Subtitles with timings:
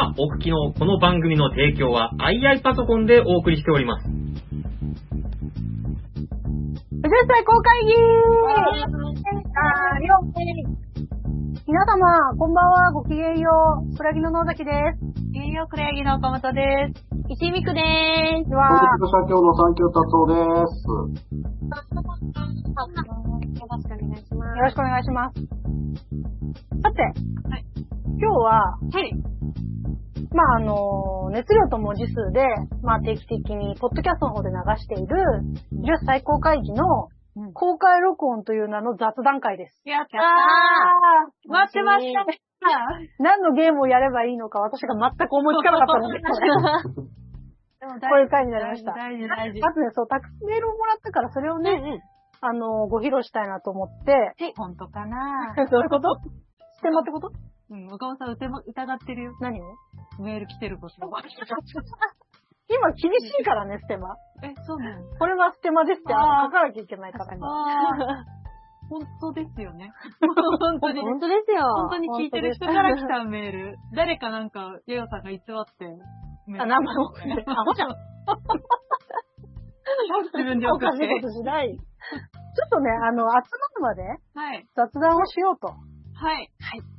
[0.00, 4.08] 今お聞きのこの番組の提供は II パソコンでお送りしております。
[4.08, 4.16] 藤
[7.28, 7.92] 歳公会議
[11.66, 13.50] 皆様、こんばんは、ごきげんよ
[13.92, 13.96] う。
[13.96, 15.04] くらぎの野崎です。
[15.04, 16.62] ごきげんよう、くらぎの岡本で
[16.94, 17.04] す。
[17.28, 18.48] 石みくでーす。
[18.48, 20.34] では、東社協の三協達夫で
[20.66, 20.88] す。
[20.88, 21.12] よ
[21.76, 21.84] ろ
[23.76, 24.56] しくお願いします。
[24.56, 25.34] よろしくお願いします。
[26.80, 27.64] さて、はい
[28.18, 29.29] 今日は、はい。
[30.32, 32.40] まあ、あの、熱量と文字数で、
[32.82, 35.16] まあ、定期的に、ポッドキャストの方で流している、
[35.72, 36.84] 10最高会議の
[37.36, 39.80] うん公開録音という名の雑談会です。
[39.84, 42.40] やったやー待ってましたね。
[43.18, 46.18] 何のゲームをやればいいのか私が全く思いつかなかったので、
[47.80, 48.92] こういう回になりました。
[48.92, 49.60] 大事、大事。
[49.60, 52.00] まずね、そう、たくさんメールをもらったから、それをね、うん。
[52.42, 56.08] あの、ご披露したいなと思って、え、本当かなどういうこと？
[56.72, 57.30] ステマってこと？
[57.70, 59.32] うん、岡本さん疑疑ってるよ。
[59.40, 59.64] 何を？
[60.18, 60.96] メール来てること。
[62.68, 64.14] 今厳しいからね、ステマ。
[64.42, 65.04] え、そうなの？
[65.18, 67.24] これはステマですって、あー書かなきゃいけないから。
[67.24, 68.40] あー。
[68.90, 69.92] 本当ですよね。
[70.58, 71.00] 本当に。
[71.00, 71.62] 本当ですよ。
[71.62, 73.76] 本当に聞いてる人から来たメール。
[73.94, 75.40] 誰かなんか、ヨヨさんが偽っ
[75.78, 75.86] て。
[76.58, 77.02] あ、名前を。
[77.46, 77.90] アホじゃん。
[80.34, 81.70] 自分で送っておかしいことしない。
[81.70, 81.82] ちょ
[82.66, 83.42] っとね、あの、集まる
[83.80, 84.02] まで
[84.34, 84.66] はい。
[84.74, 85.72] 雑談をしようと。
[86.20, 86.52] はい。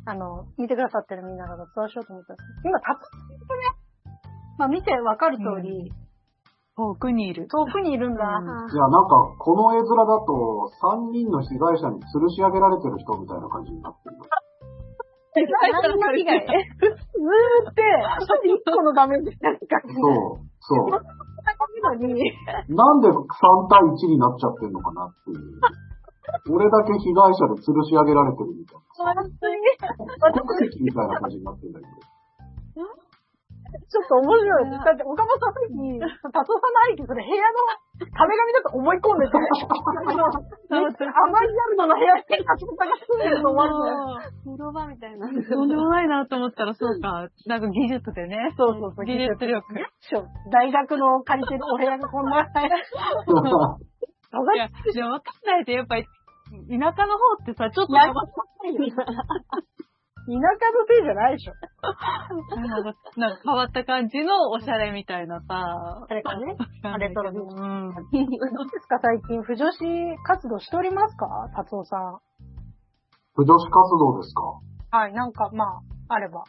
[0.06, 4.18] あの、見てくださってるみんなが雑談しようと思ったんです今、たとえね、
[4.58, 5.94] まあ見てわかる通り、
[6.76, 7.48] 遠くにいる。
[7.48, 8.26] 遠くにいるんだ。
[8.26, 14.18] うんいや、なんか、この絵面だと、三人の被害者に吊るし上げられてる人みたいな感じになってる。
[15.32, 16.40] 何の被害？
[16.42, 17.82] ズームって、
[18.44, 20.90] 一個の画面でなんか、そう、そう。
[21.82, 22.14] のに、
[22.70, 23.18] なんで3
[23.70, 25.62] 対1になっちゃってんのかなっていう。
[26.50, 30.32] 俺だけ被害者で吊るし上げられてるみたい本当に、な。
[30.32, 32.12] 国籍みたいな感じになってるんだけど。
[33.72, 34.72] ちょっと面白い。
[34.72, 37.64] だって、岡本さんさっき、達夫さんの兄貴、それ部屋の
[38.04, 45.28] 壁紙だと思い込んでて、 あの、甘いギャルドの部屋に達夫さんが住んでるの思われて、風呂場みたいな。
[45.28, 47.30] とんでもないなと思ったら、そうか。
[47.48, 48.54] なんか技術でね。
[48.58, 49.64] そうそうそう技術力。
[50.52, 52.48] 大学の借りてるお部屋がこんな、
[54.32, 56.10] いや、でもわかんないと、やっぱり、田
[56.96, 58.30] 舎の方ってさ、ちょっと、やば田
[60.28, 60.38] 舎
[60.72, 61.54] のせいじゃないでしょ。
[62.56, 66.06] なんかなんか変わった感じのおしゃれみたいなさ。
[66.08, 66.56] あれかね。
[66.84, 67.90] あレトロ美うん。
[67.90, 69.78] どうですか、最近、不女子
[70.24, 71.28] 活動しておりますか？
[71.56, 72.20] 達夫さん。
[73.34, 74.98] 不女子活動ですか？
[74.98, 76.44] はい、なんか、まあ、あれば。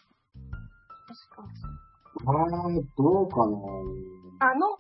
[2.21, 2.29] えー、
[2.99, 3.57] どうかな
[4.51, 4.77] あの、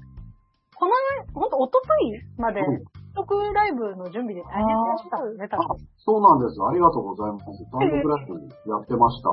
[0.76, 2.82] このね、ほんと、おとといまでうん、
[3.14, 6.56] 特ライブの準備で大変でしたよね、多あ分。、そうなんです。
[6.62, 7.44] ありがとうございます。
[7.70, 9.28] 単独ライブやってました。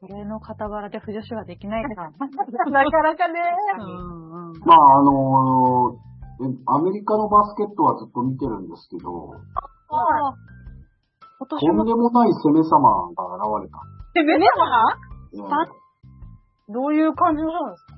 [0.00, 2.10] それの傍らで不女子はできないから。
[2.72, 3.40] なかなかね。
[3.78, 4.58] うんうん。
[4.64, 6.10] まあ、あのー
[6.42, 9.34] えアメリカのバスケットはずっと見てるんですけど、
[9.90, 10.00] あ
[10.30, 10.34] あ。
[11.60, 13.78] 今とんでもない攻め様が現れた。
[14.16, 14.96] え、メは
[15.34, 15.66] えーあ
[16.72, 17.92] どういう感じの人なんですか？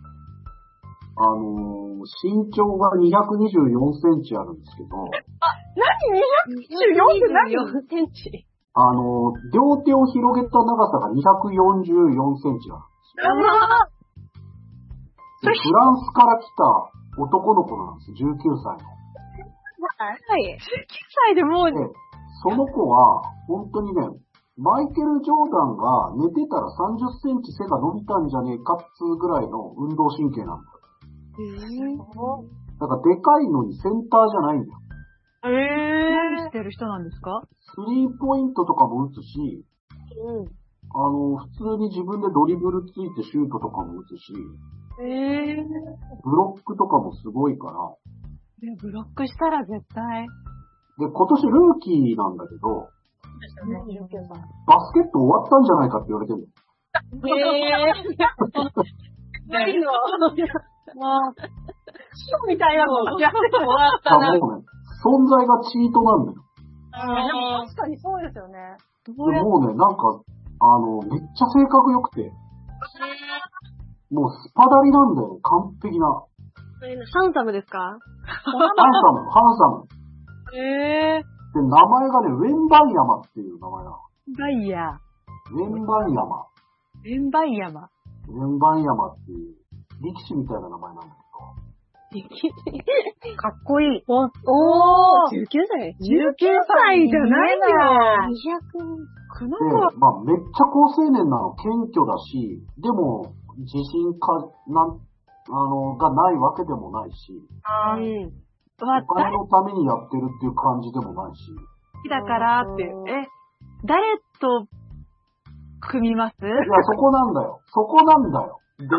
[1.16, 5.06] あのー身長が224センチあるんですけど、
[5.78, 6.18] 何
[6.58, 8.46] ?224 って何？4センチ。
[8.74, 13.28] あのー両手を広げた長さが244センチあるんですよ。
[15.42, 18.92] でフランスから来た男の子なんです、19歳の。
[19.98, 20.54] はい。
[20.54, 20.86] 19
[21.28, 21.78] 歳でもう、で、
[22.42, 24.02] その子は、本当にね、
[24.56, 30.81] マイケル・ジョーダンが寝てたら30センチ背が伸びたんじゃねえかっつうぐらいの運動神経なんだよ。
[32.78, 34.78] だからでかいのにセンターじゃないんだよ。
[35.44, 35.48] え
[36.38, 37.42] 何してる人なんですか？
[37.60, 39.64] スリーポイントとかも打つし、
[40.18, 40.46] うん。
[40.94, 44.34] あの、普通に自分でドリブルついてシュートとかも打つし、
[45.00, 45.04] え
[45.58, 45.64] え
[46.22, 47.72] ブロックとかもすごいから、
[48.62, 50.26] いやブロックしたら絶対。
[50.98, 52.88] で、今年ルーキーなんだけど、
[53.88, 54.40] 29歳。
[54.66, 56.52] バスケット終わったんじゃないかって言われてるんだよ。
[57.24, 57.72] ええ
[59.48, 59.90] ないの？
[60.94, 64.38] もう、シみたいなのやって終わっあたな。
[64.38, 64.64] もうね、
[65.04, 66.42] 存在がチートなんだよ。
[66.92, 68.76] でも確かにそうですよね。
[69.06, 70.20] でもうね、なんか、
[70.60, 72.30] あの、めっちゃ性格良くて、
[74.12, 76.24] もうスパダリなんだよね、完璧な。
[76.78, 77.78] それハンサムですか？
[77.78, 79.86] ハンサム、ハンサム。
[80.54, 81.22] ええ
[81.54, 83.96] で、名前がね、ウェンバイヤマっていう名前なの。
[84.38, 85.54] バイヤー。
[85.54, 86.46] ウェンバイヤマ。
[87.04, 87.88] エンバイヤマ。
[88.28, 89.54] ウェンバイヤマっていう
[90.02, 91.14] 力士みたいな名前なんだ
[92.12, 92.20] け
[93.36, 93.48] か？
[93.48, 94.04] っこいい。
[94.06, 94.28] お、おー
[95.32, 96.36] !19 歳19
[96.68, 97.64] 歳じゃないよ。
[98.28, 98.84] 200、
[99.38, 99.64] このど。
[99.64, 105.00] で、まあ、めっちゃ高青年なの、謙虚だし、でも、自信か、なん、
[105.48, 107.32] あの、がないわけでもないし、
[107.64, 108.86] あーうん。
[108.86, 112.82] わ、お金のためにやってるっていう感じでもないし、好きだからって。
[112.84, 113.26] え、
[113.84, 114.66] 誰と
[115.80, 116.34] 組みます？
[116.44, 117.60] いや、そこなんだよ。
[117.66, 118.58] そこなんだよ。
[118.78, 118.92] でね、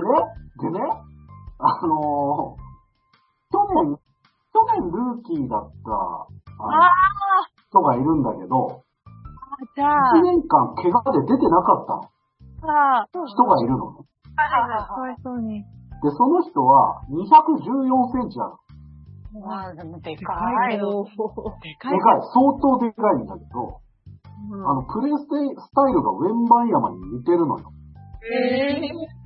[0.60, 0.80] でね、
[1.60, 2.64] あのー
[3.54, 3.98] 去年、
[4.50, 6.82] 去年ルーキーだった、あの
[7.70, 8.82] 人がいるんだけど、
[9.76, 12.10] じゃあ、1年間怪我で出てなかったの。
[12.66, 14.06] あ人がいるのね。
[14.36, 15.62] あ、かわいそうに。
[15.62, 18.58] で、その人は214センチある。
[19.40, 20.38] まあ、でもででかい。
[20.38, 20.82] かいで
[21.78, 22.22] かいでかい。
[22.34, 23.80] 相当でかいんだけど、
[24.52, 27.72] あの、プレイステスタイルがウェンバンヤマに似てるのよ。
[28.24, 29.23] えあ、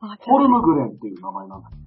[0.00, 1.82] フォルムグレンっていう名前なんだけど。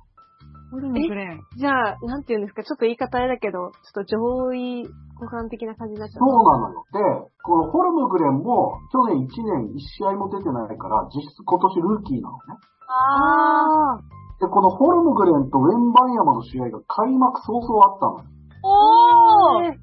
[0.72, 1.40] ホルムグレン。
[1.58, 4.88] じゃあ、なんて言うんですか、ちょっと言い方あれだけど、ちょっと上位
[5.19, 6.84] 互換的な感じになっちゃそうなのよ。
[6.92, 7.00] で、
[7.44, 12.60] このフォルムグレンも去年1年1試合も出てないから、実質今年ルーキーなのね。
[12.88, 14.22] ああ。
[14.40, 18.25] で、このフォルムグレンとウェンバンヤマの試合が開幕早々あったのよ。
[18.63, 19.80] おーえ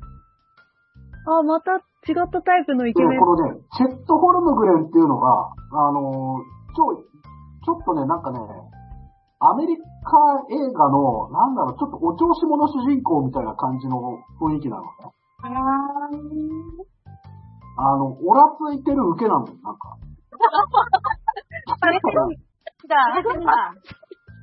[1.29, 1.77] あ、また
[2.09, 3.21] 違ったタイプのイで、ケメン。
[3.21, 7.05] このね、チェット・フォルムグレンっていうのが、あのーちょ、
[7.69, 8.41] ちょっとね、なんかね、
[9.45, 9.85] アメリカ
[10.49, 14.01] 映画の、なんだろう、ちょっとお調子者主人公みたいな感じの
[14.41, 14.89] 雰囲気なのね。
[17.77, 20.01] あの、オラついてる受けなんだよ、なんか。
[23.45, 23.77] だ。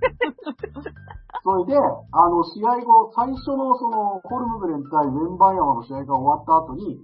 [1.41, 7.03] それで、あの、試合後、最初のその、フォルムグレン対ウェンバンヤマの試合が終わった後に、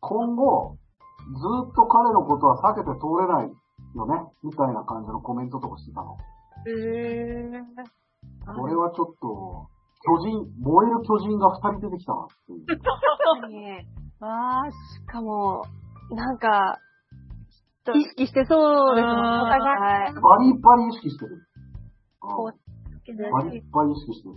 [0.00, 0.76] 今後、
[1.36, 3.52] ずっと彼のことは避けて通れない
[3.96, 4.14] よね、
[4.44, 6.16] みたいな感じのコメントとかしてたの。
[6.68, 7.50] え
[8.44, 9.68] これはちょっと、
[10.04, 12.66] 巨人、燃える巨人が二人出てきたなっていう。
[14.20, 14.24] ー。
[14.26, 14.76] ああ、し
[15.06, 15.62] かも、
[16.10, 16.78] なんか、
[17.94, 20.14] 意識してそうですもん、お互い。
[20.14, 21.46] バリバリ意識してる。
[22.20, 22.66] こうん
[23.06, 24.34] バリバリ意識してる。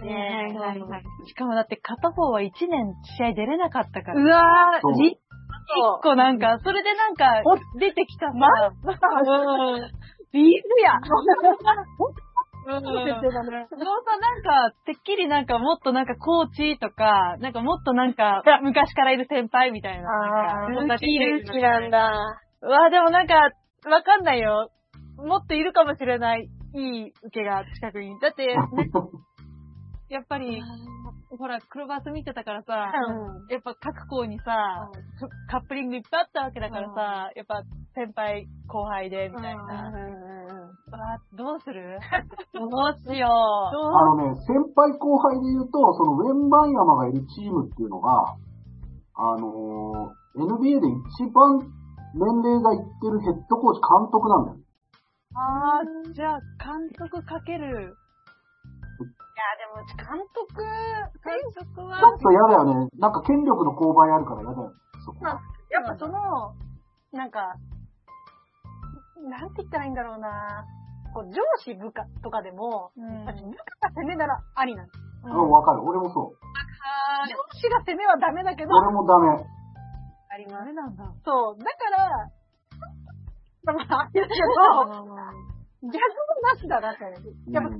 [0.00, 0.10] は
[0.48, 1.04] いはいはい。
[1.26, 4.22] しかもだって片方は1年試合出れなかったから。
[4.22, 5.18] うわー、じ、
[5.98, 7.42] 一個なんか、それでなんか、
[7.78, 8.34] 出てきたさ、
[10.32, 10.92] ビーズや。
[12.64, 12.82] うん。
[12.82, 20.08] そうさ、なんか、てっきりなんかもっとなんかコーチとか、なんかもっとなんか、昔からいる先輩みたいな。
[20.08, 22.12] あーなんかルーキールーキーなんだ。
[22.62, 24.70] うわ、でもなんか、わかんないよ。
[25.16, 26.48] もっといるかもしれない。
[26.74, 28.18] いい受けが近くに。
[28.20, 28.54] だって、ね、
[30.08, 30.62] やっぱり、
[31.38, 32.92] ほら、黒バス見てたからさ、
[33.48, 34.88] やっぱ各校にさ、
[35.50, 37.62] カップリングいっぱいあったわけだからさ、やっぱ
[37.94, 39.62] 先輩後輩で、みたいな。
[39.62, 41.98] うわどうする？
[42.52, 42.68] どう
[43.14, 43.30] しよう。
[43.30, 48.10] あのね、先輩後輩で言うと、そのウェンバンヤマがいるチームっていうのが、
[49.16, 51.58] あのー NBA で一番
[52.14, 54.56] 年齢がいってるヘッドコーチ監督なんだよ。
[55.34, 57.94] ああ、じゃあ、監督かける。
[59.02, 60.62] いや、でも、監督、
[61.22, 62.88] 監督はちょっと嫌だよね。
[62.98, 64.76] なんか権力の勾配あるから嫌だよね。
[65.04, 65.40] そこまあ
[65.72, 66.54] やっぱその、
[67.12, 67.56] なんか、
[69.24, 70.64] なんて言ったらいいんだろうな。
[71.14, 74.98] こう上司部下とかでも、うん部下が攻めならありなんです。
[75.24, 75.82] うん、わかる。
[75.84, 76.36] 俺もそう。
[77.28, 79.28] 上司が攻めはダメだけど、俺もダメ。
[80.28, 80.56] あります。
[80.60, 81.04] ダメなんだ。
[81.24, 81.58] そう。
[81.58, 82.30] だから、
[83.64, 85.14] まあ、言うけど、
[85.82, 85.98] 逆も
[86.42, 87.04] なしだなって。
[87.04, 87.70] うんやっぱ、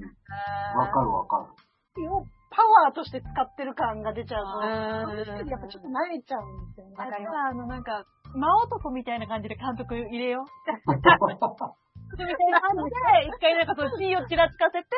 [0.79, 2.11] わかるわかる。
[2.11, 6.97] をパワーとして使ってる感が出ちゃうと、うんやっぱちょっと慣れちゃうんですよね。
[6.99, 8.05] あれさ、あの、なんか、
[8.35, 10.45] 真男みたいな感じで監督入れよう。
[12.13, 14.89] みたいな感じで、一回なんかその地位をちらつかせて、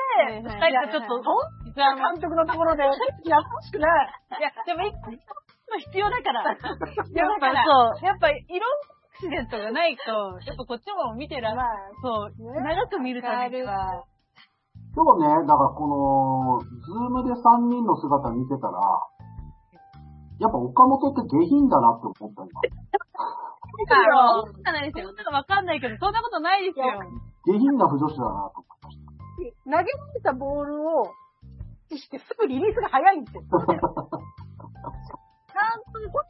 [0.43, 1.23] 二人でちょっと、
[1.75, 4.09] じゃあ、監督のところで、やってほしくない。
[4.39, 5.11] いや、でも一個
[5.79, 6.43] 必要だから。
[6.43, 6.75] やっぱだ
[7.39, 10.11] からそう、やっぱ色アクシデントがないと、
[10.47, 11.67] やっぱこっちも見てら、まあ、
[12.03, 14.05] そう、ね長く見るためには、
[14.95, 18.79] 今日ね、だからこの、ズームで3人の姿見てたら、
[20.39, 22.61] やっぱ岡本って下品だなって思った今。
[23.75, 25.13] そうじゃないですよ。
[25.13, 26.87] なんかわかんないけど、そんなことないですよ。
[27.45, 28.99] 下品な不女子だなと思いまし
[29.65, 29.87] 投げられ
[30.23, 31.11] たボールを、
[31.91, 33.43] 意識してすぐリリースが早いんですよ。
[33.51, 33.75] ちゃんと、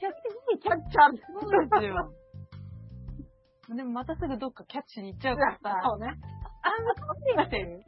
[0.00, 1.20] キャッチャー、キャッチャー。
[1.40, 2.23] そうですよ。
[3.68, 5.80] でもまたすぐどっかキャッチに行っちゃうからさ。
[5.88, 6.08] そうね。
[6.08, 7.78] あんな顔してませんよ。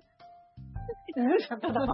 [1.16, 1.80] いるじゃん、ただ。
[1.80, 1.88] す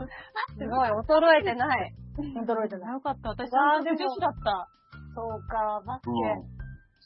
[0.58, 1.94] ごい、衰えてない。
[2.18, 2.92] 驚いてない。
[2.92, 3.30] よかった。
[3.30, 4.68] 私、わー女子だった。
[5.14, 6.52] そうか、バスうんケ。。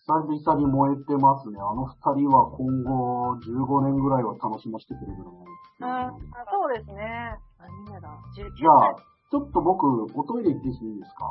[0.07, 1.59] 久々に燃えてますね。
[1.61, 6.11] あの二人は今後15年ぐらいは楽しませてくれると思うんですけどあ
[6.47, 7.35] そうですね。
[7.59, 8.09] あ、みんなだ。
[8.35, 8.95] じゃあ、
[9.31, 9.83] ちょっと僕、
[10.15, 11.27] おトイレ行ってきていいですか？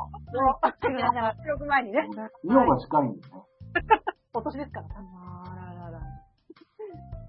[1.40, 2.04] 収録前にね。
[2.44, 3.42] 尿が近いんでね。
[4.34, 4.86] お年ですから。
[4.86, 5.35] あららら。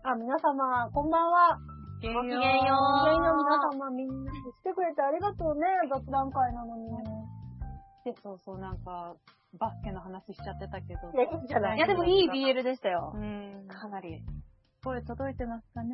[0.07, 1.59] あ、皆様、こんばんは。
[1.99, 2.39] ごきげんよう。
[2.39, 6.87] ごきげんよう皆様、みんな来てくれてありがとうね、雑談会なのに。
[8.05, 9.15] で、そうそう、なんか、
[9.59, 11.11] バスケの話しちゃってたけど。
[11.11, 11.77] いや、いいんじゃない？
[11.77, 13.19] いや、でもいい BL でしたよう。
[13.19, 13.67] ん。
[13.67, 14.23] かなり。
[14.81, 15.91] 声届いてますかね？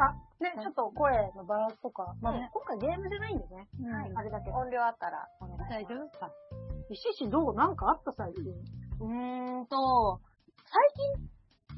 [0.00, 2.14] あ、ね、ちょっと声のバランスとか。
[2.22, 3.68] まあ、ね今回ゲームじゃないんでね。
[3.78, 4.56] うんはい、あれだけど。
[4.56, 5.70] 音量あったらお願いします。
[5.70, 6.04] 大丈夫？
[6.08, 6.30] ですか
[6.88, 7.54] 石師どう？
[7.54, 8.44] なんかあった最近。
[9.00, 10.20] うーんと、
[10.64, 10.80] 最
[11.18, 11.28] 近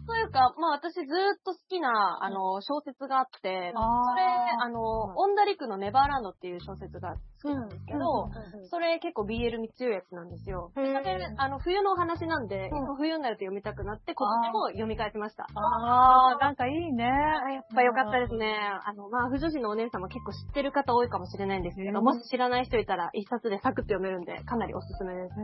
[0.06, 1.06] というか、まあ私ずーっ
[1.44, 4.24] と好きな、あの、小説があって、あそれ、
[4.60, 8.30] あの、オンダリクのネバーランドっていう小説が好きなんですけど、
[8.70, 10.72] それ結構 BL に強いやつなんですよ。
[10.74, 10.90] それ、
[11.36, 15.46] あの、冬のお話なんで、うん冬になると読みたくなって、今年も読み返しました。
[15.54, 17.04] あー、なんかいいね。
[17.04, 18.56] やっぱ良かったですね。
[18.84, 25.34] あの、まあ、不女子のお姉さんも結構知ってる方多いかもしれないんですけど、うんもし知らない人いたら一冊でサクッと読めるんで、かなりおすすめです。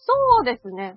[0.00, 0.96] そうですね。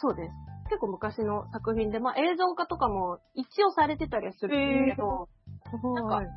[0.00, 0.30] そうです。
[0.70, 5.28] 結構昔の作品で、まあ、映像化とかも一応されてたりはするんですけど、
[5.70, 6.02] すごい。
[6.02, 6.32] なんか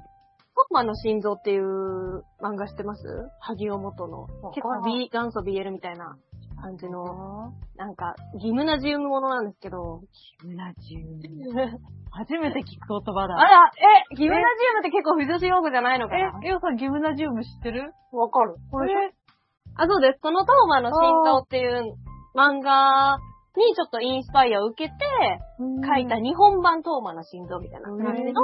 [0.55, 3.03] トーマの心臓っていう漫画知ってます？
[3.39, 4.27] 萩尾元の。
[4.53, 6.15] 結構 B、元祖 BL みたいな
[6.61, 10.01] 感じの、なんか、ギムナジウムものなんですけど、
[10.43, 11.79] ギムナジウム。
[12.11, 13.35] 初めて聞く言葉だ。
[13.35, 13.71] あら、
[14.11, 16.39] え、ギムナジウムって結構不女子用語じゃないのかな？
[16.43, 17.91] え、エオさんギムナジウム知ってる？
[18.11, 18.55] わかる。
[18.69, 18.93] これ、
[19.75, 20.19] あ、そうです。
[20.21, 21.95] そのトーマの心臓っていう
[22.35, 23.17] 漫画
[23.59, 24.95] にちょっとインスパイアを受けて
[25.85, 27.89] 書いた日本版トーマの心臓みたいな。
[27.89, 28.41] 感じの、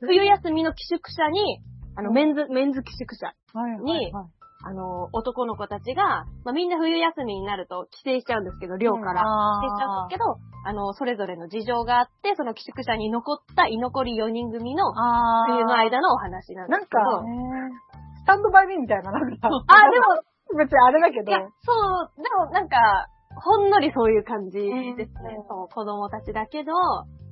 [0.00, 1.60] 冬休みの寄宿舎に、
[1.96, 3.34] あの、メンズ、メンズ寄宿舎、
[3.84, 4.30] にはい
[4.62, 9.24] あの、男の子たちが、まあ、みんな冬休みになると帰省しちゃうんですけど、寮から。
[9.24, 10.36] 帰省しちゃうんですけど、
[10.68, 14.92] あの、それぞれの事情があって、その寄宿舎に残った居残り4人組の
[15.48, 17.22] 冬の間のお話なんですけど。
[17.24, 17.70] なん
[18.20, 19.48] スタンドバイミーみたいな、なんか。
[19.48, 20.06] あ、でも、
[20.58, 21.30] 別にあれだけど。
[21.30, 21.72] いや、、そ
[22.20, 22.76] う、でもなんか、
[23.34, 25.38] ほんのりそういう感じですね。
[25.48, 26.72] そう、子供たちだけど、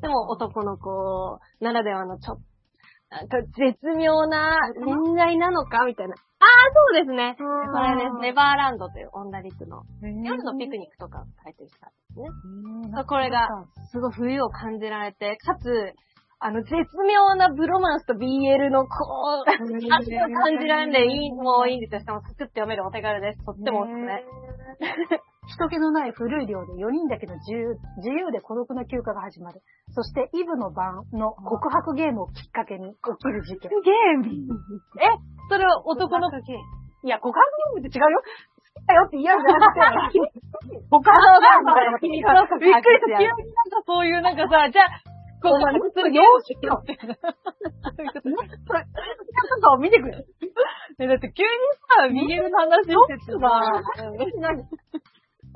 [0.00, 2.42] でも男の子ならではのちょっと、
[3.10, 6.14] なんか絶妙な恋愛なのかみたいな。
[6.14, 7.36] ああ、そうですね。
[7.38, 8.20] うんこれです。
[8.20, 12.94] ネバーランドというオンダリクの夜夜のピクニックとか書いてる人ですね。
[12.94, 13.48] クこれが、
[13.90, 15.94] すごい冬を感じられて、かつ、
[16.38, 16.72] あの、絶
[17.08, 22.00] 妙なブロマンスと BL のこう、味を 感じられるんで、いい、もういいんですよ。
[22.00, 23.44] しかもサクッと読めるお手軽です。
[23.44, 24.22] とってもおすすめ。
[25.48, 29.62] 人気のない古い寮で4人だけの自由自由で孤独な休暇が始まる。
[29.96, 33.70] そして、イブの晩の告白ゲームをきっかけに起きる事件。
[33.80, 34.60] ゲーム？
[35.48, 37.40] それは男の、いや、告白
[37.74, 38.20] ゲームって違うよ。
[38.20, 40.20] 好きだよって言うんじゃなくて、
[40.90, 42.34] 告白ゲームだよ、君が。
[42.60, 43.18] びっくりした。
[43.18, 44.86] 急になんかそういうなんかさ、じゃあ、
[45.40, 47.14] こう、普通に容姿よみたいな。
[47.14, 47.24] そ
[47.96, 48.84] ういうことそれ、それ
[49.48, 50.26] とかを見てくれ。
[51.00, 51.48] えだって急に
[51.94, 53.46] さ、ビゲルの話しててさ、
[54.40, 54.66] 何？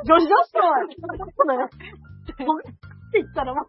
[0.05, 0.63] 女子女子の、
[2.47, 2.73] 僕っ
[3.13, 3.67] て言ったらもう、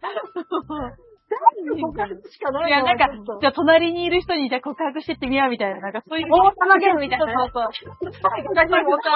[1.34, 3.10] 何告白しかないいや、なんか、
[3.42, 6.28] じゃあ隣にいる人にじゃあ告白してってみようみたいな、なんかそういう。
[6.32, 7.26] 王様ゲームみたいな。
[7.26, 7.68] ね そう。
[7.74, 8.56] そう。
[8.56, 9.00] だからもう。
[9.02, 9.10] さ、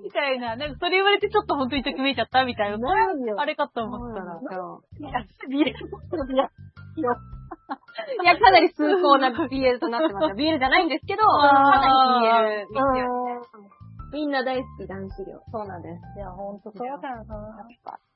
[0.00, 2.88] みたいな、なんかそれ言われてちょっと本当にときめいちゃったみたいな。
[3.36, 4.38] あれかと思ったら。
[4.38, 7.14] いや、ビールいや、
[8.22, 10.34] いや、かなり崇高な BL となってますよ。
[10.36, 13.77] BL じゃないんですけど、かなり BL ですよ。
[14.10, 15.40] うみんな大好き男子寮。
[15.52, 16.16] そうなんです。
[16.16, 16.18] ん。
[16.18, 17.66] いや、ほんとそうだよな。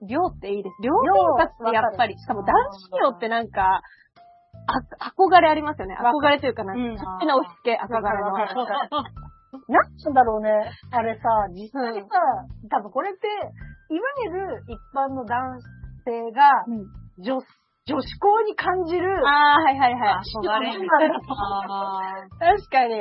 [0.09, 0.77] 寮っていいです。
[0.83, 3.83] 寮生活ってやっぱり、しかも男子寮ってなんか、
[4.67, 5.97] あ、憧れありますよね。
[5.99, 8.33] 憧れというかな、うん勝手な押し付け、憧れの。
[9.69, 10.51] なんなんだろうね。
[10.91, 12.09] あれさ、実際さ、
[12.71, 15.61] 多分これって、いわゆる一般の男
[16.05, 16.65] 性が、
[17.19, 17.39] 女、
[17.85, 20.25] 女子校に感じる、あー、はいはいはい。
[20.41, 20.73] 憧れ
[22.57, 22.95] 確かに。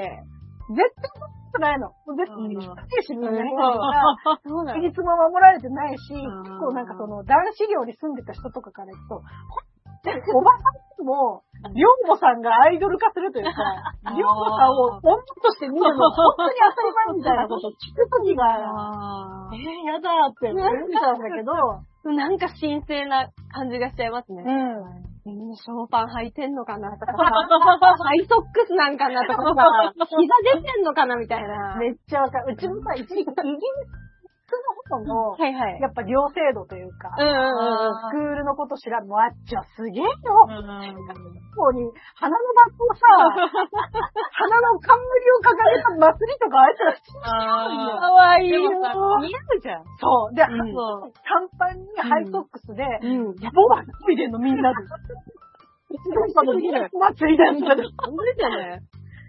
[0.76, 1.92] 絶対良くないの。
[2.16, 9.22] 絶対にしみんなが、 そうな規律も守られてないし、ん結構なんかその男子寮に住んでた人とかから言うと、
[10.34, 11.44] おばさんも、
[11.74, 13.52] りょうもさんがアイドル化するというか、
[14.16, 18.46] りょうもさんを女として見るのが本当に当たり前みたいなことを聞くときが、
[19.46, 21.54] あえー、やだーって思っちゃうんだけど、
[22.16, 24.44] なんか神聖な感じがしちゃいますね。
[24.44, 25.11] うん。
[25.26, 31.78] みんなショーパン履いてんのかなとかさ、ハイソックスなんかなとかさ、膝出てんのかなみたいな。
[31.78, 32.54] めっちゃわかる。
[32.54, 34.11] うちもさ、一時期イギリス
[34.58, 35.80] のホ人の、はいはい。
[35.82, 37.36] やっぱ両制度というか、うんうん
[37.88, 37.96] うん。
[38.10, 40.12] スクールのこと知らん、もうあっちはすげえよ。
[40.48, 40.96] うん
[41.52, 41.84] ここに、
[42.16, 43.04] 花のバッグをさ、
[44.32, 48.62] 花の冠を掲げた祭りとかあいつら普通にあかわいいよ。
[48.62, 49.84] 似合うじゃん。
[50.00, 50.34] そう。
[50.34, 50.74] で、うん。
[51.28, 53.36] 短パンにハイソックスで、うん。
[53.44, 54.76] やぼばついでんのみんなで。
[55.90, 57.84] 一年間の祭りだみたいな。
[58.00, 58.80] 本当ですよね。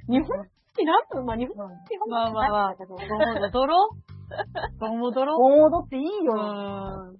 [0.09, 1.26] 日本好きなん？
[1.26, 3.91] まあ日本好きまあまあまあ、どうもどろ
[4.81, 6.35] どうもどろ盆踊っていいうよ。
[6.35, 7.19] ん。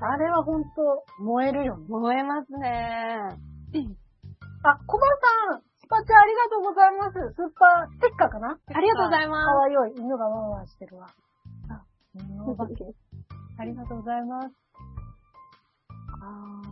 [0.00, 1.86] あれはほんと、燃えるよね。
[1.88, 3.18] 燃えますね。
[4.62, 5.20] あ、小林
[5.52, 7.12] さん、スパチャありがとうございます。
[7.34, 8.58] スーパーステッカーかな？
[8.74, 11.06] ありがとうございまかわいい犬がワンワンしてるわ。
[11.70, 11.84] あ、
[12.46, 12.84] お化け。
[13.58, 14.50] ありがとうございます。
[16.22, 16.62] あ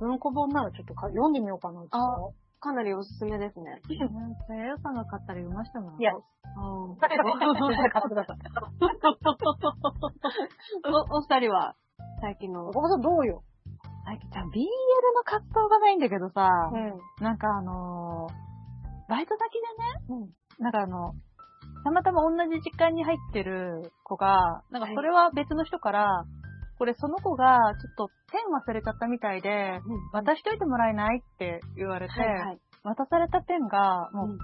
[0.00, 1.80] ー文庫本ならちょっとか読んでみようかな。
[1.80, 2.41] ちょっとす。
[2.62, 3.82] かなりおすすめですね。
[3.98, 6.00] なんか、やさんが買ったら読ましたもん。
[6.00, 6.18] いや、う
[6.94, 6.96] ん。
[6.96, 8.38] 買ってください。
[10.86, 11.74] お、お二人は、
[12.20, 12.70] 最近の。
[12.70, 13.42] 小林さんどうよ？
[14.04, 14.48] 最近じゃあ BL
[15.14, 17.22] の活動がないんだけどさ、ん。
[17.22, 18.52] なんかあのー
[19.08, 19.52] バイト先
[20.08, 21.12] でね、なんかあの、
[21.84, 26.24] たまたま同じ時間に入ってる子が、なんかそれは別の人から、
[26.78, 29.80] これその子がちょっとペン忘れちゃったみたいで、
[30.12, 32.58] 渡しといてもらえないって言われて、はいはい。
[32.82, 34.38] 渡されたペンが、もう、うん。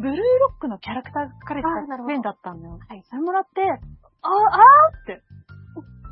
[0.00, 2.78] ブルーロックのキャラクターが書かれてたペンだったんだよ。
[2.78, 3.02] はい。
[3.08, 5.22] それもらって、あー、あーって、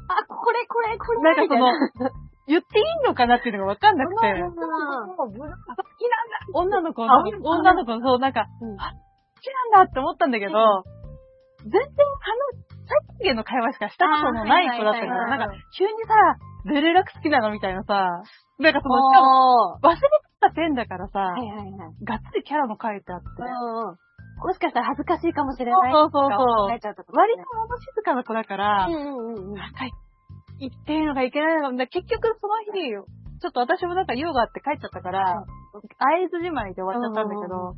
[0.08, 2.10] あ、これこれこれなんかその、
[2.48, 4.64] 言っていいのかなっていうのがわかんなくて、好きなんだ。
[6.54, 8.80] 女の子あの、女の子の、そう、なんか、うん。
[8.80, 10.52] あ、好きなんだって思ったんだけど、
[11.62, 16.14] 全然、あの、最低限の会話しかしたことのない子だったから、あーはいはいはいなんか、急にさ、
[16.64, 18.24] ブルーロック好きなのみたいなさ、
[18.58, 19.78] なんかその、しかも。
[19.82, 20.02] 忘れて
[20.40, 22.04] たペンだからさ、はいはいはい。
[22.04, 23.26] がっつりキャラも書いてあって。
[24.38, 25.92] もしかしたら恥ずかしいかもしれない。
[25.92, 29.54] そうそうそう割と物静かな子だから、うんうんうんうん。
[29.54, 29.86] なんか、
[30.60, 32.90] 言っていいのかいけないのか、結局その日、
[33.40, 37.74] ちょっと私もなんか用があって帰っちゃったから、合図じまいで終わっちゃったんだけど、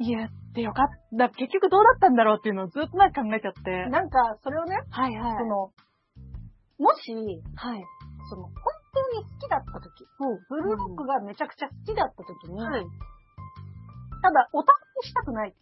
[0.00, 0.86] 言ってよかっ
[1.18, 1.28] た。
[1.34, 3.90] 結局どうだったんだろうっていうのをずっとなんか考えちゃって。
[3.90, 5.36] なんか、それをね、はいはい。
[5.42, 5.74] その、
[6.78, 7.10] もし、
[7.58, 7.82] はい。
[8.30, 8.54] その、本
[8.94, 10.06] 当に好きだった時、
[10.48, 12.86] ブルーロックがめちゃくちゃ好きだった時に、はい。
[14.22, 15.54] ただ、オタクにしたくない。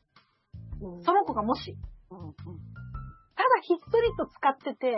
[0.83, 1.77] うんその子がもし、
[2.11, 2.35] うんうん
[3.35, 4.95] ただひっそりと使ってて、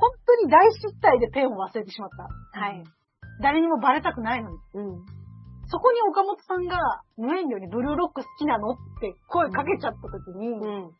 [0.00, 2.58] 本当に大失態でペンを忘れてしまった。
[2.58, 2.82] はい。
[3.40, 4.56] 誰にもバレたくないのに。
[4.74, 5.21] うん。
[5.72, 6.76] そこに岡本さんが
[7.16, 10.92] 無遠慮にブルーロック好きなのって声かけちゃった時に、うん。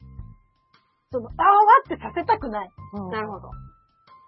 [1.13, 2.71] その、あーわってさせたくない。
[3.13, 3.49] なるほど。
[3.49, 3.51] っ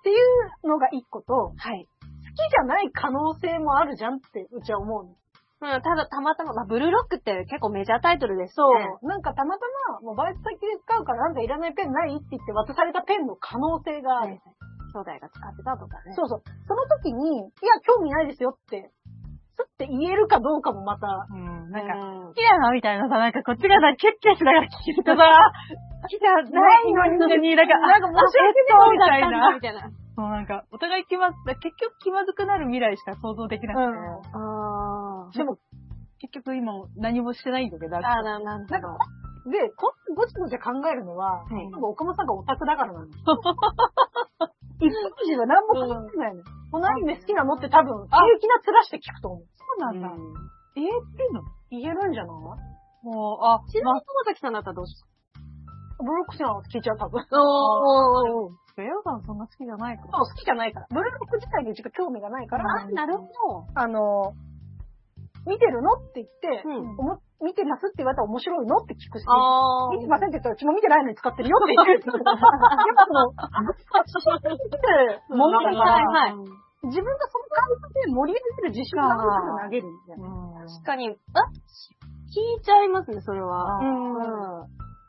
[0.05, 1.89] ていうのが一個と、好はい。
[1.89, 5.11] きじゃない可能性もあるじゃんってうちは思うの。
[5.65, 8.85] うん、ただ、たまたま、まあ、ブルーロックって結構メジャータイトルですそね。
[9.01, 9.07] う。
[9.09, 9.65] なんかたまた
[9.97, 14.27] ま、もうバイト先で使うからなんかいらないペンないって言って渡されたペンの可能性がある。
[14.27, 14.41] はいはい。
[14.93, 16.13] 兄弟が使ってたとかね。
[16.15, 16.43] そうそう。
[16.69, 18.93] その時に、いや、興味ないですよって、
[19.57, 25.23] すって言えるかどうかもまた、うん、なんか、うん好きなのみたいなさ、なんかこっちがさ、キャッキャしながら聞いてたさ、
[26.03, 27.07] 好きじゃないの
[27.39, 29.61] に、なんか、なんか申し訳そうみたいみな。
[29.61, 29.91] たいな。
[30.17, 33.95] そうなんか、お互い気まず、結局気まずくなる未来しか想像できなくて、うん
[34.35, 35.39] あー。
[35.39, 35.59] でも、
[36.19, 38.99] 結局今何もしてないんだけど、あー、な、なんなんか
[39.47, 43.07] で、こごちごち考えるのは、はい岡本さんがオタクだからなの。
[44.81, 44.91] 一般
[45.25, 46.43] 人は何も考えないの。
[46.71, 49.47] このアニメ好きなのって多分、平気な面して聞くと思う。
[49.55, 50.09] そうなんだ。
[50.09, 50.19] う。
[50.75, 51.43] 言えてんの？
[51.71, 53.07] 言えるんじゃない？
[53.07, 54.97] もう、あ、ちなみに友崎さんだったらどうし
[56.03, 57.23] ブロックスなの聞いちゃう多分。
[57.31, 58.83] たおー。
[58.83, 60.87] エアガンそんな好きじゃないかそう、好きじゃないから。
[60.91, 63.23] ブルーロック自体にうちが興味がないから、あ、なるほ
[63.63, 63.67] ど。
[63.77, 64.35] あの、
[65.47, 65.93] 見てるの？
[65.95, 66.97] って言って、うん。
[67.45, 68.77] 見てますって言われたら面白いの？
[68.79, 71.11] って聞くし、あ見てませんって言ったらうちも見てないの？
[71.11, 72.01] に使ってるよって言う。
[72.01, 72.17] やっ
[72.97, 73.29] ぱその、
[75.37, 76.33] ものだから、はい。
[76.33, 79.09] は い自分がその感覚で盛り上げる自信が。
[79.09, 80.29] あるから投げるみたいな。
[80.69, 81.15] 確かに、あ
[82.29, 83.79] 聞いちゃいますね、それは。
[83.79, 84.13] あうん。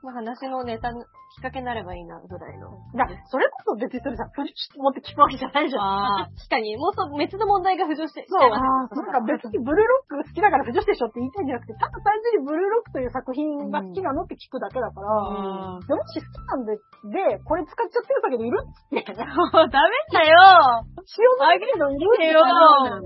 [0.04, 0.91] まあ話のネタ、
[1.36, 2.71] きっかけになればいいな、ぐらいの。
[2.95, 5.84] だそれこそ別にそれさ、プリシと思って聞くわけじゃないじゃん。
[5.84, 8.48] あ確かに、もうそう、別の問題が浮上して、そう。
[8.48, 15.84] ゃいますなんか別にブルーロック好きだから不女子でしょって言いたいんじゃなくて、ただ単純にブルーロックという作品が好きなのって聞くだけだから、あ。
[15.84, 16.80] でもし好きなんで、
[17.12, 22.39] で、これ使っちゃってるだけどいるって、も うダメだよ塩のだけどいるってよ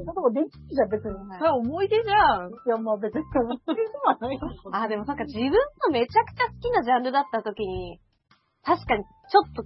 [0.06, 1.18] こともできるじゃん、別に。
[1.34, 2.54] それ思い出じゃん。
[2.54, 4.42] いや、まあ別に、思ってるのはないよ。
[4.72, 8.00] あ、でもなんか自分のめちゃくちゃ好きなジャンルだった時に、
[8.63, 9.63] 確かにちょっと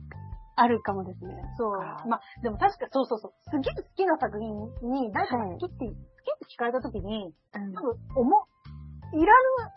[0.55, 1.33] あるかもですね。
[1.57, 1.77] そう。
[2.07, 3.33] まあ、でも確か、そうそうそう。
[3.49, 4.53] すげえ好きな作品
[4.89, 5.97] に、誰かが好きって、好きっ
[6.39, 8.47] て聞かれた時に、うん多分、思、
[9.13, 9.29] いらぬ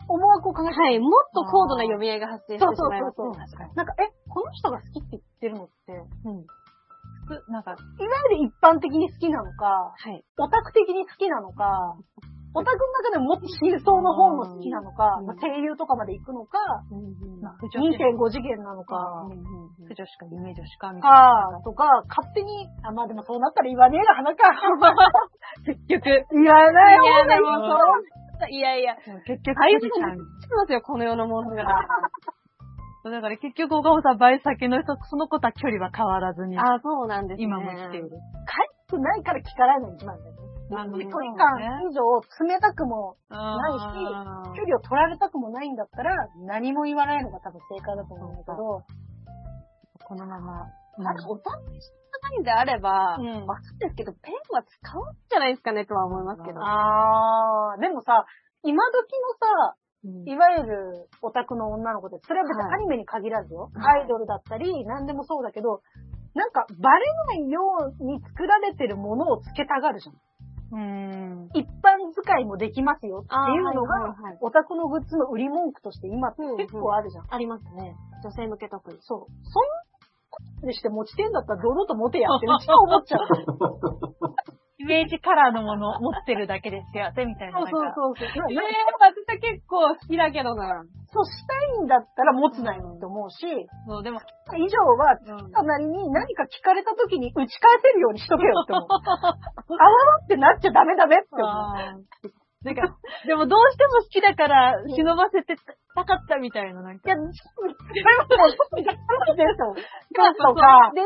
[0.07, 3.15] 思惑を考えてるはい、もっと高度な読み合いが発生してしまいます。
[3.15, 6.05] そうそうそうなんか、え、この人が好きって言ってるのって、いわ
[7.27, 10.23] ふなんか、ゆる一般的に好きなのか、はい。
[10.37, 11.97] オタク的に好きなのか、
[12.57, 16.57] オタクの中でももっと真相の方も好きなのか、声優とかまで行くのか、
[17.41, 19.29] まあ不女子2.5次元なのか、
[19.85, 21.61] 不女子か夢女子かみたいな。
[21.61, 24.41] か、とか、勝手に、あ、まあでもそうなったら言わねえが花か。
[25.65, 31.63] 結局、言わない方が いいでもそう、いやいや、結局、はい、富士山してますよ、この世のものが。
[33.09, 37.43] だから結局、岡本さん、バイ先の人、その子とは距離は変わらずに、あ、そうなんですね。
[37.45, 38.09] 今も来ている。
[38.09, 40.46] 帰ってないから聞かれない一番ね。
[40.69, 42.03] なるほど距離感以上
[42.45, 46.11] 冷たくも、ない距離を取られたくもないんだったら、
[46.45, 48.83] 何も言わないのが多分正解だと思うんだけど、
[50.03, 50.63] このまま。
[50.99, 51.61] あれ、おたく
[52.23, 53.45] ないんであれば、うん。
[53.45, 56.59] わかるんですけど、ペンは使うんじゃないですかねとは思いますけど。
[56.59, 58.25] あー、でもさ、
[58.63, 59.75] 今時のさ、
[60.05, 60.29] うん。
[60.29, 62.73] いわゆるオタクの女の子って、それは別にはい。
[62.75, 63.69] アニメに限らずよ。
[63.73, 64.01] はい。
[64.01, 65.81] アイドルだったり、何でもそうだけど、
[66.33, 67.05] なんかバレ
[67.39, 67.61] ないよ
[67.99, 70.15] うに作られてるものをつけたがるじゃん。
[70.71, 71.49] うん。
[71.53, 77.25] 一般使いもできますよっていうのはいが、オタクのグッズの売り文句として今結構あるじゃん。
[77.29, 77.95] ありますね。
[78.23, 78.97] 女性向け特に。
[79.01, 79.19] そう。
[79.43, 79.87] そんな
[80.29, 83.27] ことにして持ちてんだったら堂々と持てやってうちは思っちゃう。
[84.87, 87.59] イメージカラーのものを持ってるだけですよ、みたいな。
[87.59, 88.23] なんかそうそう。
[88.23, 88.39] えー、
[88.95, 90.87] 私は結構好きだけどな。
[91.11, 93.43] そうしたいんだったら持つなよって思うし、
[93.87, 94.19] そう、でも、
[94.55, 98.87] 以上は、うんたなりに何か聞かれた時に打ち返せるようにしとけよって思う。
[98.87, 102.47] あわわってなっちゃダメダメって思う。
[102.63, 102.81] なんか、
[103.25, 105.55] でもどうしても好きだから、忍ばせて
[105.95, 107.07] たかったみたいな、なんか。
[107.07, 109.75] いや、それはもう、 そうですよ。
[110.35, 111.01] とか、で、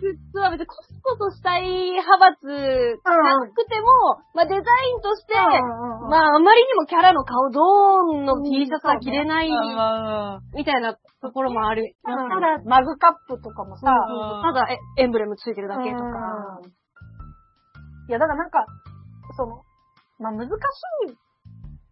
[0.00, 5.50] グッズは別にコスコスしたい派閥なくても、まあデザインとして、ま
[6.08, 11.94] まああまりにもキャラの顔ドーンの T シャツは着れないあみたいなところもある。
[12.04, 16.04] ただ、マグカップとかもさ、うんただえエンブレムついてるだけとか。
[16.04, 16.70] うん。
[18.08, 18.66] いや、だからなんか、
[19.36, 19.62] その、
[20.18, 20.50] まあ難し
[21.08, 21.14] い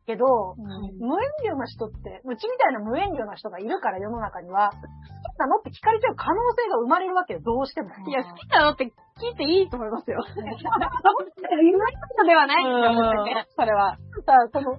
[0.09, 0.65] けど、うん
[1.05, 7.93] 無遠慮な人って、うちみたいな無遠慮な人がいるから世の中には、好きなのって聞かれちゃう可能性が生まれるわけよ、どうしても。
[8.09, 10.25] いや、好きなのって聞いていいと思いますよ。
[10.33, 13.97] 言わないそうではないって思ってね、それは。
[14.25, 14.73] さ、その、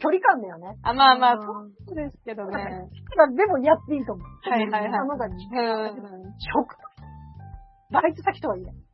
[0.00, 0.72] 距離感だよね。
[0.82, 2.88] あ、まあまあ、うんそうですけどね。
[3.16, 4.50] まあでもやっていいと思う。
[4.50, 5.36] はいはいはいあのがうん。
[6.40, 6.76] 職
[7.92, 8.86] バイト先とはいえ。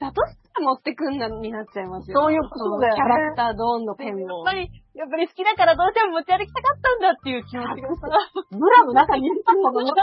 [0.00, 2.20] だとしたら持ってくんなになっちゃいますよ。
[2.20, 4.18] そういうことだよねキャラクタードーンのペンを。
[4.18, 8.10] やっぱり、やっぱり好きだからどうしても持ち歩きたかったんだっていう気持ちがさ、
[8.50, 9.94] ブラの中にいるのそんな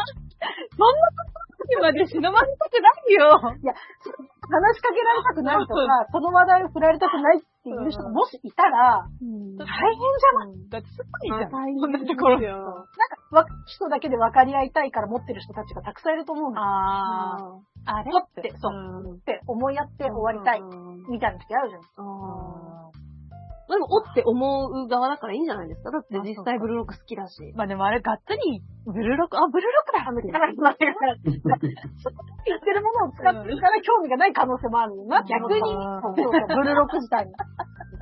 [1.59, 3.35] 時まで忍ばせたくないよ。
[3.59, 10.69] いや、話しかけられたくないとか、その話題を振られたくないっていう人がもしいたら、大変じゃない？
[10.69, 11.51] だってすごいじゃん。
[11.51, 12.47] まあ大変こんなところで。
[12.47, 12.79] なんか、
[13.31, 16.61] 若い人だけで分かり合いたいから持ってる人たちがたくさんいると思うの。
[16.61, 17.99] ああ。
[17.99, 18.11] あれ？
[18.11, 20.61] 持って、そう、って思いやって終わりたい、
[21.11, 21.83] みたいな時あるじゃん。
[23.67, 27.51] でも、おって思う側だからいいんじゃないですかだって実際ブルーロック好きだし。
[27.55, 30.39] まあでもあれ、がっつり、ブルーロック、あ、ブルーロックだみたいな。
[30.39, 31.35] だから、言
[32.55, 35.23] ってるものを使ってるから興味がない可能性もあるよな。
[35.23, 37.33] 逆に、うんそうそうブルーロック自体に。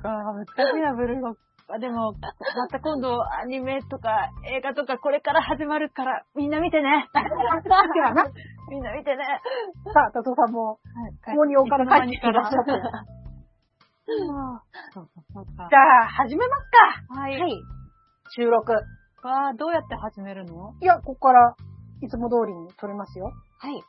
[0.04, 1.40] あ難しいな、ブルーロック。
[1.68, 7.10] あ でも、また今度アニメとか映画とかこれから始まるから、みんな見てね。
[8.70, 9.24] みんな見てね。
[9.94, 10.78] さあ、達夫さんも、
[11.26, 13.25] ここにおから帰ってきてらっしゃ
[14.06, 15.76] じ。
[15.76, 16.70] ゃあ、始めます
[17.10, 17.22] か。
[17.22, 17.40] はい。
[17.40, 17.52] はい。
[18.36, 18.72] 収録。
[18.74, 20.74] わあ、どうやって始めるの？
[20.82, 21.56] いや、ここから、
[22.02, 23.26] いつも通りに撮りますよ。
[23.26, 23.32] は
[23.72, 23.82] い。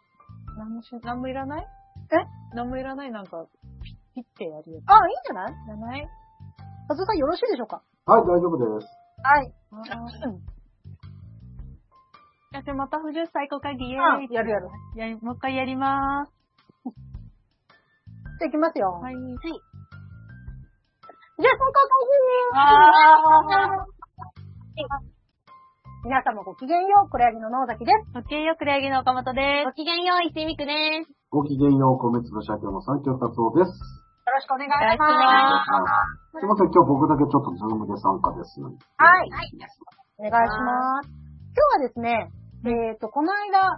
[0.56, 1.62] 何もし、何もいらない？
[1.62, 1.66] え？
[2.54, 3.10] 何もいらない？
[3.10, 3.44] なんか、
[4.14, 4.84] ピッてやるやつ。
[4.86, 5.52] あ、いいんじゃない？
[5.52, 6.08] いらない？
[6.88, 8.88] 達夫さんよろしいでしょうかはい、大丈夫です。
[9.22, 9.52] はい。
[9.72, 9.84] あうん。
[12.52, 14.32] じゃあ、じゃあまた50歳公開でイエあーイ。
[14.32, 14.68] やるやる。
[14.94, 16.32] やりもう一回やりまーす。
[18.38, 18.92] じゃあ行きますよ。
[18.92, 19.14] はい。
[21.36, 21.84] じゃあ、今回
[22.56, 23.84] あ
[26.00, 28.08] 皆様ごきげんよう、黒柳の野崎です。
[28.16, 28.24] ー。
[28.24, 29.76] ごきげんよう、くれやぎの岡本ですご。
[29.76, 30.72] きげんよう、いすみくで
[31.04, 31.12] す。
[31.28, 33.68] ごきげんよう、米粒社協の三京達夫です。
[33.68, 35.84] よろしくお願いしお願いしま
[36.32, 36.40] す。
[36.40, 38.56] すいません、今日僕だけちょっとズームで参加です。
[38.56, 38.72] は
[39.20, 39.28] い。
[40.16, 41.12] お願いします。
[41.52, 42.32] 今日はですね、
[42.64, 43.76] えっ、と、この間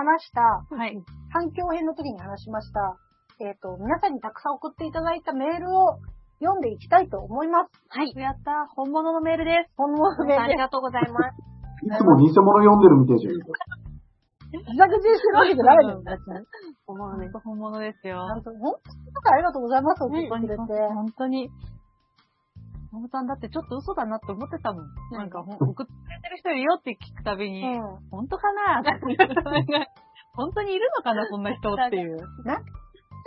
[0.00, 0.40] 話した、
[0.72, 0.96] はい。
[1.28, 2.96] 反響編の時に話しました、
[3.44, 6.00] えっ、と、皆さんにたくさん送っていただいたメールを
[6.40, 7.72] 読んでいきたいと思います。
[7.88, 8.12] はい。
[8.16, 8.74] やったー。
[8.76, 9.72] 本物のメールです。
[9.76, 10.44] 本物のメールで。
[10.44, 11.46] ありがとうございます。
[11.82, 13.66] いつも偽物読んでるみたいじゃん。
[14.52, 16.02] 自作自演してるわけじゃないのよ。
[16.86, 17.28] 思うね。
[17.44, 18.26] 本物ですよ。
[18.32, 20.62] 本当に、本当にありがとうございます、本当に、くれて。
[20.94, 21.50] 本当に。
[22.92, 24.86] マモさんだってちょっと嘘だなって思ってたもん。
[25.12, 28.08] なんか、送ってくれてる人いるよって聞くたびに、うん。
[28.10, 28.82] 本当かな
[30.34, 32.16] 本当にいるのかな、そんな人っていう。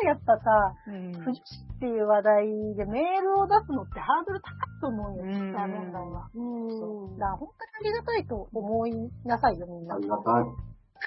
[0.05, 6.29] やっぱさ、うん不女子っていう話題でメールを出すのってハードル高いと思うよ、うん実際問題は。
[6.35, 7.17] うん。
[7.17, 8.91] だから本当にありがたいと思い
[9.25, 9.95] なさいよ、みんな。
[9.95, 10.33] ありがたい。
[10.33, 10.43] あ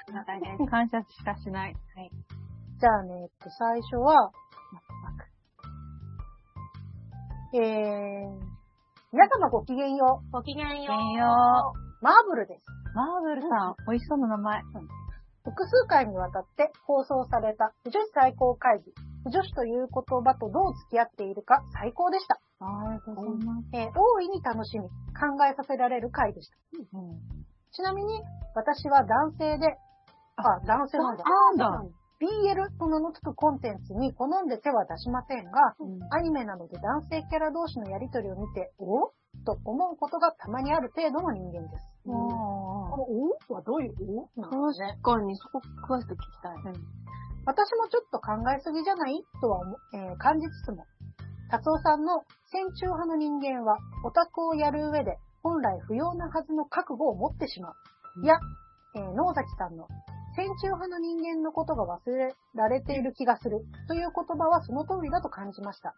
[0.07, 0.69] りがたいです。
[0.69, 1.75] 感謝しかしない。
[2.79, 4.31] じゃあね、えっと、最初は、
[7.53, 8.53] えー、
[9.11, 12.03] 皆様ごきげんよごきげんよごきげんよう。
[12.03, 12.65] マーブルです。
[12.95, 14.61] マーブルさん、美味しそうな名前。
[15.43, 18.93] 複数回にわたって放送された不女子最高会議。
[19.23, 22.39] 不女子という言葉とどう付き合っているか最高でした。
[22.59, 23.67] ありがとうございます。
[23.73, 26.57] えー大いに楽しみ、考えさせられる回でした。
[27.71, 28.21] ちなみに、
[28.55, 29.75] 私は男性で、
[30.37, 31.23] あ、男性なんだ。
[31.25, 31.89] あなんだ
[32.23, 35.75] BL と名の付くコンテンツに好んで手は出しませんが、
[36.11, 39.11] アニメなどで男性キャラ同士のやりとりを見て、お
[39.43, 41.92] と思うことがたまにある程度の人間です。
[42.05, 43.03] この
[43.49, 43.93] おはどういう
[44.35, 44.97] おなんですね。
[45.03, 46.55] 確かに、そこ詳しく聞きたい。
[47.45, 49.23] 私もちょっと考えすぎじゃない？
[49.41, 50.85] とは思、えー感じつつも、
[51.49, 57.73] 達夫さんの戦中派の人間は、オタクをやる上で、本来不要なはずの覚悟を持ってしまう。
[58.23, 58.35] いや、
[58.95, 59.87] えー野崎さんの、
[60.35, 65.93] 戦中派の人間のことが忘れられている気がするという言葉はその通りだと感じました。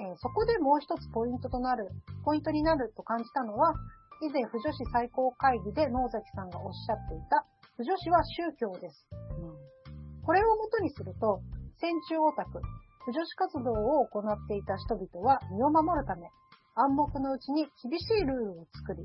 [0.00, 1.90] えーそこでもう一つポイントとなる、
[2.24, 3.74] ポイントになると感じたのは、
[4.24, 7.44] 以前不女子最高会議で野崎さんがおっしゃっていた、
[7.76, 9.06] 不女子は宗教です。
[10.24, 11.42] これをもとにすると、
[11.76, 12.56] 戦中オタク、
[13.04, 16.32] 不女子活動を行っていた人々は身を守るため、
[16.74, 19.04] 暗黙のうちに厳しいルールを作り、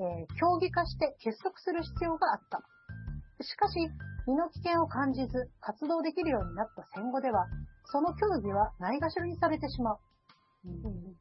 [0.00, 2.60] えー競技化して結束する必要があった。
[3.42, 3.80] しかし、
[4.26, 7.46] 身の危険を感じず活動できるようになった戦後では、
[7.86, 9.98] その競技はないがしろにされてしまう。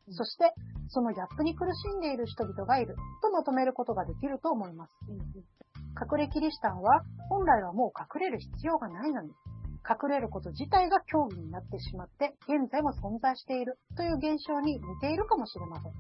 [0.09, 0.53] そして、
[0.89, 4.91] そのギャップに苦しんでいる人々がいるとまとめることができると思います。
[5.97, 9.31] 隠れキリシタンは本来はもう隠れる必要がないのに、
[9.87, 15.91] 隠れること自体が競技になってしまって、現在も存在しているという現象に似ているかもしれません。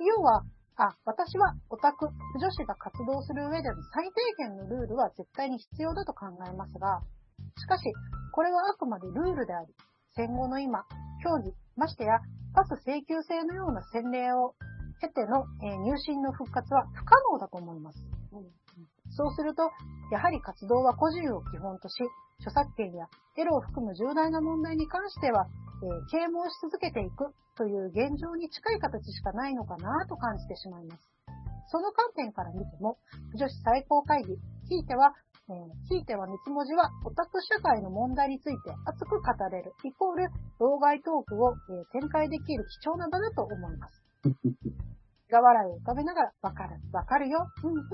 [0.00, 0.42] 要は、
[0.76, 7.02] あ、私はオタク、女子が活動する上での最低限のルールは絶対に必要だと考えますが、
[7.58, 7.92] しかし、
[8.32, 9.74] これはあくまでルールであり、
[10.16, 10.84] 戦後の今、
[11.22, 12.20] 競技、ましてや
[12.52, 14.52] パス請求制のような洗礼を
[15.00, 18.04] 経ての、えー入信の復活は不可能だと思います。
[19.16, 19.72] そうすると、
[20.12, 22.04] やはり活動は個人を基本とし、
[22.44, 25.48] 著作権やエロを含む重大な問題に関しては、
[25.82, 31.08] えー啓蒙し続けていくという現状に近い形しかないのかなと感じてしまいます。
[31.72, 32.98] その観点から見ても、
[33.34, 34.36] 女子最高会議、
[34.68, 35.14] ひいては、
[35.50, 44.02] えーひいては三つ文字はオタク社会の問題について熱く語れる、イコール、老害トークを、えー展開できる貴重な場だと思います。
[45.30, 47.88] が笑いを浮かべながら、わかる、わかるよ、うんうん、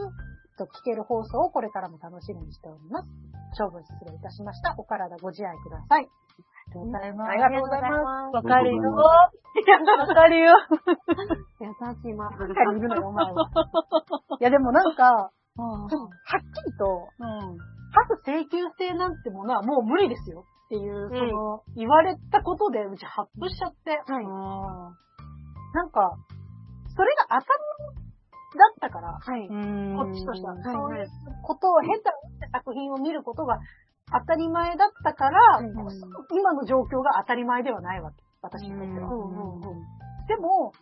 [0.56, 3.08] と聞ける放送をこれからも楽しみにしております。
[3.56, 4.74] 長文失礼いたしました。
[4.76, 6.04] お体ご自愛ください。
[6.04, 7.30] ありがとうございます。
[7.30, 8.36] ありがとうございます。
[8.36, 8.82] わかるよ。
[8.84, 9.30] あ
[9.96, 10.52] わかるよ。
[11.60, 11.68] 優
[12.02, 12.12] しい。
[12.12, 12.30] ま。
[12.30, 12.80] 確かにい。
[12.80, 13.50] るのよ、お前は。
[14.40, 14.44] い。
[14.44, 17.58] や、でもなんか、はうんっきりと、うん。
[18.26, 24.92] 請求制なんてものはもう無理ですよっていう、その、言われたことで、うちハッとしちゃって、は
[25.74, 26.16] なんか、
[26.96, 28.06] それが当たり前
[28.56, 29.48] だったから、はい。
[29.48, 31.06] こっちとしては、はいそういう
[31.42, 32.10] ことを経た
[32.58, 33.58] 作品を見ることが
[34.10, 35.70] 当たり前だったから、うん。
[36.32, 38.16] 今の状況が当たり前ではないわけ。
[38.42, 39.08] 私にとっては。
[39.08, 39.60] うん。
[40.26, 40.72] でも、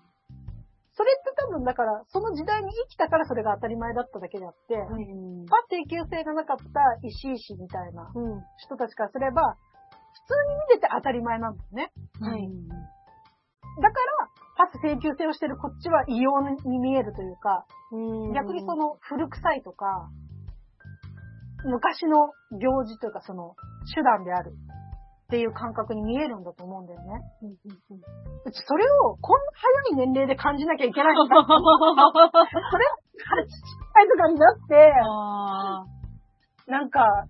[0.96, 6.64] それって多分だから、その時代に生きたからそれが当たり前だっただけであって、うんパ請求制がなかった
[7.02, 8.42] 石井氏みたいなうん。
[8.58, 11.92] 人たちからすれば、普通に見てて当たり前なんだよね。
[12.20, 12.48] はい。
[13.82, 16.30] だから、パス請求制をしてるこっちは異様
[16.64, 20.08] に見えるというか、うん逆にその古臭いとか、
[21.64, 22.30] 昔の
[22.60, 23.56] 行事というかその
[23.94, 24.52] 手段である
[25.34, 27.20] っていう感覚に見えるんだと思うんだよね。
[28.46, 29.46] うちそれをこんな
[29.90, 31.34] 早い年齢で感じなきゃいけないんだ。
[31.42, 31.56] それ、8
[33.94, 34.94] 歳とかになって、
[36.70, 37.26] なんか、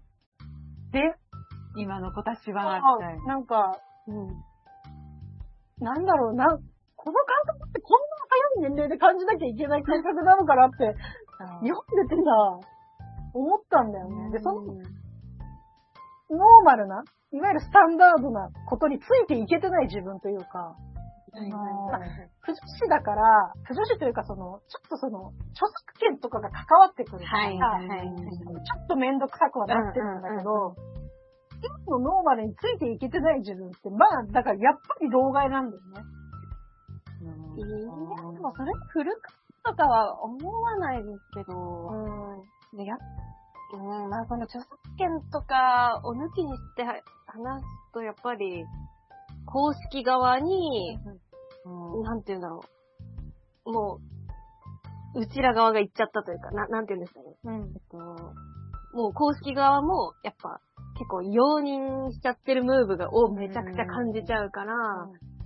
[0.93, 1.17] で、
[1.77, 2.83] 今の子たちは、な。
[3.25, 3.81] なんか、
[5.81, 6.67] なんだろうな、この感
[7.57, 8.07] 覚ってこんな
[8.61, 10.95] 早い年齢で感じなきゃいけない感覚なのかなって、
[11.63, 12.31] 読んでてさ、
[13.33, 14.31] 思ったんだよね。
[14.31, 14.75] で、その、
[16.31, 17.03] ノーマルな、
[17.35, 20.77] いわゆるスタンダードなことについていけてない自分というか、
[21.35, 28.07] 不女子だから、不女子というかその、ちょっとその、著作権とかが関わってくるからさ、はいはいはい。
[28.07, 30.77] ちょっとめんどくさくはなってるんだけど、
[31.89, 36.03] 今のノーマルについていけてない自分って、まあ、だからやっぱり老害なんだよね。
[37.25, 39.19] いや、でもそれ古く
[39.65, 41.91] とかは思わないですけど、
[42.77, 42.95] でや
[43.77, 48.65] うん、まあこの著作権とかを抜きにして話すと、やっぱり、
[49.47, 50.99] 公式側に、
[52.05, 52.63] なんて言うんだろ
[53.67, 53.73] う。
[53.73, 54.01] も
[55.15, 57.37] う、うちら側が言っちゃったというか、ななんて言うんですかね。
[57.45, 57.73] うん。
[57.73, 57.97] えっと、
[58.97, 60.61] もう公式側も、やっぱ、
[60.99, 64.75] 結構容認しちゃってるムーブがをめちゃくちゃ感じちゃうから、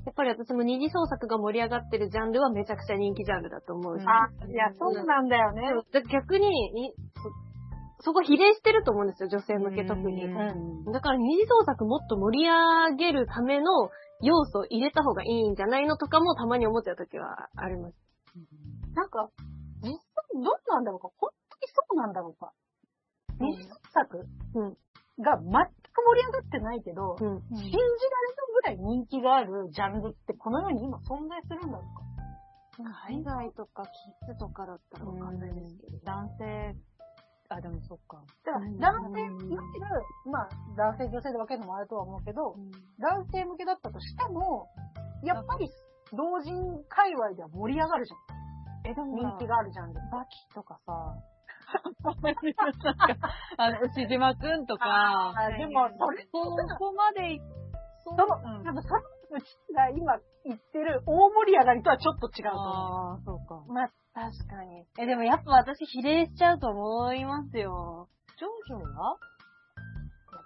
[0.05, 4.05] やっぱり私も二次創作が盛り上がってるジャンルはめちゃくちゃ人気ジャンルだと思うし。
[4.07, 5.71] あ、いや、そうなんだよね。
[6.11, 6.95] 逆にに
[7.99, 10.25] そ、そこ比例してると思うんですよ、女性向け特に。
[10.25, 10.93] うん。
[10.93, 13.91] だから二次創作もっと盛り上げるための
[14.23, 17.95] 要素を入れた方がいいんじゃないのとかもたまに思っちゃう時はあります。
[18.95, 19.31] なんか、
[19.83, 19.99] 実際
[20.35, 21.09] どうなんだろうか。
[21.19, 22.53] 本当にそうなんだろうか。
[23.41, 24.77] 二次創作うん
[25.21, 27.43] が全く盛り上がってないけど、うん。
[27.51, 27.99] 信じられる
[28.55, 32.09] ぐらい人気があるジャンルってこの世に今存在するんだろうか。
[32.79, 35.99] 海外とかキッズとかだったらわかんないですけど。
[36.05, 36.77] 男性、
[37.49, 38.23] あ、でもそっか。
[38.45, 42.57] だからうん男性、いわゆる、まあ、男性女性で分けるのもあるとは思うけど、
[43.01, 44.69] 男性向けだったとしても、
[45.25, 45.69] やっぱり
[46.13, 48.91] 同人界隈では盛り上がるじゃん。
[48.91, 50.01] え、でも人気があるジャンル。
[50.13, 50.93] バキとかさ、
[53.59, 56.39] あの、牛島くんとか、あでも、それ、そ
[56.79, 57.41] こまで
[58.05, 63.65] その、うん多分そのうちが今言ってる大盛り上がりとはちょっと違うと思ああ、そうか。
[63.69, 64.87] まあ、確かに。
[64.99, 68.09] え、でもやっぱ私比例しちゃうと思いますよ。
[68.39, 68.49] ジョ
[68.79, 69.15] ジョは？
[69.15, 69.19] う。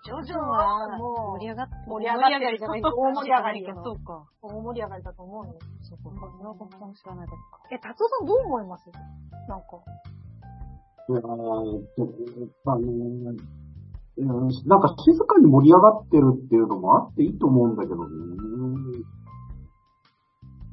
[0.04, 3.82] ジョジョはもう盛り上がって、盛り上がってるじゃない大盛り上がりよ。
[3.84, 4.26] そうか。
[4.42, 5.54] 大盛り上がりだと思うよ。
[5.82, 6.26] そうか。
[6.38, 7.62] 村岡さん知らないだけか。
[7.70, 8.90] え、達夫さんどう思います？
[9.48, 9.78] なんか。
[11.08, 11.32] いやーと
[12.66, 12.82] あの
[14.66, 18.10] なんか静かに盛り上がってるっていうのもあっていいと思うんだけどね。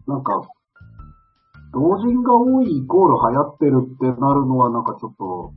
[0.10, 0.42] なんか、
[1.72, 5.54] 同人が多いイコール流行ってるってなるのはなんかちょっと、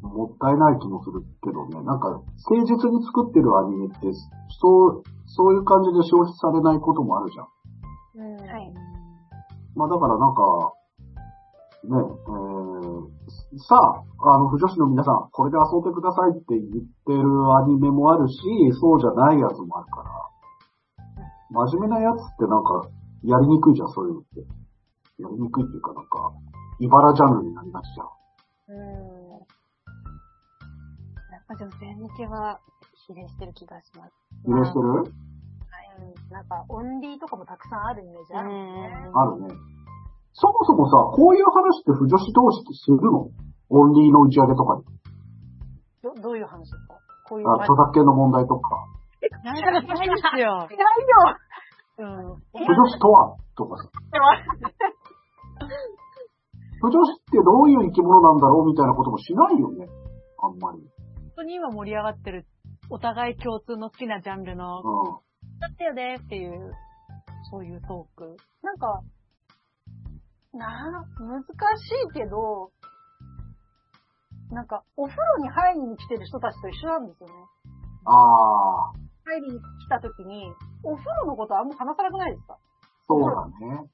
[0.00, 1.84] もったいない気もするけどね。
[1.84, 2.08] なんか、
[2.48, 4.08] 誠実に作ってるアニメって、
[4.48, 7.48] そう、そういう感じで消費されないこともあるじゃん。
[8.16, 8.48] うん。
[8.48, 8.72] はい。
[9.76, 10.72] まあだからなんか、
[11.84, 17.24] ね、えー、さあ、あの、不女子の皆さん、これで遊んでくださいって言ってる
[17.56, 18.36] アニメもあるし、
[18.80, 20.10] そうじゃないやつもあるから、
[21.50, 22.88] 真面目なやつってなんか、
[23.24, 24.40] やりにくいじゃん、そういうのって。
[25.20, 26.32] やりにくいっていうかなんか、
[26.80, 28.08] 茨ジャンルになりがちじゃん。
[28.76, 29.30] うん。
[31.32, 32.60] やっぱ女性向けは
[33.06, 34.12] 比例してる気がします。
[34.46, 34.88] 比例してる？
[34.88, 35.30] うん
[36.32, 39.10] なんか、オンリーとかもたくさんあるイメージあるね。
[39.12, 39.48] あるね。
[40.32, 43.28] そもそもさ、こういう話って不女子同士ってするの？
[43.68, 44.84] オンリーの打ち上げとかに。
[46.02, 46.96] ど、どういう話ですか？
[47.28, 47.64] こういうあ、話。
[47.68, 48.70] 著作権の問題とか。
[49.44, 50.00] ないないですよ。
[50.00, 50.76] 違うようん。
[52.00, 53.36] 不女子とは？
[53.56, 53.90] とかさ。
[56.80, 59.86] 不 女子ってどういう生き物なんだろうみたいなこともしないよね。
[60.42, 60.80] あんまり。
[61.16, 62.46] 本当に今盛り上がってる、
[62.88, 64.82] お互い共通の好きなジャンルの、う
[65.60, 66.72] だったよねっていう、
[67.50, 68.36] そういうトーク。
[68.62, 69.02] なんか、
[70.52, 72.72] な難しいけど、
[74.50, 77.34] なんか、お風呂に入りに来てる人たちと一緒なんですよね。
[77.34, 77.36] ん。
[78.06, 78.92] ああ、
[79.26, 82.56] 入りに来た時に、お風呂のことあんま話さなくないですか？
[83.08, 83.90] そうだね。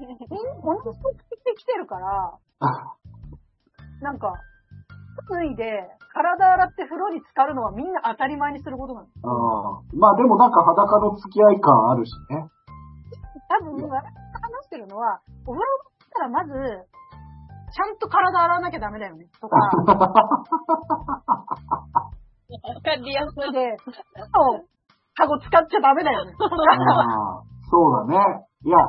[0.00, 0.16] みんな
[0.62, 2.38] 同じ目的で来てるから、
[4.02, 4.32] なんか、
[5.26, 9.14] 服脱いで、体洗って風呂に浸かるのはみんな当たり前にすることなんです。
[9.22, 9.98] うん。
[9.98, 12.48] まあでもなんか裸の付き合い感あるしね。
[13.48, 14.10] 多分、私が話
[14.66, 16.52] してるのは、お風呂だったらまず、
[17.72, 19.64] ちゃんと体洗わなきゃダメだよね、とか、わ
[22.82, 23.52] かりやすい。
[23.52, 23.86] で、そ
[24.56, 24.66] う、
[25.20, 28.48] カゴ使っちゃダメだよね、そうだね。
[28.64, 28.80] いや、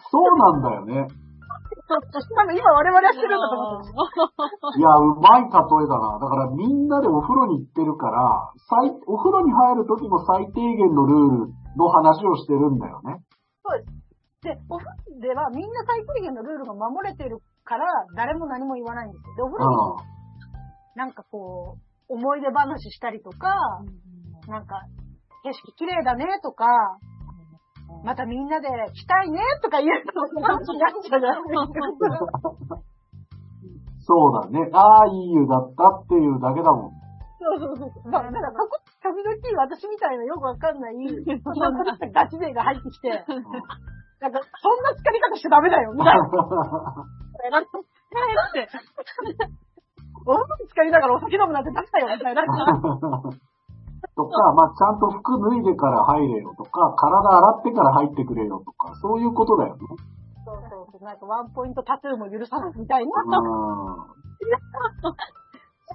[0.00, 0.24] そう
[0.64, 1.06] なんだよね。
[1.84, 4.00] 多分今我々はしてるんだと思うんですよ。
[4.76, 6.16] いや、うまい例えだな。
[6.16, 8.24] だからみんなでお風呂に行ってるから、
[8.56, 13.20] 最お風呂に入る時の最低限のルールの話をしてるんだよね。
[14.40, 17.84] で、お風呂ではみんな最低限のルールが守れてるから、
[18.16, 19.34] 誰も何も言わないんですよ。
[19.36, 20.14] で、お風呂に
[20.96, 23.48] なんかこう、思い出話したりとか、
[24.48, 24.80] なんか、
[25.44, 26.64] 景色綺麗だねとか、
[28.02, 31.40] またみんなで来たいねとか言うと、なんかなっちゃうじゃない。
[34.04, 34.68] そうだね。
[34.72, 36.92] ああ、いい湯だったっていうだけだもん。
[37.40, 38.08] そうそうそう。
[38.08, 40.96] まあ、だから、そこ、時々私みたいなよくわかんない、
[42.12, 46.24] ガチ勢が入ってきて、なんか、そんな疲れ方しちゃダメだよ、みたいな。
[48.48, 48.68] って。
[50.26, 52.44] お風呂に浸かりながらお酒飲むなんてダメだよ、みたいな。
[54.16, 59.80] とか、まあ、ちゃんと服脱いでから入れよとか、体洗ってから入ってくれよとか、そういうことだよね。
[60.44, 61.04] そうそうそう。
[61.04, 63.22] なんかワンポイントタトゥーも許さないみたいな。
[63.38, 64.24] うん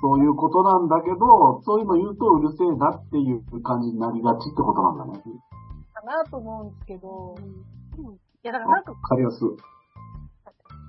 [0.01, 5.23] そういうことなんだけど、そういうの言うとうるせえなっていう感じになりがちってことなんだね。
[5.93, 7.35] かなと思うんですけど。
[8.43, 9.47] いや、だからなんか、わかりやすい。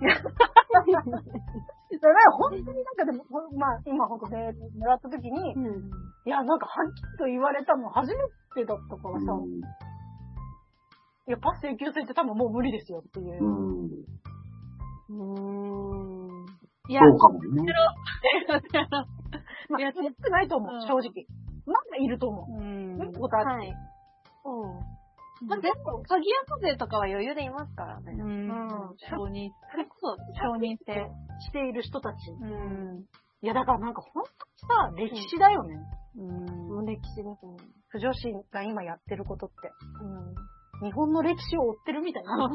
[1.99, 5.53] だから本当になんかでも、ほんまあ、今ほんとね、もらった時に、
[6.27, 8.17] いや、なんかはっきりと言われたの初め
[8.55, 9.27] てだったからさ、
[11.27, 13.47] いや、パス請求制って多分もう無理ですよっていうう。
[13.47, 13.91] ん。
[15.09, 15.17] うー
[16.43, 16.47] ん。
[16.89, 17.63] いや、そうかもね。
[19.69, 21.27] まあ、 いや少ないと思ううん、正直。
[21.67, 22.61] まだいると思う。
[22.61, 23.13] うん。
[23.13, 23.47] ことある。
[23.47, 23.69] はい。
[23.69, 24.81] うん。
[25.47, 28.13] まあ、でも、鍵山勢とかは余裕でいますからね。
[28.13, 28.49] うん。
[28.99, 31.11] 承認、それこそ、承認制。
[31.41, 32.31] している人たち。
[32.31, 33.05] うん。
[33.43, 34.25] いや、だからなんか本
[34.95, 35.79] 当にさ、歴史だよね。
[36.17, 36.69] うん。
[36.69, 37.57] もう歴史ですね。
[37.89, 38.21] 不女子
[38.53, 39.57] が今やってることって。
[40.03, 40.87] うん。
[40.87, 42.37] 日本の歴史を追ってるみたいな。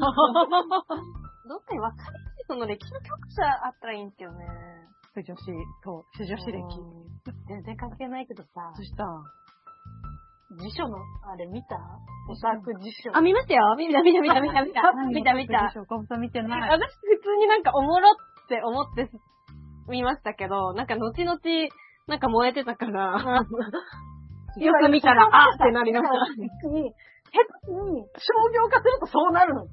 [1.48, 4.46] どっかに分かりやすいその歴史の教科書あったらいいんですよね。
[5.14, 5.42] 不女子
[5.84, 6.62] と、不女子歴。
[7.48, 9.06] 全然関係ないけどさそ、した
[10.52, 11.76] 辞書の、あれ見た？
[12.30, 13.16] オタク辞書。
[13.18, 14.82] あ、見ましたよ見た見た見た見た見た。
[15.10, 15.74] 見た見た。
[15.82, 16.70] 岡本さん見てない。
[16.70, 18.16] 私普通になんかおもろっ
[18.48, 19.10] て思って
[19.90, 21.40] 見ましたけど、なんか後々、
[22.08, 23.46] なんか燃えてたから、
[24.58, 26.14] よく見たら、あってなりました。
[26.38, 26.94] 別に、
[27.34, 29.66] 下手に商業化するとそうなるの？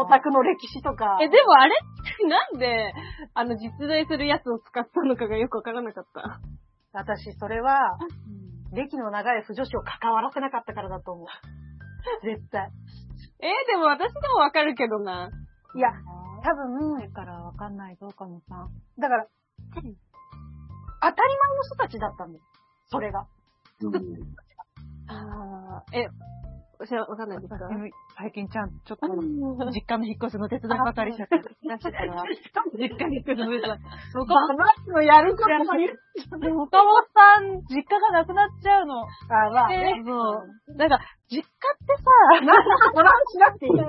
[0.00, 1.18] オタクの歴史とか。
[1.22, 2.92] え、でもあれってなんで、
[3.34, 6.40] あの、実在するやつを使ったのかがよくわからなかった。
[6.92, 7.78] 私、それは、
[8.72, 11.26] 歴の長い不女子を関わらせなかったからだと思う。
[12.24, 12.70] 絶対。
[13.40, 15.30] えでも私でもわかるけどな。
[15.74, 15.90] いや、
[16.42, 18.70] 多分、だからわかんないぞ、岡本さん。
[18.98, 19.26] だから、
[19.74, 22.44] 当たり前の人たちだったんだよ。
[22.86, 23.26] それが。
[23.80, 23.94] うん
[25.10, 26.08] あー、え、
[26.78, 27.66] 私はわかんないですか？
[28.16, 29.06] 最近ちゃん、ちょっと、
[29.70, 31.42] 実家の引っ越しの手伝いばかりしちゃったら。
[32.78, 33.78] 実家に引っ越しの手伝い。
[34.14, 35.98] 話のやることも言う。
[36.40, 39.02] でも岡本さん、実家がなくなっちゃうの。
[39.02, 39.06] あ、
[39.50, 40.02] まあね。
[40.06, 40.76] そう。
[40.78, 41.48] だから、実家っ
[41.84, 43.72] てなんかこの話しなくていい。
[43.76, 43.84] さ、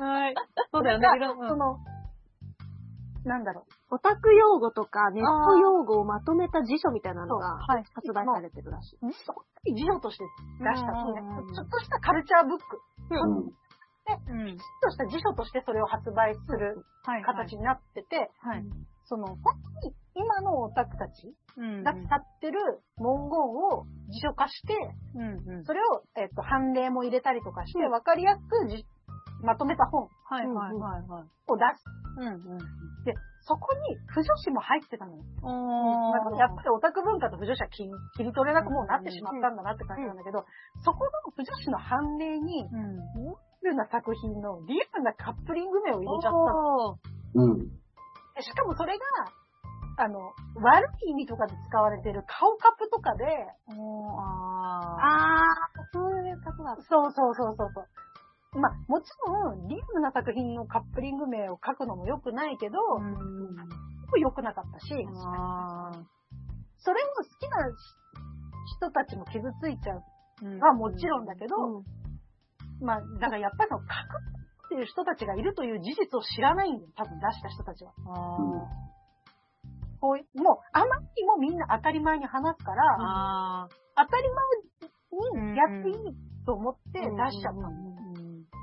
[0.04, 0.34] はい。
[0.72, 1.08] そうだよね。
[1.48, 1.78] その、
[3.24, 3.72] なんだろう。
[3.90, 8.98] オタク用語とかネット用語をまとめた辞書みたいなのがはい発売されてるらしい。
[9.24, 10.24] そこに辞書として
[10.60, 12.80] 出した、うんちょっとしたカルチャーブック。
[13.10, 13.52] うん
[14.08, 14.46] うん。
[14.48, 17.22] ちょっとした辞書としてそれを発売するはい。
[17.22, 18.64] 形になってて、はい。
[19.04, 19.36] その、本
[19.82, 21.82] 当に今のオタクたちうん。
[21.82, 22.04] が使っ
[22.40, 22.58] てる
[22.96, 24.74] 文言を辞書化して、
[25.14, 25.58] うん。
[25.58, 25.64] うん。
[25.64, 28.86] それを、えっと、判例も入れたりとかして、わかりやすくじ
[29.42, 30.08] まとめた本を。
[31.56, 31.84] 出す。
[32.18, 32.58] うんうん。
[33.04, 33.14] で、
[33.48, 35.24] そこに不女子も入ってたのよ。
[35.40, 40.44] おなんかやっぱりオタク文化と不女子は切り切り取れなくもうなってしまったんだなって感じなんだけど、
[40.84, 43.32] そこの不女子の判例に、うん。
[43.64, 46.98] リアルな作品のリアルなカップリング名を入れちゃったの。
[47.34, 47.72] うん。
[48.36, 49.04] でしかもそれが、
[49.96, 50.20] あの、
[50.60, 53.24] 悪い意味とかで使われてる顔カップとかで、
[53.74, 56.76] おーああー、そういうことだ。
[56.76, 57.86] そうそうそうそうそう。
[58.52, 63.02] まあ、もちろん、リアルな作品のカップリング名を書くのも良くないけど、ー。
[63.02, 64.20] うん。
[64.20, 65.92] 良くなかったし、あ
[66.78, 67.58] それを好きな
[68.78, 70.02] 人たちも傷ついちゃう
[70.60, 71.84] はもちろんだけど、うん
[72.80, 73.92] まあ、だからやっぱりその、書く
[74.66, 77.92] っていう人たちがいるという事実を知らないんだよ、多分出した人たちは。
[78.06, 78.38] あ
[80.00, 84.28] こういう、もう、あまりにもみんな当たり前に話すから、あ当たり
[85.20, 86.14] 前にやっていい
[86.46, 87.87] と思って出しちゃったの。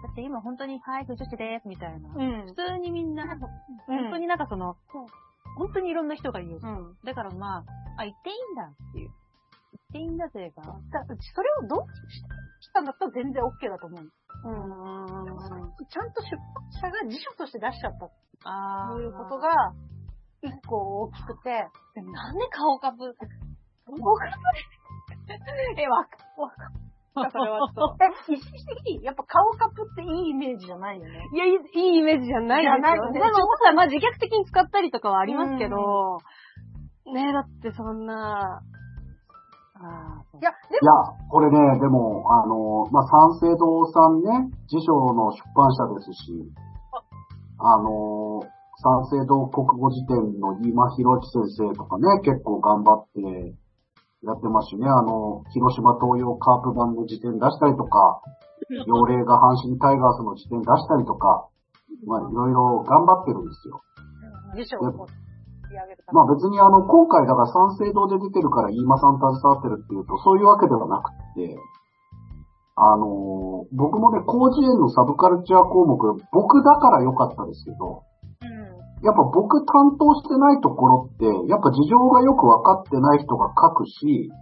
[0.05, 0.09] ー。
[0.09, 0.11] うん。
[0.11, 2.09] だって今本当に、はい、不女子です、みたいな。
[2.13, 4.77] うん普通にみんな、うん本当になんかその、
[5.57, 6.59] 本当にいろんな人が言う。
[6.61, 6.97] うん。
[7.03, 7.63] だからまあ、
[7.97, 9.09] あ、言っていいんだっていう。
[9.73, 10.63] 言っていいんだぜが。
[10.63, 10.71] だ
[11.33, 11.85] それをどう
[12.61, 14.01] したんだったら全然 OK だと思う。
[14.01, 14.09] うん。
[15.87, 18.09] ちゃんと出版社が辞書として出しちゃった
[18.49, 19.73] あということが、
[20.41, 21.49] 一個大きくて、
[21.95, 23.15] なんで顔かぶ、
[25.77, 26.55] え、わか、わか
[27.15, 28.03] それはちょっと。
[28.03, 31.23] え、意識的に、やっぱ顔カップっていいイメージじゃないよね。
[31.33, 33.11] いや、いいいいイメージじゃないですよ。
[33.13, 33.25] でも、
[33.63, 36.19] さ、まあ自虐的に使ったりとかはありますけど、
[37.05, 38.61] ねえ、だってそんな、
[39.75, 40.91] ああ、いや、でいや、
[41.29, 46.31] これね、でも、あの、まあ、三省堂さんね、辞書の出版社ですし、
[47.59, 48.39] あの、
[48.79, 53.55] 三省堂国語辞典の飯間博之先生とかね、結構頑張って
[54.25, 58.21] やってますしね、あの、広島東洋カープ版の辞典出したりとか、
[58.87, 61.47] 幼霊が阪神タイガースの辞典出したりとか、
[62.05, 63.81] まあ、いろいろ頑張ってるんですよ。
[64.49, 65.07] も、辞書を
[66.13, 71.57] まあ別にあの、今回だから三省堂で出てるから飯間さん携わってるっていうと、そういうわけではなくて、
[72.75, 75.97] あのー僕もね、広辞苑のサブカルチャー項目、
[76.31, 78.03] 僕だから良かったですけど、
[79.05, 84.33] やっぱ僕担当してないところって、やっぱ事情がよくわかってない人が書くし、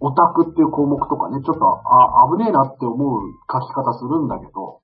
[0.00, 4.80] オタクっていう項目とかね、ちょっと、あ、危ねえなって思う書き方するんだけど、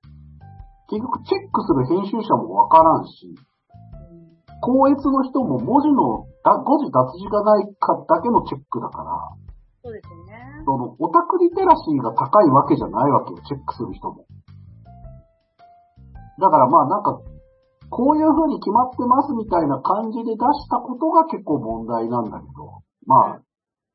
[0.93, 3.33] 結局チェックする編集者もわからんし、
[4.61, 9.09] 校閲の人も文字の、だ誤字脱字がないかだけのチェックだから、
[9.81, 10.61] そうですよね。
[10.65, 14.25] その、オタクリテラシーが高いわけじゃないわけよ、チェックする人も。
[16.37, 17.21] だからまあなんか、
[17.89, 23.41] こういう風に決まってますみたいな感じで出したことが結構問題なんだけど、まあ、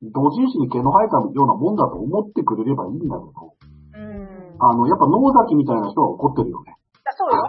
[0.03, 3.55] 同人誌に毛の生えたようなもんだと思ってくれればいいんだけど、
[3.95, 4.57] うん。
[4.59, 6.77] あの、やっぱ野崎みたいな人は怒ってるよね。
[7.17, 7.43] そうよ。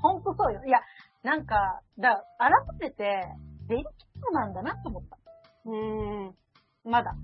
[0.00, 0.60] ほんとそうよ。
[0.64, 0.78] いや、
[1.22, 2.50] なんか、だ改
[2.80, 3.22] めて、
[3.68, 5.18] デリケートなんだなと思った。
[5.66, 6.90] うん。
[6.90, 7.14] まだ。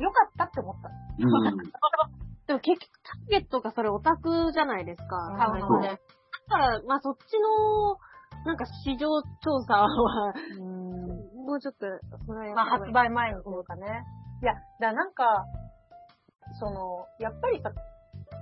[0.00, 0.88] よかったって思った。
[0.88, 1.56] うん。
[2.46, 5.16] でも結局ターゲットがそれオタクじゃないですか。
[5.32, 6.00] うん多分ね。
[6.56, 7.98] ら、まあそっちの、
[8.46, 10.32] なんか市場調査は、
[11.44, 11.86] もうちょっと、
[12.26, 14.04] それはやまあ、発売前にというかね。
[14.40, 15.44] いや、だからなんか、
[16.58, 17.70] その、やっぱりさ、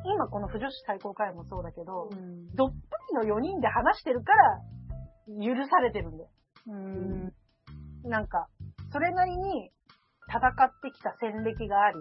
[0.05, 2.11] 今この不女子対抗会もそうだけど、
[2.55, 2.77] どっぷ
[3.23, 4.61] りの4人で話してるから、
[5.27, 6.31] 許されてるんだよ。
[6.69, 7.33] うん。
[8.05, 8.47] なんか、
[8.93, 9.71] それなりに
[10.29, 11.99] 戦ってきた戦歴があり、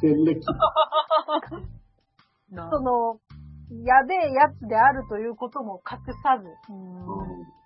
[0.00, 0.40] 戦歴。
[2.50, 3.20] その、
[3.84, 7.60] やべえやつであるということも隠さず、うん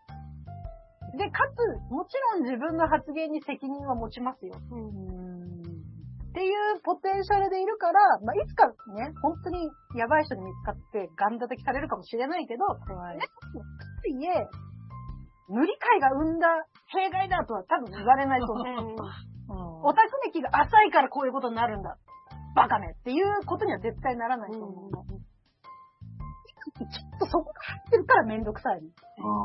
[1.16, 1.62] で、かつ、
[1.94, 4.54] もちろん自分の発言に責任は持ちますよ。
[4.58, 4.58] っ
[6.34, 13.18] ていうポテンシャルでいるから、まあ、いつかね、本当にやばい人に見つかってガン叩きされるかもしれないけど、怖い。
[13.18, 13.22] ね、
[14.18, 14.48] いえ、
[15.48, 16.48] 無理解が生んだ
[16.90, 18.96] 弊害だとは多分言われないと思う。
[19.86, 21.96] オタク歴が浅いからこういうことになるんだ。
[22.56, 24.90] バカねっていうことには絶対ならないと思う。
[26.74, 28.88] きっとそこが入ってるからめんどくさいの。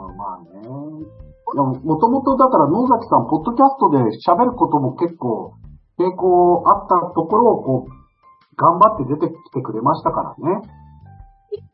[0.08, 0.62] うん、まあね。
[0.62, 5.54] でも、もともとだから野崎さん、ポッドキャストで喋ることも結構
[5.98, 10.62] 抵抗あったところをこう、頑張って出てきてくれましたからね。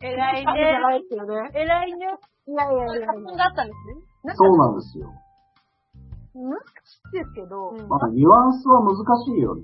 [0.01, 0.79] 偉いね。
[0.79, 1.51] ないですよね。
[1.53, 2.05] 偉いね。
[2.47, 3.07] いやいやいやいや。
[3.07, 4.33] があったんですね。
[4.35, 5.11] そうなんですよ。
[6.35, 6.51] 難
[6.83, 9.63] しいですけど、うんまあ、ニュアンスは難しいよね。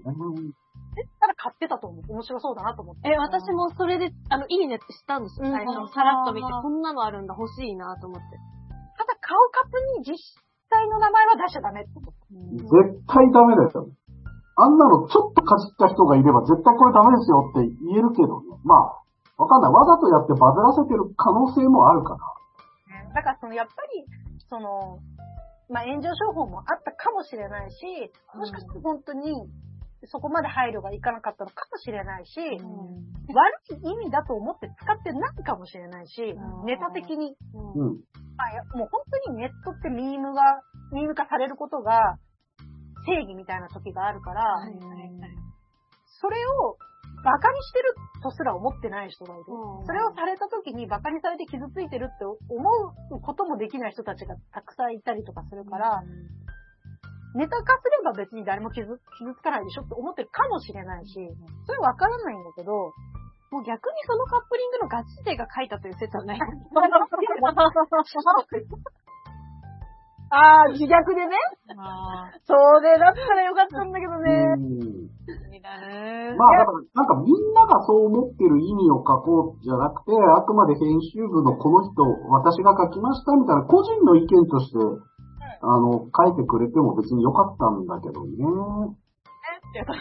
[1.19, 2.11] ただ買ってたと思う。
[2.11, 3.09] 面白そうだなと思って。
[3.09, 5.93] え、私もそれで、あの、いいねってしたんですよ、うん最初。
[5.93, 8.25] さらっと見て、こんなのあるんだ、欲しいなと思って。
[8.97, 10.19] ただ顔カップに実
[10.69, 12.11] 際の名前は出しちゃダメってこと。
[12.31, 13.87] 絶対ダメだよ。
[14.55, 18.59] あんなのちょっとかじった人がいれば絶対これダメですよって言えるけどね。
[18.63, 19.01] まあ、
[19.41, 19.71] わかんない。
[19.71, 22.19] わざとやってバズらせてる可能性もあるから。
[23.15, 24.05] だからその、やっぱり、
[24.49, 24.99] その、
[25.69, 29.49] まあ、炎上商法もあったかもしれないし、もしかしたら本当に、
[30.05, 32.47] そこまで配慮がいかなかったのかもしれないし、悪
[33.69, 36.65] い意味だと思って使ってないかもしれないし、うん。
[36.65, 38.01] ネタ的に、うん。
[38.37, 40.41] あいやもう本当にネットってミームが、
[40.91, 42.17] ミーム化されることが
[43.05, 45.11] 正義みたいな時があるから、はいはいはい。
[46.19, 46.77] それを
[47.23, 49.43] バカにしてるとすら思ってない人がいる。
[49.47, 49.85] うん。
[49.85, 52.37] それをされた時にバカにされて傷ついてるって思
[53.11, 56.01] うこともできない人たちがたくさんいたりとかするから、
[57.33, 61.15] ネタ化すれば別に誰も傷傷つかないでしょって思ってるかもしれないし、
[61.65, 62.91] それわからないんだけど、
[63.51, 66.39] もう逆にそのカップリングのガチ勢が書いたという説はない。
[70.31, 71.35] ああ、自虐でね。
[71.75, 74.55] あそれだったらよかったんだけどね。
[76.39, 84.79] まあ、だから、なんかみんながそう思ってる意味を書こうじゃなくて、あくまで編集部のこの人、私が書きましたみたいな個人の意見として、
[85.61, 88.97] あの、書いてくれても別によかったんだけどね。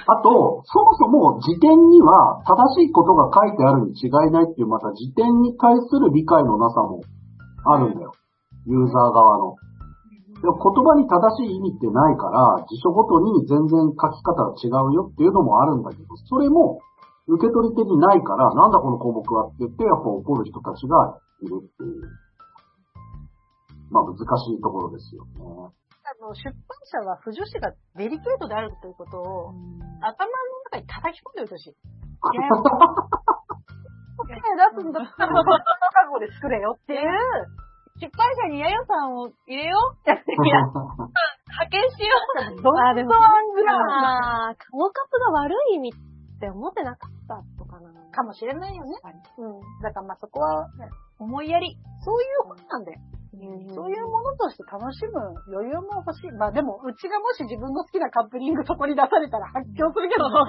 [0.09, 7.01] あと、そもそも辞典には正しいことが書いてあるに違いないっていう、また辞典に対する理解のなさも
[7.67, 8.13] あるんだよ。
[8.67, 9.57] ユーザー側の。
[10.41, 16.81] でも言葉に正しい意味ってないから、辞書ごとに全然書き方が違うよっていうのもあるんだけど、それも
[17.29, 22.03] 受け取り手にないから、なんだこの項目はって言って、やっぱ怒る人たちがいるっていう。
[23.91, 24.23] まあ難し
[24.55, 25.75] いところですよね。
[26.11, 26.55] あの、出版
[26.87, 29.53] 社は不女子がデリケートであるということを、
[30.01, 30.33] 頭の
[30.71, 31.71] 中に叩き込んでおいてほしい。
[31.71, 31.75] い
[34.75, 35.45] 出すんだったら、覚
[36.15, 37.09] 悟で作れよっていう、
[38.01, 39.97] 出版社にやよさんを入れよう。
[40.09, 42.17] いや、派遣しよ
[42.57, 43.11] どんどんあでも
[43.55, 47.91] ぐらいあー、顔カップが悪い意味って思ってなかったとかな。
[48.11, 48.97] かもしれないよね。
[49.39, 49.61] うん。
[49.83, 50.67] だからまあそこは。
[51.19, 51.77] 思いやり。
[52.03, 52.99] そういうことなんだよ。
[53.75, 56.33] そういうものとして楽しむ余裕も欲しい。
[56.33, 60.45] まあでも、うちがもし自分の好きなカップリングそこに出されたら発狂するけど、ひょ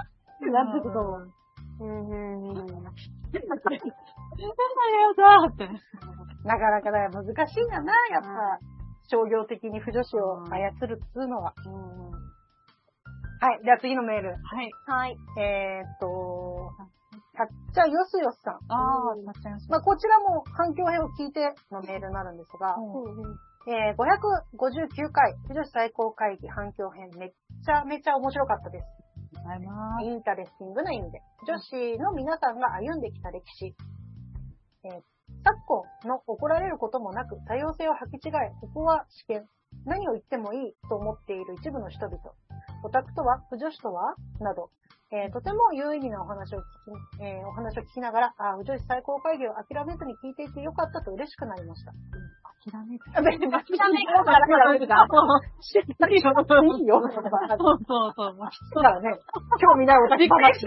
[0.00, 1.32] ってなってくと思う。
[1.80, 2.56] うんうんうん。
[6.44, 8.58] なかなかだ難しいんだな、やっぱ。
[9.10, 11.54] 商業的に腐女子を操るっつうのは。
[13.40, 13.64] はい。
[13.64, 14.30] では次のメール。
[14.30, 14.70] はい。
[14.86, 15.16] はい。
[15.38, 16.70] えーっと、
[17.38, 18.58] たっちゃよすよすさん。
[18.66, 22.74] ああ、なっちゃいましまあ、こちらも環境編を聞いてのメールになるんですが、
[23.70, 28.84] えー、559回、女子最高会議反響編、めっちゃめちゃ面白かったです。
[29.38, 29.42] た。
[29.42, 30.04] ございます。
[30.04, 31.22] interesting な意味で。
[31.46, 33.76] 女子の皆さんが歩んできた歴史。
[34.84, 35.02] えー
[35.44, 35.56] 昨
[36.02, 39.46] 今の怒られることもなく多様性を履き違え、ここは試験。
[39.84, 42.18] 何を言ってもいいと思っている一部の人々。
[42.82, 44.14] オタクとは、不女子とは？
[44.40, 44.70] など、
[45.08, 46.62] えーとても有意義なお話を聞
[47.18, 51.92] き、えーお話を聞きながら、あー、不女子最高会議を諦めずに聞いていてよかったと嬉しくなりました。
[52.68, 53.08] 諦めて。
[53.16, 55.08] あ別に諦めるから諦めるから。
[55.64, 56.28] しっかりよ。
[56.76, 57.00] いいよ。
[57.00, 58.84] そうそうそう。
[58.84, 59.16] だからね、
[59.56, 60.66] 興味ないオタクびっくり話し。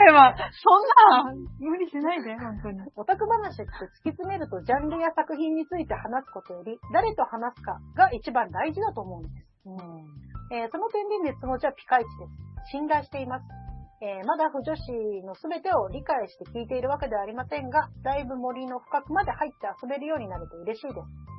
[0.57, 2.81] そんな、無理しないで、本当に。
[2.95, 9.35] オタク話って突き詰めるとジャンルや作品について話すことより、誰と話すかが一番大事だと思うんです。
[10.51, 12.71] えーその点で熱持ちはピカイチです。
[12.71, 13.45] 信頼しています。
[14.01, 14.81] えーまだ不女子
[15.21, 21.31] の全てを理解して聞いているわけではありませんが、だいぶ森の深くまで入って遊べるようになると嬉しいです。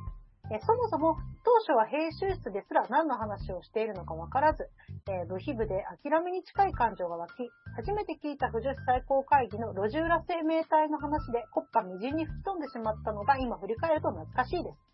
[0.54, 4.70] えそもそも当初は編集室ですら何の話をしているのかわからず、
[5.10, 14.91] えー部費部で諦めに近い感情が湧き、初めて聞いた不女子最高会議の路地裏生命体の話で国家みじんに吹き飛んでしまったのが今振り返ると懐かしいです。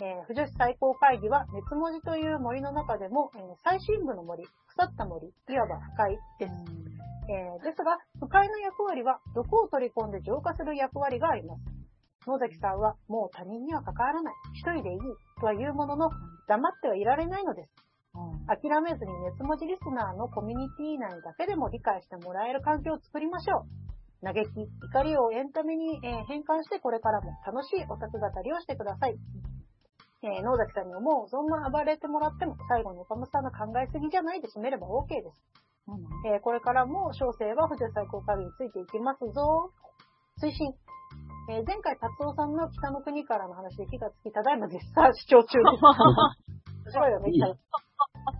[0.00, 6.52] えー、不女子最高会議は熱文字という森の中でも、えー最深部の森、腐った森、いわば不快です。
[7.30, 11.62] えーですが、不快の役割は毒を取り込んで浄化する役割があります。
[12.26, 14.98] 野崎さんはもう他人には関わらない、一人でいい
[15.40, 16.10] とは言うものの、
[16.48, 17.72] 黙ってはいられないのです。
[18.46, 24.24] 諦めずに熱文字リスナーのコミュニティ内だけでも理解してもらえる環境を作りましょう。
[24.24, 29.16] 嘆き、怒りをエンタメに、えー変換してこれからも楽しいオタク語りをしてください。
[30.24, 35.36] えー野崎さんに思う、そんな暴れてもらっても最後に岡本さんの考えすぎじゃないで締めれば OK です。
[36.32, 39.70] えーこれからも小生は富士最高会議についていきますぞ。
[40.40, 40.72] 推進。
[41.52, 45.84] えー前回達夫さんの北の国からの話で火がつき、ただいま絶賛視聴中です。
[46.88, 47.56] 面白いよね、いいよ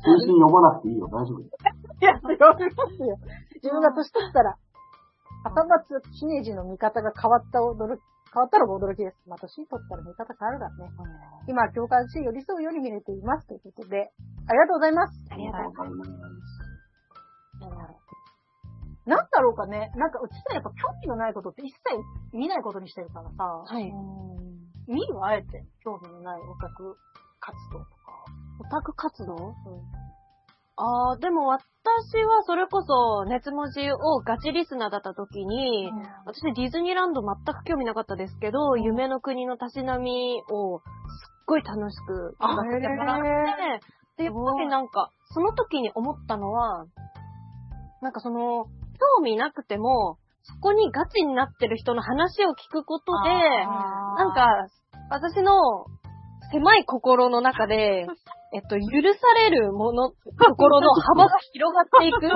[0.00, 1.40] 通信読まなくていいよ、大丈夫。
[1.40, 1.44] い
[2.00, 3.16] や、読みますよ。
[3.60, 4.56] 自分が年取ったら、
[5.44, 8.00] 朝松姫路の見方が変わった驚き、
[8.34, 9.16] 変わったのが驚きです。
[9.30, 10.90] まあ、年取ったら見方変わるからね。
[11.46, 13.46] 今は共感し、寄り添うように見れています。
[13.46, 14.10] ということで、
[14.50, 15.14] ありがとうございます。
[15.30, 16.10] ありがとうございます。
[19.06, 19.92] なんだろうかね。
[19.94, 21.78] なんか、うちさ、やっぱ興味のないことって一切
[22.32, 23.92] 見ないことにしてるからさ、はい。
[24.88, 26.96] 見るあえて、興味のないオタク
[27.38, 28.24] 活動とか。
[28.60, 29.54] オタク活動？
[30.76, 31.60] ああ、でも私
[32.24, 35.90] はそれこそ熱文字をガチリスナーだった時に、
[36.26, 40.84] 私ディズニーランド全く興味なかったですけど、夢の国のたしなみをすっ
[41.46, 43.24] ごい楽しく聞かせてもらって、
[44.16, 46.86] で、やっぱりなんか、その時に思ったのは、
[48.00, 48.64] なんかその、
[49.16, 54.46] 興味なくても、そこにガチになってる人の話を聞くことで、なんか、
[55.10, 55.52] 私の
[56.50, 58.06] 狭い心の中で、
[58.54, 58.86] えっと、許
[59.18, 62.30] されるもの、心の幅が広がっていく。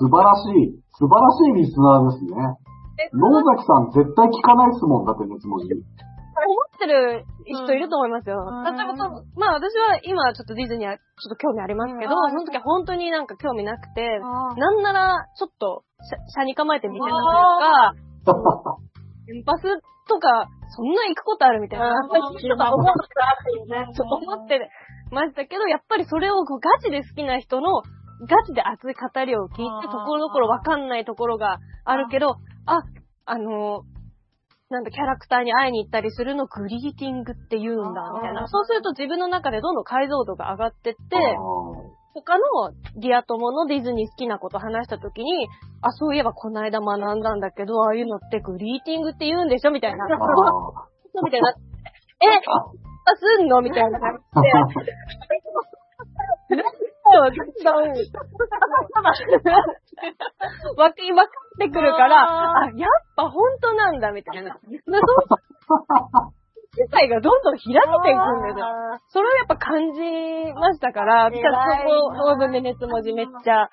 [0.00, 0.74] 素晴らしい。
[0.98, 2.34] 素晴らしいリスナーですね。
[3.14, 5.68] 野崎さん絶対聞かないっすもんだって、熱文字。
[5.70, 5.82] 思
[6.66, 8.38] ってる人いると思いますよ。
[8.42, 8.94] うん例えば
[9.38, 17.18] まあ私は今ちょっとディズニーはちょっと興味ありますけど、うんその時は本当になんか興味なくて、あなんならちょっと車車に構えて見てたとい
[19.38, 21.86] うか、原 発とか、そんな行くことあるみたいな。
[21.86, 23.14] あーちょっと思って。
[23.14, 23.24] た
[23.94, 24.70] そう思って
[25.10, 27.82] ましたけど、やっぱりそれをこうガチで好きな人の、
[28.28, 32.36] ガチで熱い語りを聞いて、ところどころわかんないところがあるけど、
[32.66, 32.82] あ、
[33.26, 33.82] あの、
[34.70, 38.48] なんだ、キャラクターに会いに行ったりするのグリーティングって言うんだ、みたいな。
[38.48, 41.16] そうすると自分の中でどんどん解像度が上がってって、
[42.14, 42.44] 他の
[43.00, 45.48] ディア友のディズニー好きなこと話した時に、
[45.82, 49.72] あ、そういえばこの間学んだんだけど、ああいうのってグリーティングって言うんでしょ？
[49.72, 50.04] みたいな。
[50.04, 50.08] あ
[51.24, 51.50] みたいな。
[52.22, 52.40] え、あ、
[53.16, 53.60] すんの？
[53.62, 54.18] みたいな感じ
[56.56, 56.62] で。
[60.76, 64.56] わきまくってくるから、あ、やっぱ本当なんだ、みたいな。
[66.76, 68.66] 世界がどんどん開けていくんですよ。
[69.08, 70.00] それをやっぱ感じ
[70.54, 73.68] ましたから、偉い私はそこ、オーブンで熱文字めっちゃ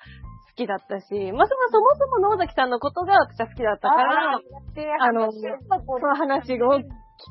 [0.54, 6.82] きだったし、まあ、そもそもそも野崎さんのことが私は好きだったから、あの、その話を聞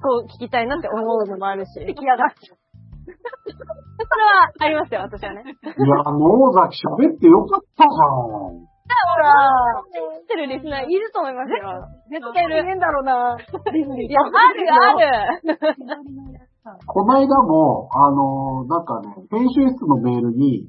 [0.01, 1.73] こう、聞きたいなって思うのもあるし。
[1.79, 2.35] 出来上がった。
[4.01, 5.43] それはありますよ、私はね。
[5.43, 8.05] いや、野崎喋ってよかったじゃ
[8.57, 8.70] ん。
[9.13, 9.31] ほら、
[10.17, 11.87] 知ってるリスナーいると思いますよ。
[12.09, 12.63] 絶対いる。
[12.63, 13.37] 変だろうな。
[13.37, 16.51] いや、あるある。
[16.85, 20.67] こないだも、あの、なんかね、編集室のメールに、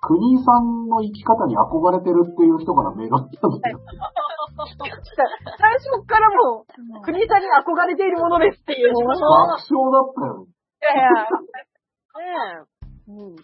[0.00, 3.80] 国井さんの生き方に憧れてるっていう人からメールが来たんだよ。
[5.58, 6.66] 最初からも
[6.98, 8.94] う、国さんに憧れているものですっていう。
[8.94, 9.24] 爆笑
[9.92, 10.46] だったよ。
[10.80, 11.12] いやいや。
[12.18, 12.78] ねえ。
[13.10, 13.36] うん。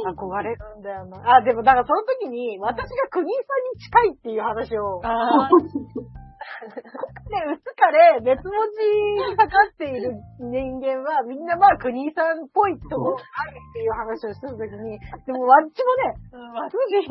[0.00, 1.36] 憧れるんだよな。
[1.36, 5.48] あ、でも、だからその時に、私が国井さんに近いっていう話を、あ
[6.62, 16.14] で、うつかれ、別文字にかかっている人間は、みんなまあ国井さんっぽいとこあるっていう話をしてた時に、でもわっちもね、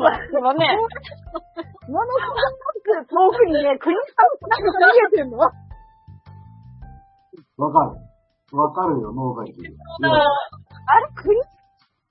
[0.08, 0.18] あ。
[0.32, 0.78] でもね、
[1.88, 5.38] ものすごく遠くにね、国井さんなんか見えてんの
[7.58, 8.58] わかる。
[8.58, 9.62] わかるよ、野崎。
[9.62, 9.72] いや
[10.88, 11.42] あれ国井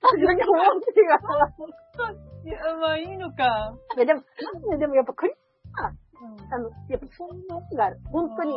[0.01, 1.05] さんって思ってる
[2.43, 3.45] いや、まあいいのか。
[3.95, 4.23] いやでも、
[4.77, 5.35] でもやっぱ国井
[5.77, 5.93] さんは、
[6.49, 8.01] あの、やっぱそういうのがある。
[8.09, 8.53] 本当に。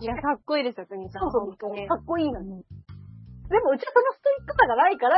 [0.00, 1.30] いや、かっこいいですよ、国さん。
[1.30, 2.64] そうそうかっこいいのに。
[3.48, 5.16] でもうちはそのストイックさがないから、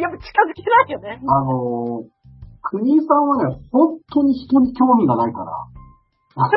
[0.00, 1.20] やっぱ近づけないよね。
[1.20, 2.08] あのー、
[2.62, 5.52] 国井さんはね、本当に人に興味がないから。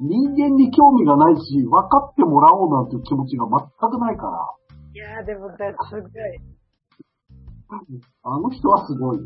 [0.00, 4.59] 人間に興味がないし、分かってもらおうなんていう気持ちが全くないから。
[4.92, 5.56] いやーでも、だ
[5.88, 6.10] すごい。
[8.22, 9.18] あの人はすごい。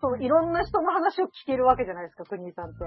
[0.00, 2.84] そう、いろんな人の話を聞けるわけじゃないですか、国井さんって。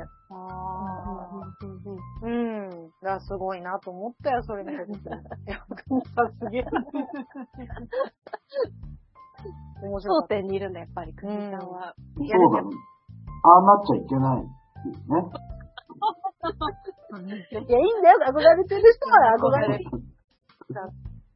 [2.24, 2.90] うん。
[3.04, 4.72] だすごいなと思ったよ、それ見。
[4.72, 4.80] いや、
[5.88, 6.66] 国井さんすげえ。
[9.84, 11.96] 面白か頂点にいるんだ、やっぱり、国さんは。
[12.16, 12.70] そうだね。
[13.44, 14.52] ああなっちゃいけないね。
[17.22, 19.90] いや、いいんだよ、憧れてる人は憧れてる。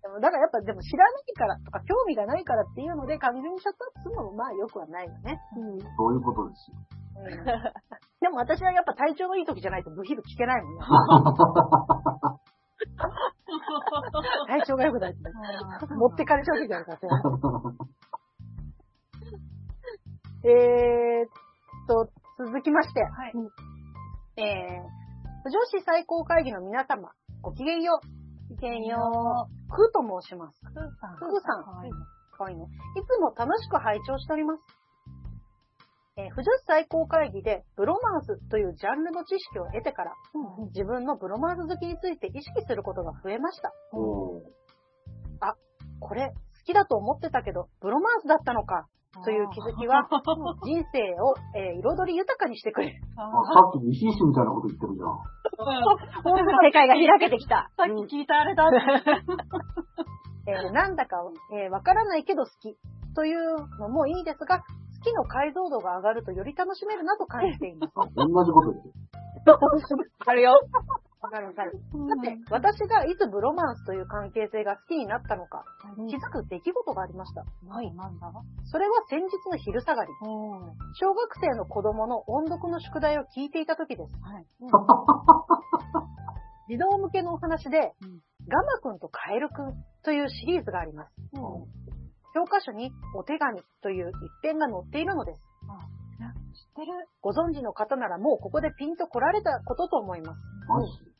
[0.05, 5.41] でも、だからやっぱ、でも知らないからとか、興味がないからっていうので、完全にシャットアップするのも、まあ、よくはないよね。
[5.97, 6.77] そういうことですよ。
[8.21, 10.81] でも私はやっぱ体調のいい時じゃないとブヒブ聞けないもんね。
[14.47, 15.31] 体調が良くないとね。
[15.97, 17.07] 持ってかれちゃう時あるからさ。
[20.45, 21.29] えーっ
[21.87, 23.01] と、続きまして。
[23.01, 23.33] はい。
[24.37, 24.83] えー、
[25.49, 28.07] 女子最高会議の皆様、ごきげんよう。
[28.49, 28.97] ごきげんよ
[29.69, 30.59] くーと申します。
[30.63, 31.17] ふーさん。
[31.17, 31.91] ふーさんかわいい
[32.37, 32.65] かわいいね。
[32.65, 32.67] い
[33.05, 34.61] つも楽しく拝聴しております。
[36.17, 40.13] えー、婦女子最高会議でブロマンスというジャンルの知識を得てから、
[40.73, 43.73] 自分のブロマンス好きについて意識することが増えました。
[43.91, 44.55] おー
[45.99, 46.33] これ、好
[46.65, 48.87] きだと思ってたけど、ブロマンスだったのか、
[49.23, 50.03] という気づきは、
[50.63, 53.01] 人生を、えー彩り豊かにしてくれる。
[53.15, 55.19] あさっき西石みたいなこと言ってるじゃん。
[56.65, 57.69] 世界が開けてきた。
[57.77, 58.69] さっき聞いたあれだ。
[60.47, 61.17] えーなんだか、
[61.53, 62.77] えーわからないけど好き
[63.15, 64.63] というのもいいですが、好
[65.03, 67.93] きの解像度が上がるとより楽しめるなと感じています。
[67.95, 68.95] あ同じこと言ってる。
[70.25, 70.59] あるよ。
[71.25, 71.73] わかるわかる。
[71.73, 75.65] さて、私がいつブロマンスという関係性が好きになったのか、
[76.07, 77.43] 気づく出来事がありました。
[77.67, 78.31] はい、なんだ？
[78.65, 80.11] それは先日の昼下がり、
[81.01, 84.13] 小学生の子供の音読の宿題を聞いていた時です。
[84.21, 84.45] はい。
[86.69, 87.93] 児童向けのお話で、
[88.47, 89.73] ガマくんとカエルくん
[90.03, 91.13] というシリーズがあります。
[92.35, 95.39] 教科書にお手紙という一編が載っているのです。
[95.39, 96.91] 知ってる？
[97.21, 100.39] ご存知の方ならもうここでピンと来られたことと思います。
[100.67, 101.14] マジ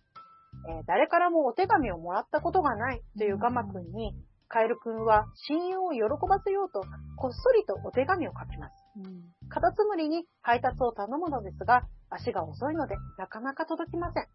[0.68, 4.16] えー誰からもお手紙をもらったことがないというガマくんに、
[4.47, 6.82] カエルくんは親友を喜ばせようと、
[7.18, 8.74] こっそりとお手紙を書きます。
[9.49, 14.28] カタツムリに配達を頼むのですが、足が遅いのでなかなか届きません。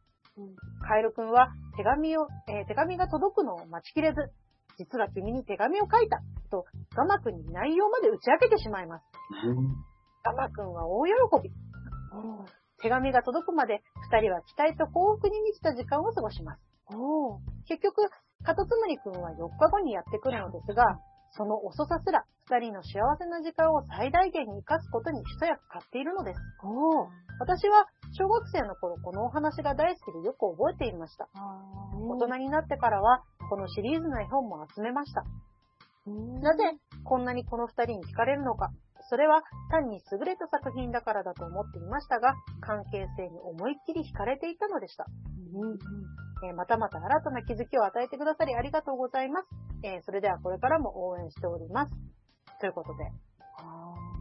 [0.86, 4.32] カエルくんは手紙を、えー手紙が届くのを待ちきれず、
[4.78, 6.20] 実は君に手紙を書いた
[6.50, 6.64] と
[6.94, 9.04] ガマくんに内容まで打ち明けてしまいます。
[10.24, 11.12] ガマくんは大喜
[11.42, 11.50] び。
[12.82, 16.60] 手紙が届くまで二人は期待と幸福に満ちた時間を過ごします。
[17.68, 18.10] 結局、
[18.42, 20.98] カタツムリくんは4日後にやってくるのですが、
[21.32, 26.40] その遅さすら二人の幸せな時間を最大限に活かすことに一役買っているのです。
[27.38, 31.28] 私は小学生の頃このお話が大好きでよく覚えていました。
[31.94, 35.22] 大人になってからはこのシリーズの絵本も集めました。
[36.40, 38.70] なぜこんなにこの二人に惹かれるのか。
[39.10, 39.42] それは
[39.72, 45.04] 単に優れた作品だからだと思っていましたが、関係性に思いっきり惹かれていたのでした。
[46.46, 49.48] えーまたまた新たな気づきを与えてくださりありがとうございます。
[49.82, 51.92] えーそれではこれからも応援しております。
[52.60, 53.04] ということで。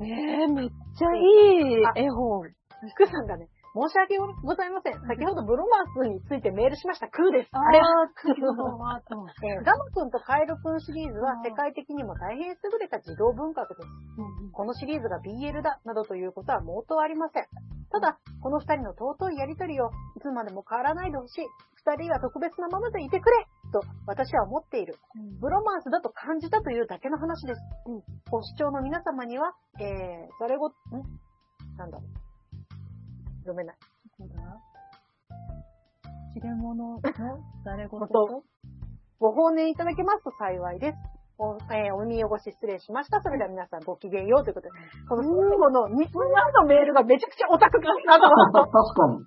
[0.01, 2.49] えー、めっちゃいい絵本。
[2.95, 4.93] クさんがね、申し訳ございません。
[5.05, 7.07] 先ほどブロマンスについてメールしました。
[7.07, 7.49] クーです。
[7.53, 7.79] あれ
[8.17, 9.13] クーのワート。
[9.45, 13.87] えーガマくんとカエルくんシリーズは世界的にも大変優れた児童文学です。
[14.53, 17.45] このシリーズが BL だ、などということは毛頭ありません。
[17.91, 21.45] ただ、この二人の尊いやりとりをいつまでも変わらないでほしい。
[21.85, 24.95] 二人が特別なままでいてくれと私は思っている。
[25.39, 27.61] ブロマンスだと感じたというだけの話です。
[28.29, 30.71] ご視聴の皆様には、えー、それご、ん？
[31.77, 32.28] なんだろう。
[33.39, 33.77] 読めない。
[36.33, 37.01] 切れ物の
[37.65, 38.43] 誰事と
[39.19, 40.97] ご放念いただけますと幸いです。
[41.39, 43.21] お、えーお耳汚し失礼しました。
[43.21, 44.75] それでは皆さんごきげんようということで、
[45.07, 49.23] この最後の2分前のメールがめちゃくちゃオタク感だなと思 確かに。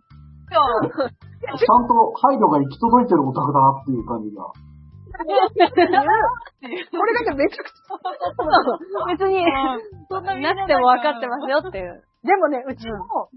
[0.52, 4.44] ちゃんと配慮が行き届いてるオタクだなっていう感じが。
[5.12, 5.24] こ
[7.04, 7.96] れだけめちゃくちゃ。
[9.08, 9.44] 別に、
[10.08, 12.04] そんななくても分かってますよっていう。
[12.24, 13.28] でもね、うちも、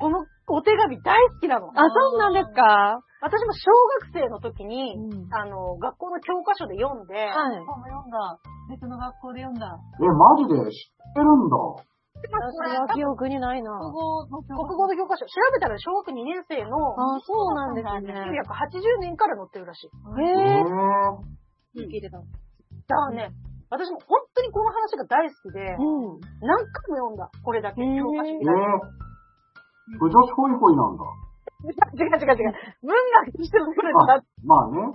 [0.00, 1.68] このお手紙大好きなの。
[1.74, 3.00] あ、そうなんですか？
[3.22, 3.72] 私も小
[4.12, 4.96] 学生の時に、
[5.32, 7.58] あの、学校の教科書で読んで、はい。
[7.64, 8.38] 本も読んだ。
[8.68, 9.64] 別の学校で読んだ。
[10.00, 11.56] え、マジで知ってるんだ。
[12.24, 13.70] 私は記憶にないな。
[13.80, 18.12] 国語の教国語の教科書、調べたら小学2年生のあ、そうなんですね。
[18.44, 19.90] 1980年から載ってるらしい。
[20.20, 22.18] えへーぇ、聞いてた。
[22.18, 23.30] だからね、
[23.70, 26.20] 私も本当にこの話が大好きで、うん。
[26.40, 27.82] 何回も読んだ、これだけ。
[27.82, 28.54] へー教科書えにだー、
[29.98, 31.04] 不女子ホイホイなんだ。
[31.64, 32.54] 違う違う違う。
[32.82, 32.94] 文
[33.26, 34.22] 学にしてもこれだ。
[34.44, 34.92] まあね。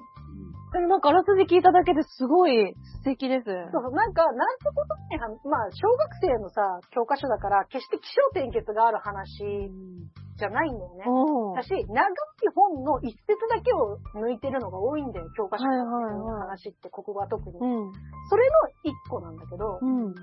[0.72, 3.46] でもなんかあらすじ聞いただけですごい素敵です。
[3.74, 6.62] そうそう、なんか、なんてことない話、まあ、小学生のさ、
[6.94, 9.74] 教科書だから、決して気象転結がある話
[10.38, 11.06] じゃないんだよね。
[11.10, 11.54] うん。
[11.56, 12.14] だし、長い
[12.54, 17.58] 本の一節だけを抜いてるのが多いんだよ、教科書はいのはいはい話って、国語は特に。
[17.58, 17.92] うん。
[18.30, 18.54] それの
[18.86, 20.14] 一個なんだけど、うん。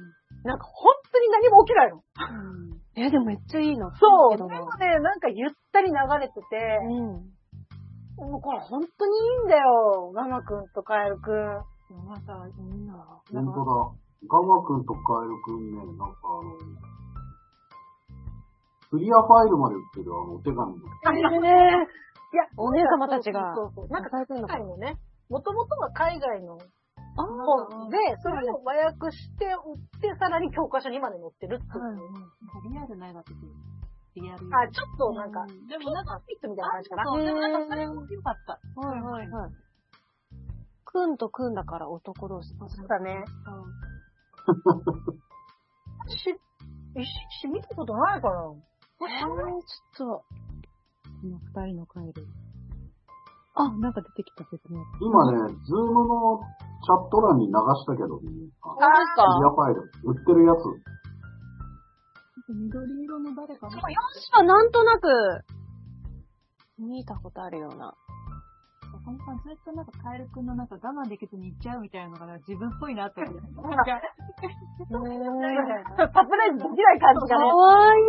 [0.47, 2.03] なんか本当に何も起きないの。
[2.95, 3.93] え、でもめっちゃいいな。
[3.99, 4.37] そう。
[4.37, 8.31] でもね、なんかゆったり流れてて、うん。
[8.31, 10.13] もうこれ本当にいいんだよ。
[10.15, 11.35] ママくんとカエルくん。
[12.09, 12.95] また、いいな。
[13.31, 14.07] 本当だ。
[14.29, 16.57] ガマくんとカエルくんね、なんかあの、
[18.91, 21.47] クリアファイルまで売ってるあのお手紙の。
[21.47, 21.87] えー
[22.33, 23.89] いや、お姉様たちがそうそうそう。
[23.89, 24.99] なんか海外のね、
[25.31, 26.59] もともとは海外のあ
[27.23, 32.71] 本で、それを和訳して売って、さらに教科書にまで載ってるっていう。
[32.71, 33.47] リアルな絵だったけど。
[34.17, 34.47] リアル。
[34.53, 37.05] あ、ちょっとなんか、でもなんか、ピットみたいな感じかな。
[37.05, 38.61] そう、でもなんかそれも良かった。
[38.81, 39.51] はいはいはい。
[40.85, 41.17] くん。
[41.17, 41.55] とくん。
[41.55, 42.55] だから男同士。
[42.57, 43.25] そうだね。
[46.09, 46.39] し、
[46.97, 47.09] 石、
[47.45, 48.55] 石見たことないかな
[49.01, 50.25] えー、ちょっと。
[51.21, 52.27] この二人のカエル。
[53.57, 54.85] あ、なんか出てきた別の。
[55.01, 56.39] 今ね、 Zoom の
[56.85, 58.29] チャット欄に流したけどね、
[58.61, 60.61] あ本当ですクリアかファイル、売ってるやつ。
[62.53, 63.81] 緑色の誰かな
[64.33, 65.09] あ、なんとなく、
[66.79, 67.95] 見たことあるような。
[69.07, 73.41] このさんずっとなんかカエルくんのなんか我慢できずに行っちゃうみたいなのがなんか自分っぽいなって思って。
[76.13, 77.51] サプライズできない感じがね。
[77.51, 78.05] かわいい。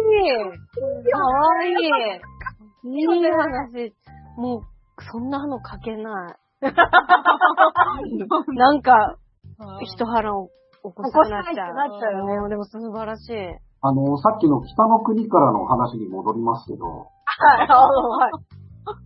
[1.12, 1.76] かわいい。
[2.84, 3.93] いい話。
[4.38, 4.62] もう、
[5.12, 6.36] そんなの書けない。
[8.56, 9.16] なんか、
[9.82, 11.54] 一腹を起こしたくなっちゃう。
[11.54, 13.36] 起こしたいってなっちゃうよねうんでも素晴らしい。
[13.82, 18.32] あの、さっきの北の国からの話に戻りますけど、はい、はい。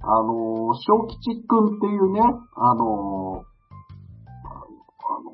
[0.02, 3.44] あの、小吉くんっていうね、あの、
[4.48, 5.32] あの、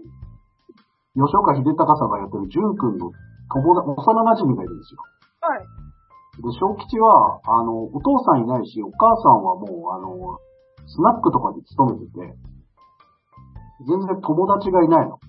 [1.13, 3.11] 吉岡秀隆さんがやってる淳くんの
[3.53, 5.01] 友達、幼馴染がいるんですよ。
[5.41, 5.59] はい。
[6.37, 10.39] で、小吉は、あの、お父さんいないし、お母さんはもう、あの、
[10.87, 12.19] スナックとかに勤めてて、
[13.85, 15.19] 全然友達がいないの。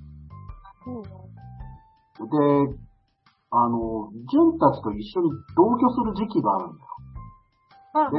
[2.19, 2.79] で、
[3.51, 8.11] あの、淳たちと一緒に同居する時期があるんだよ。
[8.11, 8.19] で、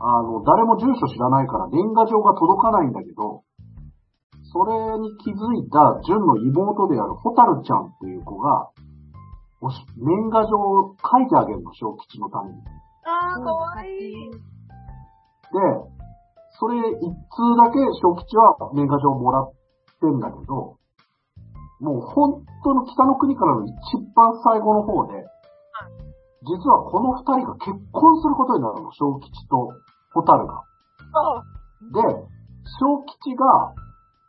[0.00, 3.42] あの、誰も住所知らないから年賀状が届かないんだけど、
[4.52, 8.70] それに気づいた淳の妹であるホタルちゃんっていう子が、
[9.96, 12.62] 年賀状を書いてあげるの、小吉のために。
[13.04, 14.30] あー、かわいい。
[14.30, 14.38] で、
[16.58, 19.52] それ一通だけ小吉は年賀状もらっ
[20.00, 20.78] てんだけど、
[21.80, 23.74] もう本当の北の国からの一
[24.14, 25.24] 番最後の方で、
[26.46, 29.72] 実はこの二人が結婚することになるの、小吉と
[30.12, 30.62] ホタルが。
[31.90, 32.00] で、
[32.78, 33.74] 小吉が、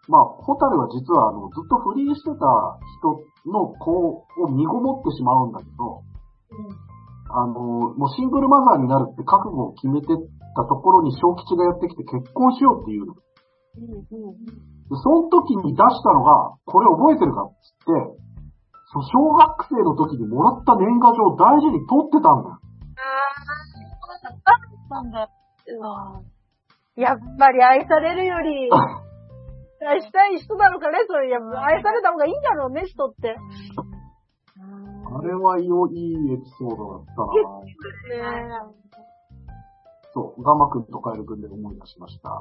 [0.07, 2.45] まあ、ホタルは実はあの、ずっと不倫してた
[2.99, 6.01] 人の子を身ごもってしまうんだけど、
[7.29, 7.53] あの、
[7.93, 10.07] もうシングルマザーになるって覚悟を決めて
[10.55, 13.13] たところに小吉がやってきて結婚しようっていうの。
[13.15, 18.23] でその時に出したのが、これ覚えてるかっつって、
[18.87, 22.59] そう小学生の時にもらった年賀状を大事に取ってたんだよ。
[24.89, 25.29] なんだ。
[26.95, 28.69] やっぱり愛されるより、
[29.85, 31.29] 愛したい人なのかね、それ。
[31.29, 33.35] や愛された方がいいんだろうね、人って。
[35.15, 37.63] あれはいよいいエピソードだったな
[38.61, 38.84] ね
[40.15, 42.39] そう、ガマくんとカエルくんで思い出しました。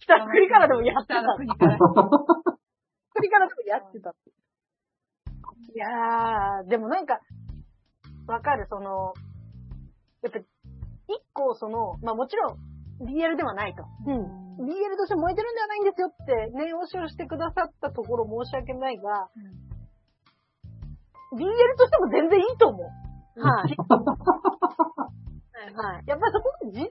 [0.00, 1.22] 北国からでもやってた。
[1.36, 1.78] 国から。
[3.12, 4.14] 国からでもやってた。
[5.74, 7.20] いやー、でもなんか、
[8.26, 9.12] わかる、その、
[10.22, 10.46] やっぱ、一
[11.34, 12.56] 個その、まあもちろん、
[13.04, 13.84] BL ではないと。
[14.06, 14.64] うん。
[14.64, 19.28] BL として燃えてるんではないんですよって念押しをしてくださったところ申し訳ないが、
[21.36, 21.44] BL
[21.76, 23.42] としても全然いいと思う。
[23.42, 23.76] はい。
[25.62, 26.04] はいはい。
[26.06, 26.90] やっぱりそこの持続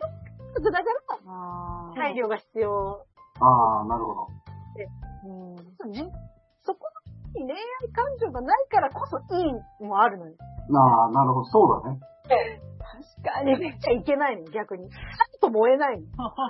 [0.55, 3.05] 力だから、あ配慮が必要。
[3.39, 4.41] ああ、なるほど。
[5.91, 5.99] じ
[6.63, 6.88] そこ
[7.36, 7.59] に恋愛
[7.91, 10.36] 感情がないからこそいいのもあるのよ。
[10.39, 11.99] ああ、なるほど、そうだね。
[12.80, 13.57] 確かに。
[13.57, 14.89] めっちゃいけないの、逆に。
[14.89, 14.97] ちょ
[15.38, 16.07] っと燃えないの。
[16.17, 16.28] あ。
[16.28, 16.45] あ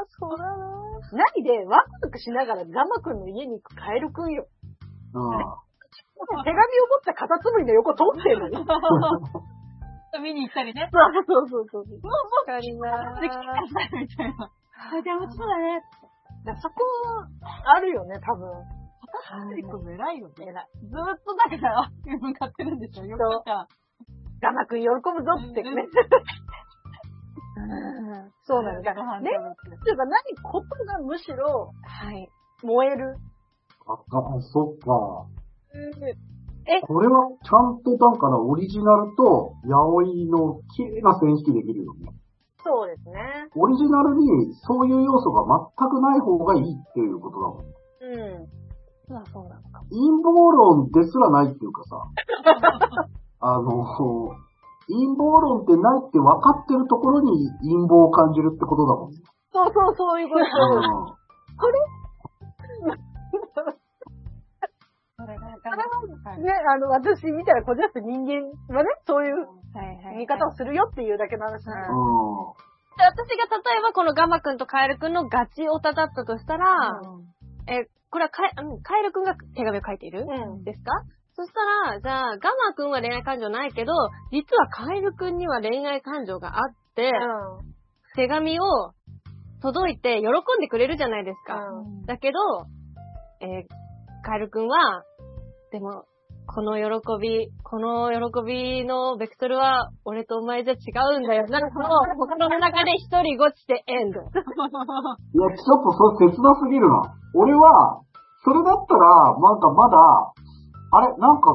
[0.00, 0.78] あ、そうだな
[1.12, 4.46] 何で、ワクワクしながらガマくんの家に行くカエルくんよ。
[5.14, 5.38] うん。
[5.38, 8.64] 手紙を持ったカタツムリの横通ってるのよ。
[10.20, 10.88] 見に行ったりね。
[10.92, 12.00] そうそうそうそう。
[12.46, 14.50] 確かになできてくださいみたいな。
[14.98, 15.82] あ、じゃあ、そうだね。
[16.44, 16.74] だそこ、
[17.42, 18.48] あるよね、多分。
[19.58, 20.34] 一個偉いよね。
[20.34, 23.04] ずーっとだから、向かってるんでしょ。
[23.04, 23.68] よかった。
[24.40, 25.70] ガマくん喜ぶぞってね。
[28.44, 28.94] そうなんだ。
[28.94, 32.28] ね、っていうか何ことがむしろはい。
[32.62, 33.16] 燃える。
[33.86, 35.26] あ、あそっか。
[35.74, 36.14] え
[36.86, 42.12] これはちゃんとだからオリジナルとヤオイの綺麗な線引きできるよね。
[42.62, 43.48] そうですね。
[43.56, 45.44] オリジナルにそういう要素が
[45.78, 47.58] 全くない方がいいっていうことだもん。
[47.60, 49.14] うん。
[49.14, 49.80] まあそうなのか。
[49.88, 51.96] 陰謀論ですらないっていうかさ、
[53.40, 53.84] あの、
[54.88, 59.16] 陰謀論ってないって分かってるところに陰謀を感じるってことだもんね。
[59.52, 60.40] そうそう、そういうこと。
[60.40, 61.18] うん
[61.60, 61.72] それ？
[61.72, 61.97] が、
[66.42, 69.36] ね、あの、私みたいなこじらす人間はね、そういう
[69.74, 70.16] はいはい。
[70.16, 71.98] 見方をするよっていうだけの話なの。
[71.98, 72.56] うん。
[72.96, 76.66] で私が例えばこのガマくんとカエルくんのガチオタだったとしたら、
[77.68, 80.90] え、これはカエうんカエルくんが手紙を書いている、うんですか？
[81.36, 83.92] そしたら、じゃあ、ガマくんは恋愛感情ないけど、
[84.32, 87.12] 実はカエルくんには恋愛感情があって、
[88.16, 88.64] 手紙を
[89.62, 91.54] 届いて喜んでくれるじゃないですか。
[91.54, 92.38] うんだけど、
[93.40, 93.66] えー
[94.24, 95.04] カエルくんは、
[95.70, 96.04] でも、
[96.48, 100.76] この喜び、この喜びのベクトルは、俺とお前じゃ違
[101.16, 101.46] うんだよ。
[101.48, 104.20] なんかその、心の中で一人ごちてエンド。
[104.20, 107.02] いや、ちょっとそれ切なすぎるな。
[107.34, 108.00] 俺は、
[108.44, 109.98] それだったら、なんかまだ、
[110.92, 111.52] あれ、なんか、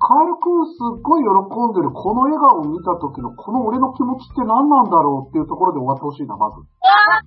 [0.00, 6.56] カエルくんすっごい喜んでるこの笑顔を見た時のこの俺の気持ちって何なんだろうっていうところで終わってほしいな、まず。
[6.80, 7.20] あ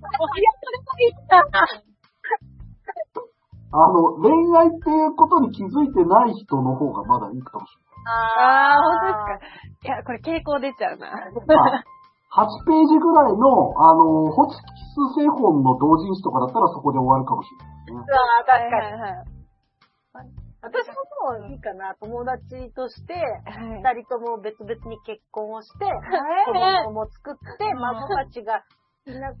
[3.76, 7.74] の、恋愛っていうことに気づいてない人の方がまだいいかもし
[8.06, 9.88] あー、本当ですか。
[9.88, 11.08] いや、これ傾向出ちゃうな。
[11.08, 11.46] れない。
[11.46, 11.54] ま
[12.36, 17.50] あ、8ページぐらいの、あの、ホチキス製本の同人誌とかだったらそこで終わるかもし
[17.88, 18.12] れないね。
[18.12, 19.00] ああ、確かに。
[19.00, 19.34] はいはい
[20.64, 21.94] 私ももういいかな。
[22.00, 23.20] 友達として、は
[23.92, 24.00] い。
[24.00, 25.88] 二人とも別々に結婚をして、い
[26.46, 28.64] 子供も作って、孫たちが、
[29.04, 29.34] みんな、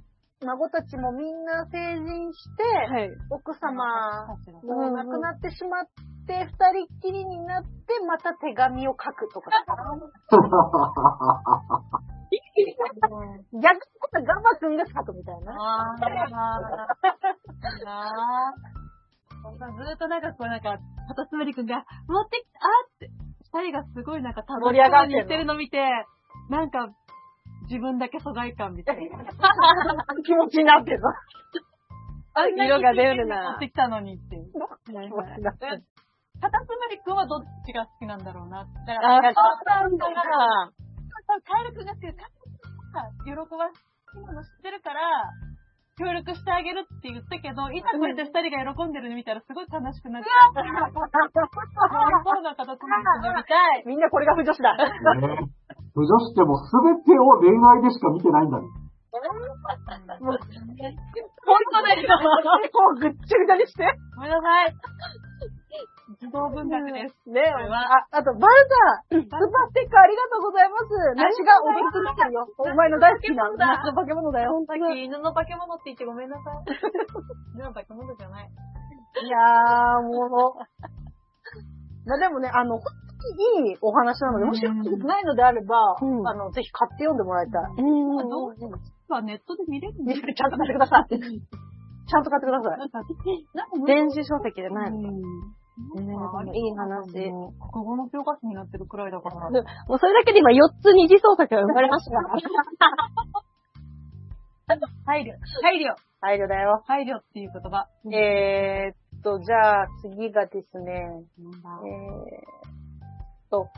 [0.44, 3.10] 孫たちもみんな成人して、はい。
[3.30, 4.28] 奥様
[4.62, 5.86] うんもう亡くなってしまっ
[6.26, 7.68] て、二人っきりになって、
[8.06, 9.50] また手紙を書くとか。
[13.52, 13.64] 逆
[14.20, 15.52] にガマくんが書くみたいな。
[15.52, 16.04] あー。
[17.86, 18.74] あー。
[19.44, 20.78] ずーっとなんかこうなんか、
[21.08, 23.10] カタツムリくんが、持ってきたって、
[23.52, 24.72] 二人がすごいなんか楽しそう
[25.06, 25.78] に言ってるの見て、
[26.48, 26.88] なんか、
[27.64, 29.18] 自分だけ疎外感みたいな。
[30.24, 31.02] 気持ちになってさ。
[32.34, 34.36] あんなに色が出るな持ってきたのにって
[36.40, 38.66] カタツムリくんはどっちが好きなんだろうな。
[38.86, 40.06] だかあら、そうなんだ。
[41.44, 43.76] カエルくんが好きで、カエルくんが喜ばし
[44.16, 45.00] いの知ってるから、
[45.94, 50.58] 協力してあげるって言ったけど、いざこれで二人が喜んでるの見たらすごい悲しくなっちゃう。
[50.58, 53.86] そうなカタツムリくんが見たい。
[53.86, 54.74] みんなこれが不女子だ。
[54.74, 54.90] ね
[55.94, 58.66] 不女子ってもう全てを恋愛でしか見てないんだね。
[60.18, 60.42] もう、本
[61.70, 62.02] 当だよ。
[62.02, 62.26] も
[62.98, 63.86] うぐっちゃぐちゃにして。
[64.16, 64.74] ごめんなさい。
[66.20, 67.16] 児童文学です。
[67.32, 68.54] ねえ、これはあ、あと、バル
[69.08, 70.92] ザー、スーパーステッカーありがとうございます。
[71.16, 72.46] 梨が踊り狂ってるよ。
[72.58, 74.52] お前の大好きな梨の化け物だよ。
[74.68, 76.64] さっき犬の化け物って言ってごめんなさい。
[77.56, 78.44] 犬の化け物じゃない。
[78.44, 87.62] いやー、もう、なでもね、あの、いいお話なので、もしないのであれば、うんあの、ぜひ買って読んでもらいたい。
[87.80, 88.28] うん。
[88.28, 88.54] どう
[89.08, 91.08] はネットで見れるんだちゃんと買ってください。
[91.08, 93.86] ちゃんと買ってください。
[93.86, 95.08] 電子書籍じゃないの。
[95.08, 95.12] う
[95.74, 97.10] んえーでもいい話。
[97.10, 99.50] 国語の教科書になってるくらいだから。
[99.50, 102.38] で もうそれだけで今4つ二次創作が生まれましたから。
[105.04, 105.34] 配慮。
[105.62, 105.94] 配慮。
[106.20, 106.82] 配慮だよ。
[106.86, 107.86] 配慮っていう言葉。
[108.10, 110.92] えーっと、じゃあ次がですね、
[111.38, 111.50] えーっ
[113.50, 113.68] と、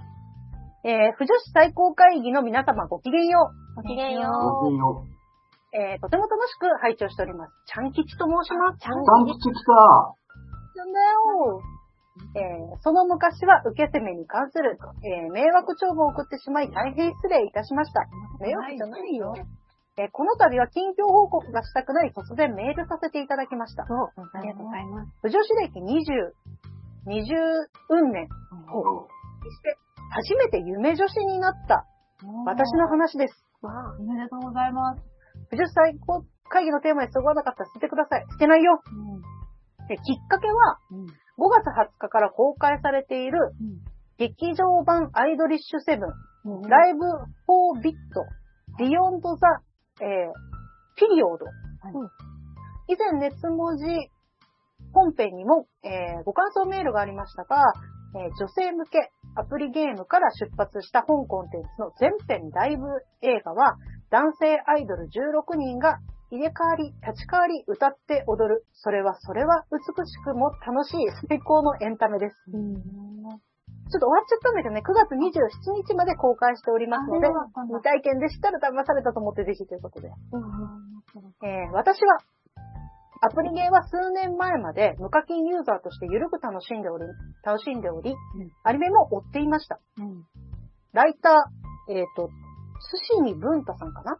[0.84, 4.30] えー、不女子最高会議の皆様ごきげんよごきげんよ
[4.60, 5.04] ごきげんよう。
[5.04, 5.16] う。
[5.72, 7.52] えー、とても楽しく拝聴しております。
[7.66, 8.78] ちゃん吉と申します。
[8.78, 9.72] ちゃんサン吉来た。
[10.76, 11.75] なんだよ。
[12.34, 18.04] えーその昔は受け攻めに関する、えー迷惑帳簿を送ってしまい大変失礼いたしました。
[18.40, 19.34] 迷惑じゃないよ。
[19.98, 23.84] えーこの度は近況報告がしたくなり突然メールさせていただきました。
[23.84, 25.12] ありがとうございます。
[25.22, 25.88] 不女子歴20、
[27.08, 28.28] 20ン年。
[29.42, 29.78] そして、
[30.10, 31.86] 初めて夢女子になった
[32.44, 33.44] 私の話です。
[33.98, 35.02] おめでとうございます。
[35.48, 38.26] 腐女子最高会議のテーマにそぐわなかったら捨ててください。
[38.32, 38.82] 捨てないよ。
[39.88, 41.06] できっかけは、うん
[41.38, 43.52] 5月20日から公開されている、
[44.18, 49.60] 劇場版アイドリッシュセブン、 LIVE 4bit、BEYOND THE、
[50.00, 50.32] えー、
[50.96, 51.44] PERiOD。
[52.88, 53.84] 以前、熱文字
[54.92, 57.56] 本編にも、えーご感想メールがありましたが、
[58.14, 62.86] えー女性向けアプリゲームから出発した本コンテンツの全編ライブ
[63.20, 63.76] 映画は、
[64.10, 65.98] 男性アイドル16人が
[66.30, 68.66] 入れ替わり、立ち替わり、歌って踊る。
[68.72, 72.36] それはそれは美しくも楽しい最高のエンタメです。
[73.86, 77.28] ちょっと終わっちゃったんだけどね、9月27日まで公開しておりますので
[77.70, 80.10] 未体験でしたら騙されたと思ってぜひということで。
[81.46, 82.18] えー私は、
[83.22, 87.06] アプリゲーは数年前まで無課金ユーザーとして緩く楽しんでおり、
[87.44, 88.14] 楽しんでおり、
[88.64, 89.78] アニメも追っていました。
[90.92, 92.28] ライター、えっ、と、
[92.90, 94.18] 寿司に文太さんかな？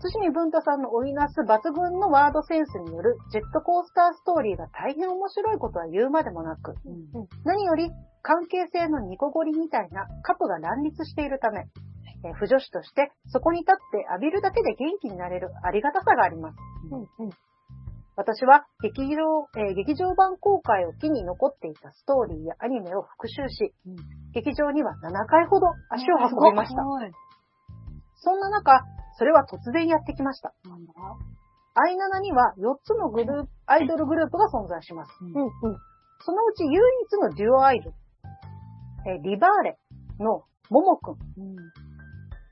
[0.00, 6.74] 寿司に文太さんの織りなす抜群のワードセンスによるジェットコースターストーリーが大変面白いことは言うまでもなく、
[7.44, 7.90] 何より
[8.22, 11.66] 関係性のニコゴリみたいなカプが乱立しているため、
[12.24, 16.56] えー不女子としてそこに立って浴びるだけで元気になれるありがたさがあります。
[18.16, 23.72] 私は劇場、えー劇場版公開を機に残っていたストーリーやアニメを復習し、
[24.34, 26.82] 劇場には7回ほど足を運びました。
[26.82, 27.10] ごい。
[28.18, 28.84] そんな中、
[29.16, 30.52] それは突然やってきました。
[31.74, 35.12] アイナナには4つのグループ、アイドルグループが存在します。
[36.20, 37.96] そのうち唯一のデュオアイドル、
[39.06, 39.78] えーリバーレ
[40.18, 41.14] のモモくん。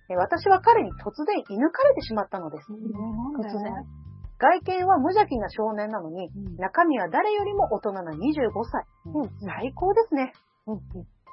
[0.09, 2.71] えー私は彼に突然射抜かれてしまったのです。
[2.71, 3.75] 突然。
[4.39, 8.15] 外見は無邪気な少年なのに、中身は誰よりも大人な25
[8.71, 8.85] 歳。
[9.41, 10.33] 最高ですね。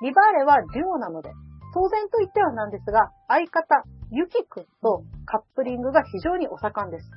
[0.01, 1.29] リバーレはデュオなので、
[1.75, 3.83] 当然と言ってはなんですが、相方、
[4.13, 7.09] ユキくんとカップリングが非常にお盛んです。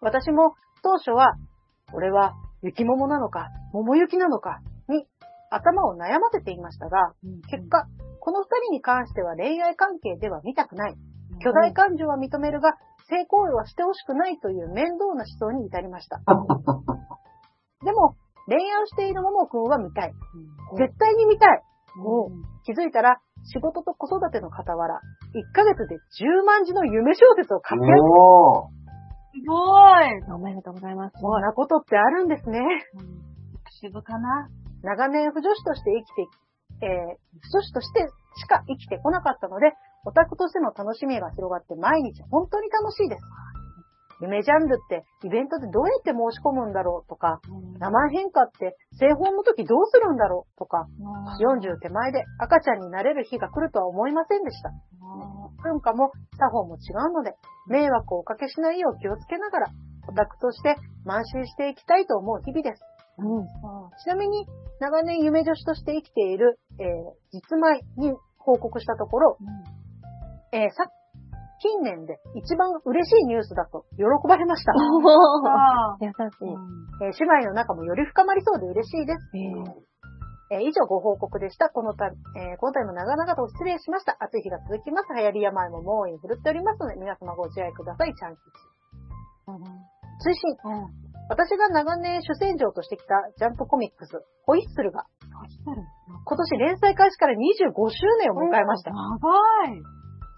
[0.00, 1.34] 私も当初は、
[1.94, 5.06] 俺は雪桃なのか、桃雪なのかに
[5.50, 7.14] 頭を悩ませていましたが、
[7.50, 7.86] 結果、
[8.20, 10.96] この二人に関しては恋愛関係では見たくない。
[11.40, 12.76] 巨大感情は認めるが、
[13.08, 16.20] 性行為はしてほしくないという面倒な思想に至りました。
[17.84, 18.16] でも、
[18.46, 20.12] 恋愛をしている桃くんは見たい。
[20.76, 21.62] 絶対に見たい。
[22.64, 25.00] 気づいたら、仕事と子育ての傍ら、
[25.34, 28.02] 1ヶ月で10万字の夢小説を書き上げる。
[28.04, 28.78] おー。
[29.34, 29.54] すご
[30.00, 30.34] い。
[30.34, 31.20] おめでとうございます。
[31.20, 32.60] そんなことってあるんですね。
[33.80, 34.48] 渋かな。
[34.82, 39.72] 長年不女子として生きて、えー、不女子としてしか生きてこなかったので、
[40.06, 43.22] オタクとしての楽しみが広がって毎日本当に楽しいです。
[44.20, 47.40] 夢ジャンルってイベントでどうやって申し込むんだろうとか、
[47.78, 50.88] 名前変化って製本の時どうするんだろうとか、
[51.40, 54.70] 40手前で赤ちゃんになれる日が来るとは思いませんでした。
[55.62, 57.34] 文化も作法も違うので、
[57.68, 59.66] 迷惑をおかけしないよう気をつけながら、
[60.08, 60.76] オタクとして
[61.06, 62.82] 慢心していきたいと思う日々です。
[64.04, 64.46] ちなみに、
[64.80, 66.86] 長年夢女子として生きている、えー
[67.30, 69.38] 実前に報告したところ、
[70.52, 70.84] えーさ、
[71.60, 74.72] 近年で一番嬉しいニュースだと喜ばれました。
[74.72, 76.48] あ優しい。
[77.04, 79.20] えー姉妹の仲もより深まりそうで嬉しいです。
[80.50, 81.68] えー以上ご報告でした。
[81.68, 84.16] このた、えーこの度も長々と失礼しました。
[84.20, 85.12] 暑い日が続きます。
[85.14, 88.14] 流行り病も猛威に振るっておりますので、皆様ご自愛ください。
[88.14, 88.52] チャンキチ。
[90.20, 90.56] 追伸。
[91.28, 94.16] 私が長年主戦場としてきたジャンプコミックス、
[94.46, 95.04] ホイッスルが、
[96.24, 97.36] 今年連載開始から25
[97.90, 98.90] 周年を迎えました。
[98.90, 99.28] 長
[99.68, 99.82] い。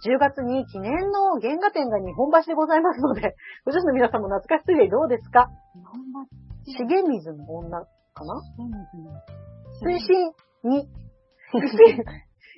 [0.05, 5.49] 10月に記念の原画展が日本橋でございますので、 ご女子の皆さんも懐かしすぎてどうですか？
[6.89, 7.81] 重水の女
[8.15, 8.35] かな？
[9.83, 10.33] 推進、
[10.65, 10.85] 2、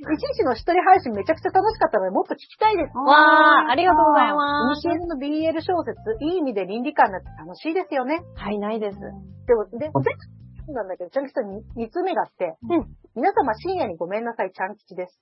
[0.02, 2.96] 一時の一人配信めちゃくちゃ楽しかったので、もっと聞きたいです。
[2.96, 4.88] わー、ありがとうございイます。
[4.88, 8.18] ニシエルの BL 小説、いい意味で倫理観になって楽しいですよね。
[8.34, 8.98] はい、ないです。
[8.98, 15.20] でも、で、前回なんだけど、ちゃんきさんに2つ目があって、うん皆様深夜にごめんなさい、ちゃん吉です。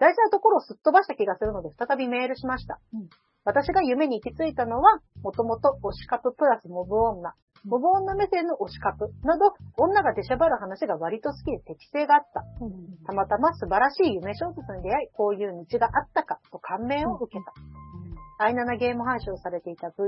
[0.00, 2.80] 大事なところをすっ飛ばした気がするので、再びメールしました。
[3.44, 12.44] 私が夢に行き着いたのは、もともと推しカププラスモブ女、モブ女目線の推しカプなど、女が出しゃばる話が割と好きで適性があった。
[13.06, 17.52] たまたま素晴らしい夢小説に出会い、こういう道があったかと感銘を受けた。
[18.42, 20.00] アイナナゲーム配信をされていた VTuber、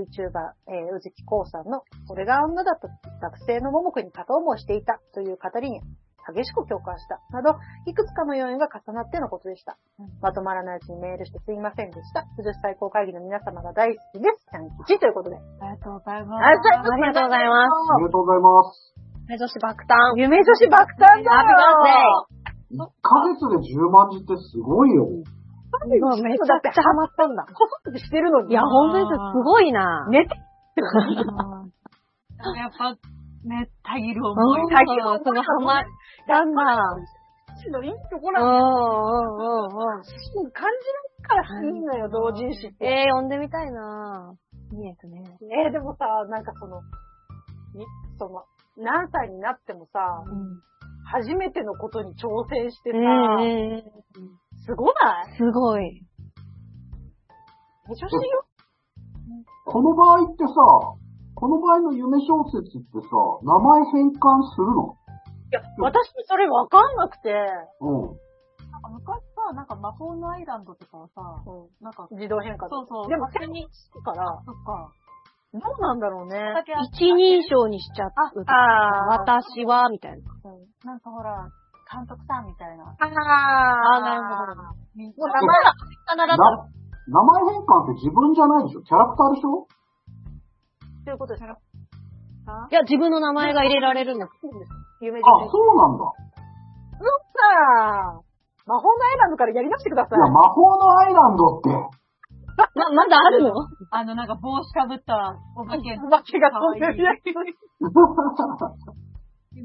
[0.69, 2.89] えー、宇治木こうさんの、これが女だと
[3.21, 5.83] 学生の桃くに片思いしていたという語りに
[6.31, 7.21] 激しく共感した。
[7.31, 9.79] など、いくつかの要因が重なってのことでした。
[10.21, 12.27] まとまらないうちにメールしてすいませんでした。
[12.39, 14.47] 宇治最高会議の皆様が大好きです。
[14.51, 15.37] ちゃん吉ということで。
[15.37, 16.45] ありがとうございます。
[16.45, 17.73] ありがありがとうございます。
[17.73, 18.95] ありがとうございます。
[19.29, 20.19] はい、そして爆誕。
[20.19, 25.07] 夢女子爆誕だハッピーバースデー1ヶ月で10万字ってすごいよ。
[25.73, 27.45] すごい、めちゃくちゃハマったんだ。
[27.45, 28.53] こそってしてるのに。
[28.53, 29.09] いや、本当です。
[29.09, 30.07] すごいな。
[30.11, 30.37] 寝て
[32.57, 32.97] やっぱ、
[33.45, 34.61] ね、たぎる思い。
[34.71, 35.85] 最近はそのハマっ
[36.27, 36.63] たんだ。
[37.71, 38.65] のいいとこうんろなんだ。
[38.65, 40.51] うんうんうん。
[40.51, 42.87] 感じないからいいのよ、同人誌って。
[42.87, 44.77] えー、読んでみたいなぁ。
[44.77, 45.23] いいですね。
[45.65, 46.83] えー、でもさ、なんかその、い
[48.19, 48.45] その、
[48.79, 50.01] 何歳になってもさ、
[51.05, 53.83] 初めてのことに挑戦してさ、うん。
[54.65, 55.37] すごない？
[55.37, 56.03] すごい。
[57.89, 58.45] めちゃしいよ。
[59.67, 60.53] この場合ってさ、
[61.43, 63.11] この場合の夢小説ってさ、
[63.43, 64.95] 名前変換するの？
[65.51, 67.35] いや、私それわかんなくて、
[67.83, 68.15] うん。
[68.95, 71.43] 昔さ、なんか魔法のアイランドとかはさ、
[71.83, 73.09] なんか、自動変換そうそう。
[73.11, 73.69] でも、勝手に、だ
[74.07, 74.87] から、そっか。
[75.51, 76.39] どうなんだろうね。
[76.95, 78.13] 一人称にしちゃう。
[78.47, 80.23] あ私は、みたいな。
[80.87, 81.51] なんかほら、
[81.91, 82.85] 監督さんみたいな。
[82.87, 84.63] あああなるほど。
[84.95, 86.37] 名前が必だったら。
[86.39, 86.39] な
[87.11, 88.83] 名前変換って自分じゃないでしょ？
[88.83, 89.67] キャラクターでしょ？
[91.05, 91.45] ということです。
[91.45, 94.29] いや、自分の名前が入れられるの。
[95.01, 96.05] 夢あ、そうなんだ。
[96.99, 97.43] さ
[98.15, 98.23] あ、
[98.67, 100.19] 魔法のアイランドからやり直してください。
[100.19, 101.71] いや、魔法のアイランドって、
[102.57, 103.53] ま、 まだあるの？
[103.91, 105.99] あの、なんか帽子かぶったお化け。
[105.99, 107.19] お化けが飛んでるやつ。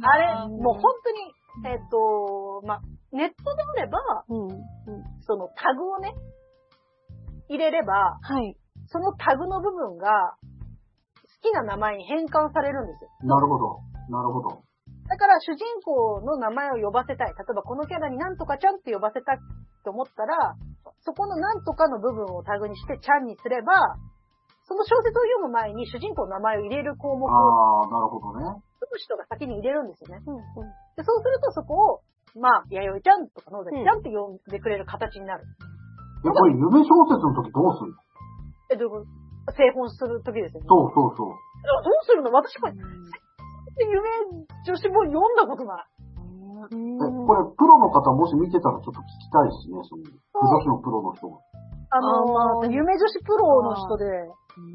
[0.01, 1.33] あれ、もう本当に、
[1.65, 2.81] えっ、と、まあ、
[3.11, 3.99] ネットであれば、
[4.29, 4.49] うん。
[5.21, 6.13] そのタグをね、
[7.49, 8.57] 入れれば、はい。
[8.87, 10.35] そのタグの部分が、
[11.43, 13.09] 好きな名前に変換されるんですよ。
[13.23, 13.79] なるほど。
[14.09, 14.63] なるほど。
[15.07, 17.27] だから主人公の名前を呼ばせたい。
[17.27, 19.39] 例えばこのキャラになんとかちゃんって呼ばせたい
[19.85, 20.55] と思ったら、
[21.01, 23.71] そこのなんとかの部分をタグにしてちゃんにすれば、
[24.67, 28.43] その小説を読む前に主人公の名前を入れる項目をああ、なるほどね。
[28.83, 30.19] 読む人が先に入れるんですよね。
[30.97, 32.03] でそうするとそこ
[32.35, 35.45] を、まあ、弥生ちゃんとか野崎ちゃんって呼んでくれる形になる。
[36.25, 37.97] え、これ夢小説の時どうするの？
[38.71, 39.26] え、どういうこと？
[39.55, 40.67] 製本するときですよね。
[40.67, 41.31] そうそうそう。
[41.31, 42.31] あどうするの？
[42.31, 42.83] 私これ、夢
[44.65, 45.85] 女子も読んだことない。
[46.67, 51.37] え、これ、プロの方もし見てたらちょっと聞きたいですね、その、女子のプロの人が。
[51.89, 54.05] あのあー夢女子プロの人で、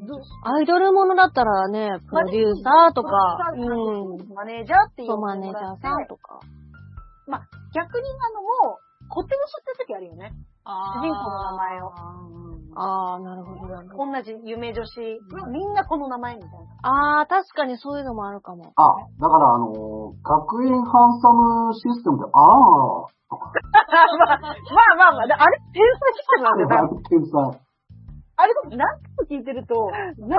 [0.08, 3.10] どアイドルものだったらね、プロデューサーとか、
[3.52, 4.34] うん。
[4.34, 6.40] マネージャーっていうそう、マネージャーさんとか。
[7.26, 7.40] まあ、
[7.74, 10.32] 逆にあの、もう、固定しちゃった時あるよね。
[10.64, 11.92] 主主人公の名前を。
[12.74, 14.12] ああ、なるほど、なるほど。
[14.12, 15.20] 同じ夢女子、
[15.50, 16.56] みんなこの名前みたいな。
[16.82, 18.72] ああ、確かにそういうのもあるかも。
[18.76, 22.30] あ、だからあのー学園ハンサムシステムで、あー
[23.28, 23.52] とか、
[24.16, 24.38] まあ
[24.96, 27.60] まあまあ、であれ天才システムなんだよ、 多分天才。
[28.36, 28.86] あれでも何回
[29.18, 30.32] も聞いてると、名前呼んでもらっ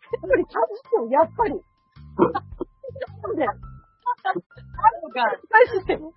[0.00, 1.60] てやっぱり感じてよ、やっぱり。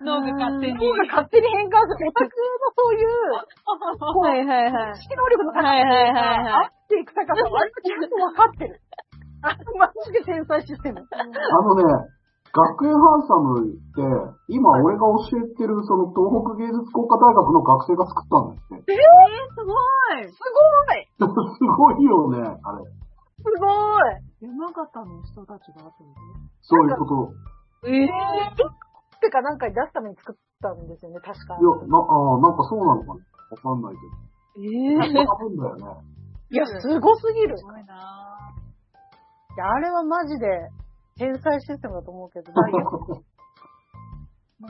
[0.01, 0.77] 脳が勝手に。
[0.77, 2.07] 脳が勝手に変換する。
[2.07, 3.11] オタクのそういう、
[3.65, 4.95] こう、はいはいはい。
[5.01, 8.81] 識能力の高さはいはいはいはいが合っていく高さは割とちゃんと分かってる。
[9.43, 11.03] あマジで天才システム。
[11.03, 11.83] あのね、
[12.53, 14.05] 学園ハンサムって、
[14.47, 18.93] 今俺が教えてるその東北芸術工科大学の学生が作ったんですって。
[18.93, 19.03] えー、
[19.51, 19.73] すご
[20.15, 20.63] いすご
[20.95, 22.85] いすごいよね、あれ。
[23.43, 26.15] すごい山形の人たちがってこ
[26.61, 27.52] そういうこと。
[27.85, 31.63] えぇ、ー、てかなんかに出すために作ったんですよね、確かい。
[31.63, 33.19] や、な、あーなんかそうなのかな
[33.51, 33.99] わかんないけ
[34.61, 35.25] えど。
[35.25, 35.83] 多分だよね。
[36.49, 37.55] いや、すごすぎる。
[37.55, 37.93] とすごいな
[39.55, 40.47] いやあれはマジで
[41.17, 42.77] 天才システムだと思うけど、なんか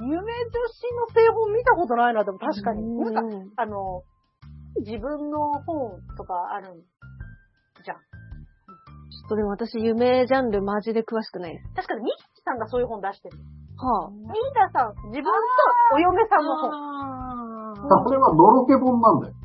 [0.02, 2.84] 夢女子の製本見たことないな、でも確かに。
[3.00, 4.04] なんか、うんあの、
[4.80, 6.82] 自分の本とかあるん
[7.84, 7.98] じゃん。
[7.98, 11.74] ちょっとでも私、夢ジャンルマジで詳しくないです。
[11.76, 13.38] 確かに、ミキさんがそういう本出してる。
[13.76, 15.32] はミーダさん、自分と
[15.96, 16.72] お嫁さんの本。
[16.72, 17.74] あ
[18.06, 19.34] それはのろけ本なんだよ。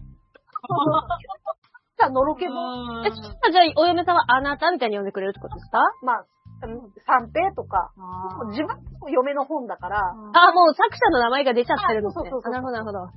[1.99, 3.01] じゃあ、のろけ本。
[3.03, 3.07] あ。
[3.07, 5.79] え、そしたらじゃあ、お嫁さんはあなたみたいに呼んでくれるってことですか？
[6.03, 6.25] まあ、
[6.63, 8.69] うん三平とか、あ自分
[9.01, 12.29] の嫁の本だから、あ、もう作者の名前が出ちゃってるんですね。
[12.29, 12.99] あそうそうそうあなるほど、なるほど。
[13.01, 13.11] あ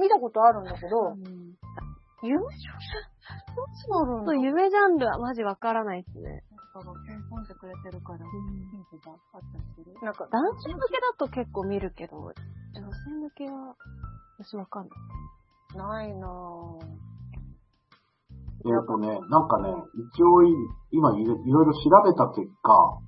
[0.00, 1.54] 見たことあるんだけど、うん
[2.22, 2.48] 夢少女
[3.54, 6.42] どうつなるんだそう、夢ジャンルはマジわからないですね。
[6.78, 9.94] だかくれてるから、ヒントがあったりする？
[10.02, 13.74] なんか、男性向けだと結構見るけど、女性向けは、
[14.38, 16.04] 私わかんない。
[16.04, 16.86] ないなぁ。
[18.64, 19.70] えっ、とね、なんかね、
[20.14, 20.48] 一応い
[20.90, 22.98] 今いろいろいろ調べた結果、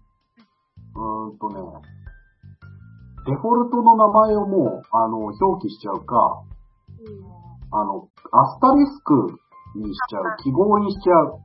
[0.95, 1.61] うーんとね、
[3.27, 6.43] デフォルトの名前をもう、あの、表記しちゃうか、
[7.70, 9.39] あの、アスタリスク
[9.77, 11.40] にしちゃう、記号にしちゃう。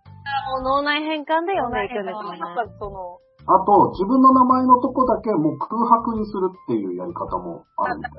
[0.52, 2.40] もう脳内変換で読んでいくんですね。
[2.40, 8.12] なんかその、あと、自分の名前のとこだけもう空白にするっていうやり方もあるみたい。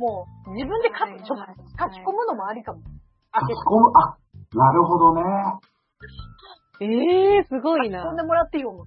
[0.00, 2.80] もう、自分で書き書き込むのもありかも。
[3.32, 4.16] あ、書き込む、あ、
[4.56, 5.22] なるほどね。
[6.80, 6.84] え
[7.36, 8.16] えー、すごいな書き込ん。
[8.16, 8.84] でもらって読む。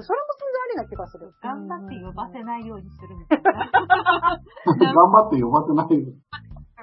[0.00, 1.32] それも全然ありな気がする。
[1.42, 3.52] 頑張って呼ばせないようにするみたいな。
[4.64, 5.88] 頑張って呼ばせない。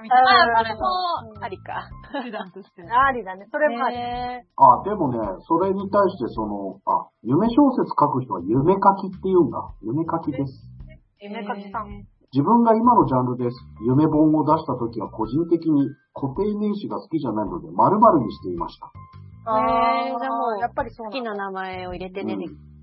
[0.02, 1.88] みたいあ、それも、ありか。
[2.12, 2.82] な手段として。
[2.82, 3.46] ありだね。
[3.50, 3.96] それもあり。
[3.96, 5.18] えあ、でもね、
[5.48, 9.60] それに対してその、あ、夢小説書く人は夢書きって言うんだ。
[9.82, 10.68] 夢書きです。
[11.20, 12.04] 夢かじさん。
[12.32, 13.56] 自分が今のジャンルです。
[13.86, 18.90] 夢本を出した時は個人的に固定名詞が好きじゃないので〇〇にしていました。
[19.48, 21.22] あへーじゃあもうやっぱり好き。
[21.22, 22.34] な名前を入れてね。
[22.34, 22.75] うん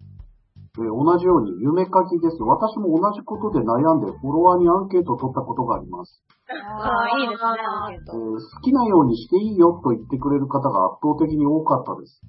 [0.74, 2.42] えー同じように夢書きです。
[2.42, 6.18] 私も同じことで悩んでフォロワーにアンケートを取ったことがあります。
[6.50, 8.42] ああ、いいですね、アンケーえート。
[8.42, 12.22] 好きなようにしていいよと言ってくれる方が圧倒的に多かったです。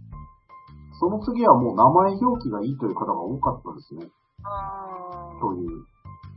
[1.00, 4.12] その次はもう名前表記がいいという方が多かったですね。
[4.44, 5.86] あという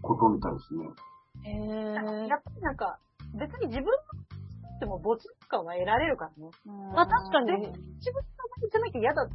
[0.01, 0.87] ことみたいですね。
[1.43, 2.99] ーへやっぱりなんか、
[3.35, 3.85] 別に自分
[4.79, 5.19] でも没
[5.49, 6.51] 感は得られるからね。
[6.95, 7.51] まあ確かに。
[7.51, 9.27] 自分の名前じゃなきゃ嫌だ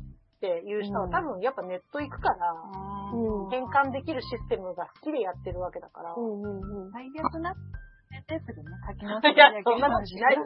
[0.42, 2.50] っていう人は多分やっぱネット行くから、
[3.14, 6.16] うん変換できるシステムが好きでやってるわけだから。
[6.16, 6.90] うんうんうん。
[6.90, 7.54] 最悪なっ
[8.24, 10.40] てすぐね、書き直 いや、そんなのしない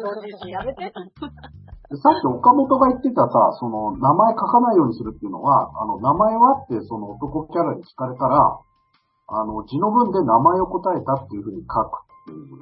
[0.51, 0.91] やめて。
[0.91, 8.37] でさっき岡本が言ってたさ、その名前書かないようにするっていうのは、あの、名前はってその男キャラに聞かれたら、
[9.29, 12.59] あの、字の文で名前を答えたっていうふうに書くっていう。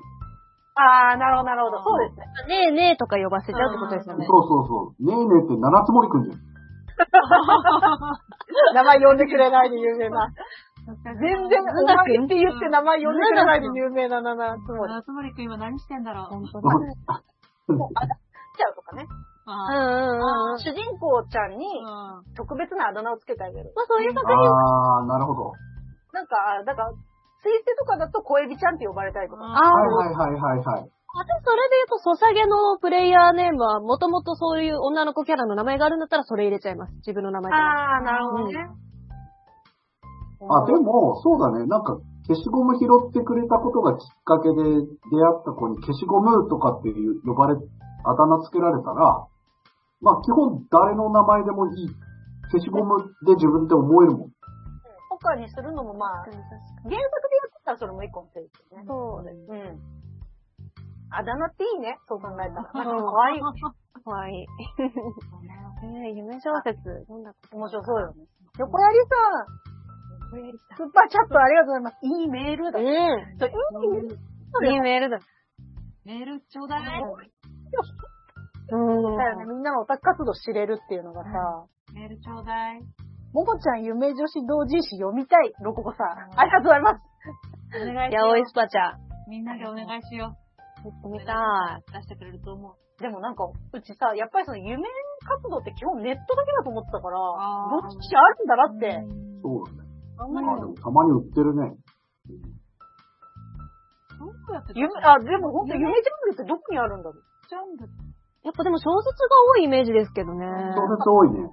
[0.77, 1.82] あー、なるほど、なるほど。
[1.82, 2.27] そうですね。
[2.48, 4.27] ねえねえとか呼ばせちゃうってことですよね。
[4.27, 5.06] そうそうそう。
[5.06, 6.53] ねえねえって七つ森くんじゃん。
[8.74, 10.28] 名前呼んでくれないで有名な。
[10.86, 15.02] 全然、お前って言って名前呼んでくれないで有名な七つ森。
[15.02, 16.26] つ森くん今何してんだろう。
[16.26, 16.60] 本当
[17.72, 18.18] もう、あだっ
[18.56, 19.06] ちゃうとかね。
[19.46, 20.58] あうんうんうん。
[20.58, 23.72] 主人公ちゃんにあ特別なあだ名をつけてあげる。
[23.74, 25.52] まあそういう作品あー、なるほど。
[26.12, 26.92] なんか、だから、
[27.42, 29.44] ツイステとかだと小エビちゃんって呼ばれたりとか。
[29.44, 30.90] あはいはいはいはいはい。
[31.14, 36.94] あ、でもそれで言うと、ソシャゲのプレイヤーネームは、もともとそういう女の子キャラの名前があるんだったら、それ入れちゃいます。
[37.06, 38.54] 自分の名前あー、なるほどね。
[40.50, 41.66] あ、でも、そうだね。
[41.66, 41.96] なんか、
[42.26, 49.28] 消しゴム拾ってくれたことがきっかけで出会った子に消しゴムとかっていう呼ばれ、あだ名つけられたら、
[50.00, 51.88] まあ基本誰の名前でもいい。
[52.50, 54.30] 消しゴムで自分で思えるもん。
[54.30, 56.24] とかにするのもまあ。
[56.24, 56.42] 原作
[56.88, 58.84] でやったらそれも一個の手ですよね。
[58.86, 59.36] そうです。
[59.48, 59.93] うん。
[61.16, 62.70] あだ名っていいね、そう考えたら。
[62.74, 63.40] なんかうん可愛い。
[63.40, 64.46] かわいい。
[65.84, 67.56] えー、夢小説、読んだこと？
[67.56, 68.26] 面白そうよね。
[68.58, 69.64] 横やりさん、
[70.76, 71.98] スーパーチャットありがとうございます。
[72.02, 72.78] いいメールだ。
[72.78, 74.08] うそういいメール。
[74.08, 74.66] ん。
[74.66, 75.18] いいメールだ。
[76.04, 76.80] メールちょうだい。
[78.70, 79.16] うん。
[79.16, 81.30] だよね、みんなのオタク活動知れるっていうのがさ、
[81.94, 82.80] メールちょうだい。
[83.32, 86.38] もこちゃん夢女子同人誌読みたい、ロココさん。
[86.38, 87.00] ありがとうございます。
[87.90, 88.92] お願いしやおいよスパチャ。
[88.92, 89.30] う。
[89.30, 90.36] みんなでお願いしよ
[90.89, 91.11] やってう。
[91.11, 91.93] みたい。
[91.93, 92.74] 出してくれると思う。
[93.01, 94.86] でもなんか、うちさ、やっぱりその夢
[95.27, 99.02] 活動って基本ネットだけだと思ってたから、どっちあるんだなって。
[99.43, 99.89] そうだね。
[100.19, 101.74] あんまりあ、でもたまに売ってるね。
[104.15, 105.90] どうやって夢、あ、でも本当夢？
[105.90, 107.23] ジャンルってどこにあるんだろう。
[107.48, 107.89] ジャンル
[108.44, 110.47] やっぱでも小説が多いイメージですけどね。
[110.47, 111.51] 小説多いね。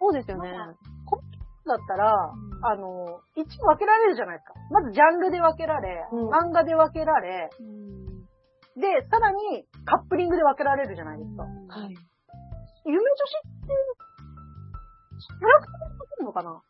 [0.00, 0.50] そうですよね。
[1.66, 2.32] だったら、
[2.62, 4.54] あの、一応分けられるじゃないですか。
[4.70, 7.50] まずジャンルで分けられ、うん漫画で分けられ、
[8.80, 11.42] で、さらにカップリングで分けられるじゃないですか。
[11.42, 11.48] は
[11.86, 11.94] い。
[12.86, 13.76] 夢女子って、
[15.20, 16.62] キャラクターで分けるのかな？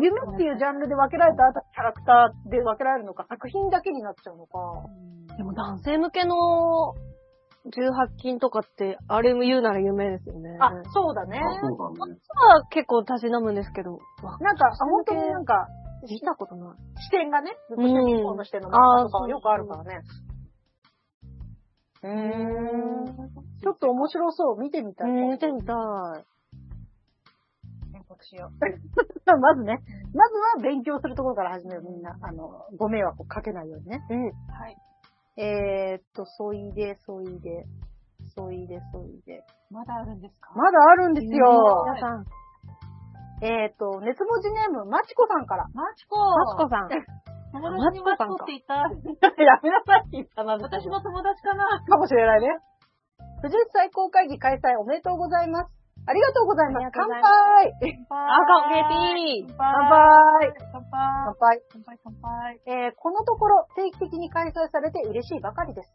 [0.00, 4.58] 夢っていうジャンルで分けられた後、キャラクターで分けられるのか、作品だけになっちゃうのか。
[5.36, 6.94] でも男性向けの
[7.66, 10.56] 18禁とかって、あれも言うなら有名ですよね。
[10.60, 11.38] あ、そうだね。
[11.38, 12.20] あ、そうだね。
[12.34, 13.98] は結構たしなむんですけど。
[14.40, 15.66] なんか、あ本当になんか、
[16.08, 16.78] 見たことない。
[17.02, 20.00] 視点がね、ずっと主人公の視点の漫画とかはよくあるからね。
[22.02, 23.06] うーん。
[23.60, 24.58] ちょっと面白そう。
[24.60, 25.10] 見てみたい。
[25.10, 25.76] 見てみたい。
[27.92, 28.52] 宣告しよう。
[29.40, 29.78] まずね、
[30.14, 32.16] まずは勉強するところから始めるみんな。
[32.20, 34.04] あの、ご迷惑をかけないようにね。
[34.10, 34.24] うん。
[34.52, 34.76] はい。
[35.36, 37.64] えー、っと、そいで、そいで、
[38.34, 39.44] そいで、そいで。
[39.70, 40.52] まだあるんですか？
[40.54, 41.84] まだあるんですよ。
[41.86, 42.26] 皆さん、
[43.42, 45.66] えー、っと、熱文字ネーム、まちこさんから。
[45.72, 46.88] マチコマツコさん。
[47.52, 48.74] 友達にマチコって言った。
[49.44, 51.66] やめなさいって言ったな、私も友達かな。
[51.86, 52.48] かもしれないね。
[53.42, 55.82] 富士最高会議開催おめでとうございます。
[56.06, 56.90] ありがとうございます。
[56.92, 57.22] 乾杯
[58.10, 62.60] あ、かっけー乾乾杯乾杯乾杯乾杯乾杯。
[62.66, 65.92] えーこのところ定期的に開催されて嬉しいばかりです。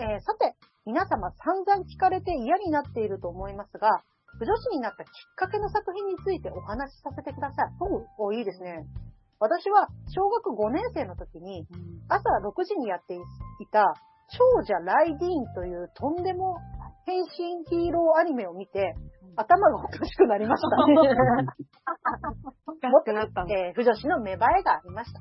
[0.00, 0.56] えーさて、
[0.86, 4.02] 皆様散々聞かれて嫌になっていると思いますが、
[4.38, 7.68] 不女子になったきっかけの作品についてお話しさせてください。
[8.18, 8.86] お、いいですね。
[9.40, 11.66] 私は小学5年生の時に、
[12.08, 13.18] 朝6時にやってい
[13.70, 13.94] た、
[14.30, 16.58] 長者ライディーンというとんでも
[17.06, 18.94] 変身ヒーローアニメを見て、
[19.36, 20.68] 頭がおかしくなりました。
[22.66, 23.54] おかしくなったんだ。
[23.54, 25.20] えー不女子の芽生えがありました。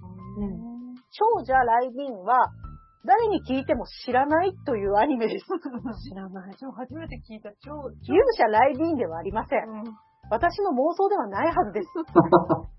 [1.13, 2.35] 長者ライディーンは、
[3.05, 5.45] 誰に聞いても知らないというアニメです。
[6.09, 6.55] 知らない。
[6.75, 7.71] 初めて聞いた超、
[8.01, 9.59] 勇者ライディーンではありません。
[10.29, 11.87] 私の妄想ではないはずです。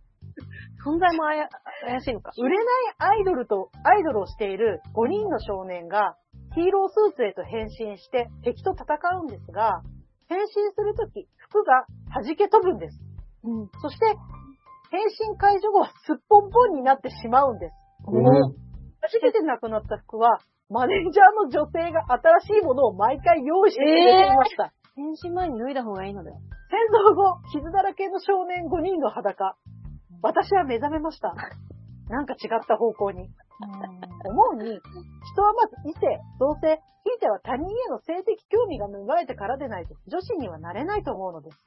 [0.89, 1.49] 存在もあや
[1.85, 2.33] 怪しいのか。
[2.39, 2.67] 売れない
[2.99, 6.17] アイドルと、アイドルをしている5人の少年が
[6.55, 9.83] ヒーロースーツへと変身して敵と戦うんですが、
[10.29, 11.85] 変身するとき服が
[12.15, 12.99] 弾け飛ぶんです。
[13.45, 13.71] うん。
[13.81, 14.07] そして、
[14.91, 17.73] 変身解除後はすっぽんぽんになってしまうんです。
[19.01, 20.41] 初めてなくなった服は、
[20.71, 22.05] マネージャーの女性が
[22.41, 24.73] 新しいものを毎回用意してくれていました。
[24.97, 26.37] 変身前に脱いだ方がいいのでは。
[26.69, 29.57] 戦争後、傷だらけの少年5人の裸。
[30.23, 31.33] 私は目覚めました。
[32.09, 33.29] なんか違った方向に。
[34.25, 34.65] 思うに、
[35.33, 36.01] 人はまず異性、
[36.39, 41.59] 同性、ひいては他人への性的興味が芽生えてからでないと女子にはなれないと思うのです。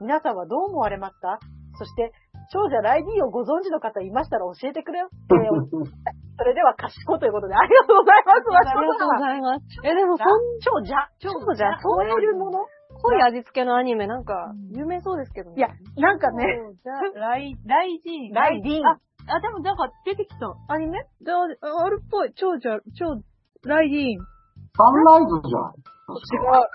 [0.00, 1.38] 皆さんはどう思われますか？
[1.78, 2.12] そして、
[2.52, 5.08] 少女ライディーをご存知の方いましたら教えてくれよ。
[5.32, 8.44] えーそれでは賢いということでありがとうございます。
[8.76, 9.64] ありがとうございます。
[9.88, 10.28] え、でもそん、
[10.60, 12.60] 少女少女じゃ、そういうもの？
[13.06, 15.56] 濃い味付けのアニメなんか、有名そうですけどね。
[15.56, 16.44] いや、なんかね、
[17.14, 18.32] ライ、ライジーン。
[18.32, 18.86] ライディーン。
[18.86, 20.54] あ、あ、でもなんか出てきた。
[20.68, 21.06] アニメ？
[21.22, 22.32] じゃあ、あるっぽい。
[22.34, 23.22] 超じゃ、超、
[23.64, 24.26] ライディーン。
[24.76, 25.74] サンライズじゃない
[26.06, 26.68] 確か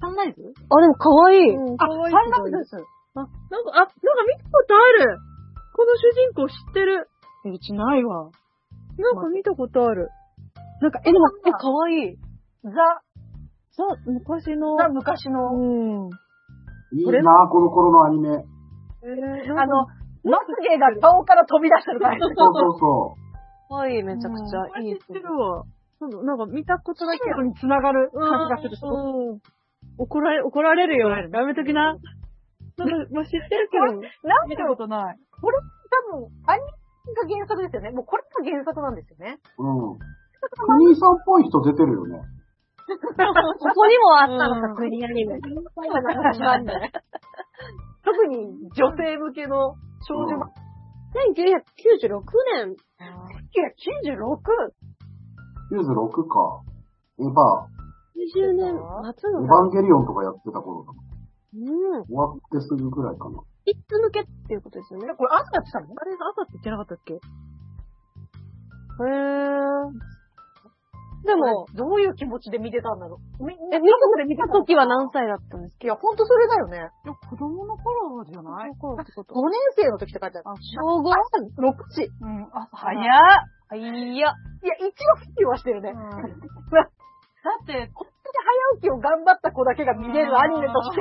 [0.00, 0.42] サンライズ？
[0.42, 1.56] あ、でも可愛い。
[1.78, 2.76] あ、かわいいサンライズです。
[3.14, 3.90] あ、なんか、あ、なんか
[4.26, 5.18] 見たことある。
[5.76, 7.08] この主人公知ってる。
[7.46, 8.30] うちないわ。
[8.98, 10.08] なんか見たことある。
[10.80, 12.16] なんか、え、でも、え、可愛い。
[12.64, 12.70] ザ、
[13.76, 14.76] ザ、昔の。
[14.76, 16.10] ザ昔の、うん。
[16.94, 18.30] いいなこの頃のアニメ。
[19.02, 19.86] えー、あの、
[20.24, 22.20] まつげが顔から飛び出してる感じ。
[22.20, 23.14] そうそうそ
[23.68, 25.64] 可愛い、めちゃくちゃいい知ってるわ。
[26.00, 27.30] なんかなんか見たことだけ。
[27.42, 28.90] に繋がる感じがする。
[28.90, 29.40] うん。
[29.98, 31.10] 怒られ、怒られるよ。
[31.10, 31.94] やめときな。
[32.76, 34.08] なんか、まあ、知ってるけど、なんか
[34.48, 35.16] 見たことない。
[35.40, 36.62] 多分、アニ
[37.06, 37.90] メが原作ですよね。
[37.90, 39.38] もうこれが原作なんですよね。
[39.58, 39.62] う。
[39.62, 39.98] うん。
[39.98, 42.20] クニーさんっぽい人出てるよね。
[42.86, 45.40] ここにもあったのうんか、クリアニメ。
[48.04, 49.74] 特に女性向けの
[50.06, 50.50] 少女漫
[51.14, 52.20] 1996
[52.58, 52.76] 年。
[52.98, 53.06] 画。
[54.18, 54.42] 1996?
[55.70, 56.62] 96か。
[57.18, 57.70] エヴァ、
[58.18, 60.92] 20年、夏エのヴァンゲリオンとかやってた頃だ。
[61.54, 61.58] う
[62.02, 62.04] ん。
[62.04, 63.38] 終わってすぐぐらいかな。
[63.64, 65.14] キッズ向けっていうことですよね。
[65.16, 67.14] これ朝やってたのあれ、朝って言ってなかったっけ？
[67.14, 70.13] へー。
[71.24, 73.44] でも、どういう気持ちで見てたんだろう？
[73.44, 76.76] みえ、見た見た時は何歳だったんですいや、ほんとそれだよね。
[77.04, 78.70] いや、子供の頃じゃない？
[78.76, 80.44] かってこと？5年生の時って書いてある。
[80.60, 81.08] 小 5?
[81.08, 82.04] 朝6時。
[82.20, 83.02] うん、朝早っ。
[83.76, 84.28] いや。
[84.62, 85.90] いや、一応復帰はしてるね。
[85.90, 86.16] うんだ
[87.44, 88.38] だって、こんだけ
[88.72, 91.00] 早起きを頑張った子だけが見れるアニメとして、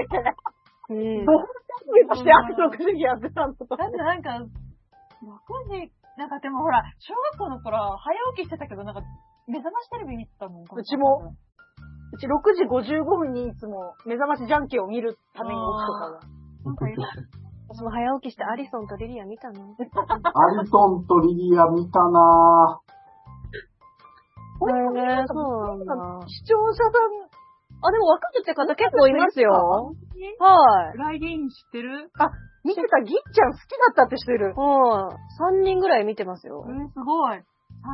[0.89, 3.75] うんどういうアニメとして朝6時にやってたんだと。
[3.77, 4.45] だってなんか、6
[5.71, 9.01] 時、なんかでもほら、小学校の頃早起きしてたけど、なんか、
[9.47, 10.63] 目覚ましテレビ見てたもん。
[10.63, 11.33] うちも。
[12.13, 16.19] うち6時55分にいつも目覚ましじゃんけんを見るために起きてたわ。
[16.65, 17.01] なんかいる
[17.67, 19.63] 私も早起きしてアリソンとリリア見たの。
[19.63, 22.79] アリソンとリリア見たな
[24.59, 26.27] これへーそうなんだ。
[26.27, 27.27] 視聴者さん、
[27.81, 29.51] あ、でも分かるって方結構いますよ。
[29.51, 30.97] はい。
[30.97, 32.11] ライディーン知ってる？
[32.63, 34.53] 見てたギッちゃん好きだったって人いる。
[34.55, 35.17] は
[35.51, 35.59] い。
[35.59, 36.71] 3人ぐらい見てますよえ。
[36.71, 37.37] ー、すごい。
[37.37, 37.41] 3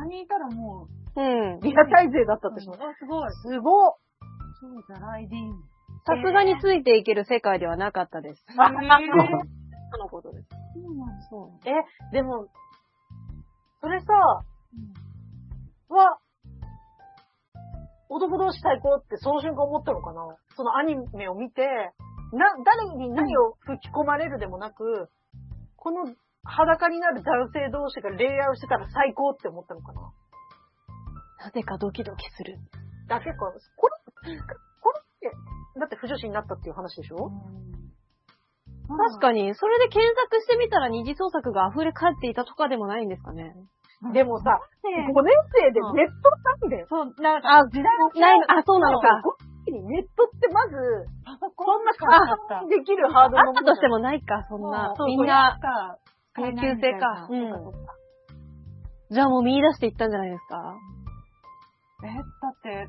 [0.08, 1.22] 人いたらもう、う
[1.56, 1.60] ん。
[1.60, 2.72] リアタイ勢だったって人。
[2.72, 3.30] あ、すごい。
[3.32, 3.96] すごっ。
[4.60, 5.62] そうじゃ、ライディーン。
[6.06, 8.44] さすがについていける世界ではなかったです。
[8.48, 8.58] えー
[9.92, 10.48] とのことです。
[11.30, 11.68] そう。
[11.68, 11.72] え、
[12.12, 12.46] でも、
[13.80, 14.06] それさ、
[15.88, 16.18] は、
[18.08, 20.36] 男同士最高ってその瞬間思ったのかな？
[20.56, 21.62] そのアニメを見て、
[22.32, 25.10] な、誰に何を吹き込まれるでもなく、
[25.76, 26.06] この
[26.44, 30.12] 裸になる男性同士が恋愛をしてたら最高って思ったのかな？
[31.42, 32.58] なぜかドキドキする。
[33.08, 33.88] だけか、これ、こ
[34.92, 35.32] れって、
[35.80, 37.30] だって不女子になったっていう話でしょ、
[38.88, 43.54] 確かに、それで検索してみたら二次創作が溢れ返っていたとかでもないんですかね。
[44.12, 46.86] でもさ、5年生でネットなんだよ。
[46.88, 47.84] そう、なんか、あ、時代
[48.20, 49.08] ないの、あ、そうなのか。
[49.08, 54.94] 5年生にネットってまず、そんな簡単にできるハードルのあったとしてもないか、そんな。
[54.96, 55.98] そうみんな、か、
[56.34, 57.26] 研究生か。
[57.28, 57.50] ううん。
[57.52, 57.72] ん。
[59.10, 60.76] じゃあもう見出していったんじゃないですか？
[62.02, 62.88] え、だって、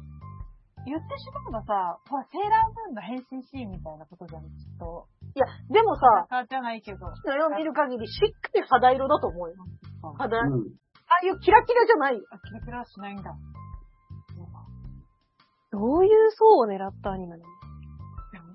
[0.85, 5.05] 言ってしまえばさ、ほら、セーラームーンの変身シーンみたいなことじゃん、きっと。
[5.35, 7.05] いや、でもさ、裸じゃないけど。
[7.05, 9.55] の絵を見る限りしっかり肌色だと思うよ。
[10.17, 10.63] 肌、あうん。
[11.21, 12.23] あいうキラキラじゃないよ。
[12.31, 13.31] あ、キラキラはしないんだ。
[15.71, 17.43] どういう層を狙ったアニメなの？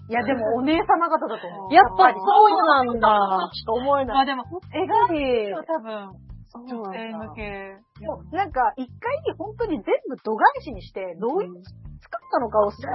[0.08, 1.74] いや、でもお姉様方だと思う。
[1.74, 3.08] やっぱそうなんだ。
[3.52, 4.16] ちょっと思えない。
[4.16, 5.54] まあでも、絵がいい。
[5.54, 6.12] 多分、
[6.54, 7.76] 女性向け。
[8.04, 12.92] もうなんか、一回に本当に全部度外視にして、どういう作ったのかを知ってこ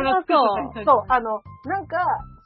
[0.00, 0.36] れは作っ
[0.74, 1.96] た人そう、あの、なんか、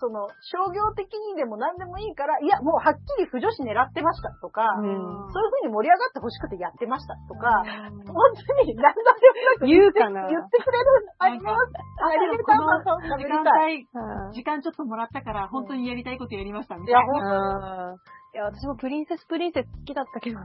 [0.01, 10.87] その、商業的にでも何でもいいから、いや、もうはっきり不女子狙ってましたとか、うんそういう風に盛り上がってほしくてやってましたとか、うん本当に何度でもなく言うかな言ってくれる、
[11.19, 11.73] あります。
[11.99, 12.39] ありが
[12.85, 13.89] とう、時喋りたい。
[14.33, 17.13] 時間ちょっともらったから、本当にやりたいことやりましたみいや、たいな。
[17.13, 17.99] ほんうん
[18.35, 20.39] いや、私もプリンセスプリンセス好きだったけど。
[20.39, 20.45] あ、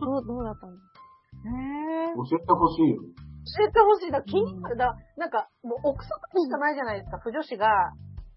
[0.00, 3.08] どう、どうだったのへー教えてほしいよね。
[3.44, 4.10] 教えてほしい。
[4.10, 4.76] だ気になる。
[4.76, 7.68] だなんか、もう憶測しかないじゃないですか、不女子が。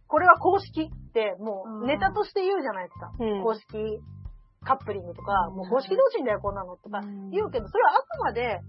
[0.07, 3.11] これは公式って、もうネタとして言うじゃないですか。
[3.19, 3.99] うん公式
[4.65, 8.60] カップリングとか、もう公式同士だよ、こんなのとかうん言うけど、それはあくまで、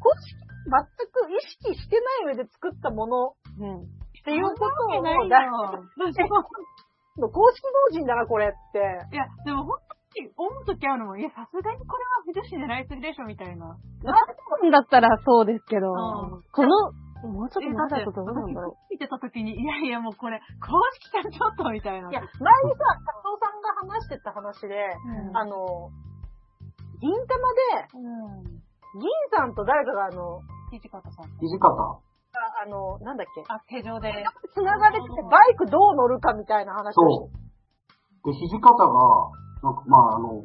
[0.00, 0.32] 公式
[0.64, 0.80] 全
[1.12, 3.82] く意識してない上で作ったものうん。
[3.82, 5.02] っていうことを、
[7.28, 8.78] 公式同人だな、これって。
[9.12, 9.78] いや、でも本
[10.14, 11.20] 当に思うときあるもん。
[11.20, 13.76] いや、さすがにこれは不女子狙いすぎでしょ、みたいな。
[14.04, 22.10] だったらそうですけど、うんこの、もうちょっとえまだとどうなんだろ見てたときに、いやいや、もうこれ、公式さんちょっと、みたいな。
[22.10, 24.74] いや、前にさ、加藤さんが話してた話で、
[25.30, 25.90] うんあの、
[27.00, 28.62] 銀玉で、うん。
[28.98, 30.40] 銀さんと誰かがあの、
[30.70, 31.30] 土方さん。
[31.38, 32.02] 土方？
[32.34, 34.12] ああの、なんだっけ、あ、手錠で。
[34.54, 37.38] 繋がれてて、バイクどう乗るかみたいな話をして
[38.24, 38.32] そう。
[38.32, 39.30] で、土方が、
[39.62, 40.42] なんか、まあ、あの、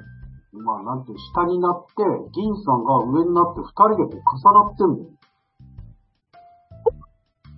[0.53, 2.03] まあ、なんていう、下になって、
[2.33, 5.09] 銀さんが上になって、二人でこう重なってんのよ。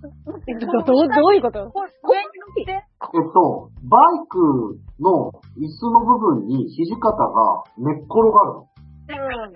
[0.00, 0.56] う。
[0.56, 1.84] ど、どうどういうこと上に乗
[2.48, 8.66] って、えっと、バイクの椅子の部分に土方が寝っ転がるの。
[9.08, 9.52] うん。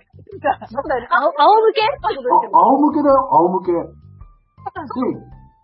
[0.68, 1.08] そうだよね。
[1.10, 2.12] 青、青向けあ、
[2.52, 3.72] 仰向けだよ、仰向け。
[3.72, 3.80] で、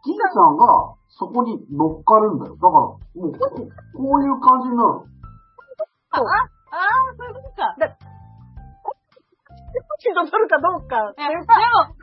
[0.05, 2.57] 銀さんがそこに乗っかるんだよ。
[2.57, 2.97] だから、も
[3.29, 3.51] う、こ
[3.93, 5.20] こういう感じになるの。
[6.11, 7.75] ああ、そういうことか。
[10.01, 11.15] ちょっと取るかどうか。
[11.15, 11.47] でも、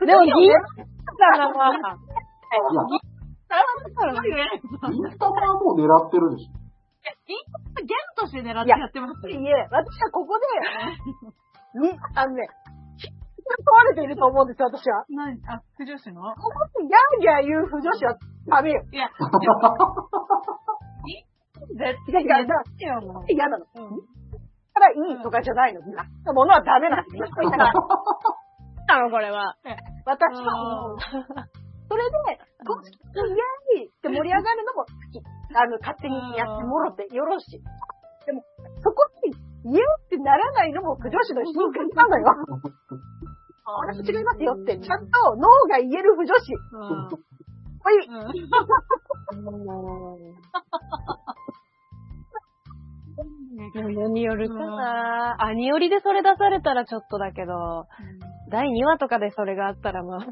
[0.06, 3.60] でも、銀さんがまあ、いや、
[3.92, 4.22] そういう
[4.92, 6.58] 銀玉はもう狙ってるでしょ。
[7.28, 10.44] ギャルとして狙ってやってますいいえ、私はここで、
[11.80, 12.48] に、あのね、
[13.48, 15.04] 問われていると思うんですよ、私は。
[15.08, 15.40] 何？
[15.48, 16.20] あ、不女子の？
[16.36, 18.82] ここでギャーギャー言う不女子はダメよ。
[18.92, 19.08] いや、
[21.66, 22.24] 絶対
[22.88, 23.24] よ、もう。
[23.28, 23.66] 嫌なの。
[23.74, 24.18] うん
[24.78, 25.80] からいいとかじゃないの。
[25.90, 27.26] なったものはダメなんですよ。
[27.50, 27.58] な
[29.02, 29.54] のこれは。
[30.06, 30.96] 私は。
[31.88, 32.16] それで、
[32.64, 35.20] 公式のイエーイって盛り上がるのも好き。
[35.56, 37.64] あの、勝手にやってもろてよろしい。
[38.26, 38.44] でも、
[38.84, 39.32] そこに、
[39.72, 42.26] イエーイってならないのも不女子の品格なのよ。
[43.88, 46.54] 私違いますよって、ちゃんと脳が言える不女子。
[46.72, 47.08] うん。
[53.74, 57.86] 何によるかなアニオリでそれ出されたらちょっとだけど、
[58.50, 60.18] 第2話とかでそれがあったらまあ、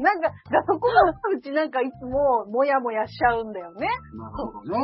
[0.00, 1.02] なんか、だそこが
[1.36, 3.88] うちなんかいつも、もやもやしちゃうんだよね。
[4.14, 4.78] なるほどね。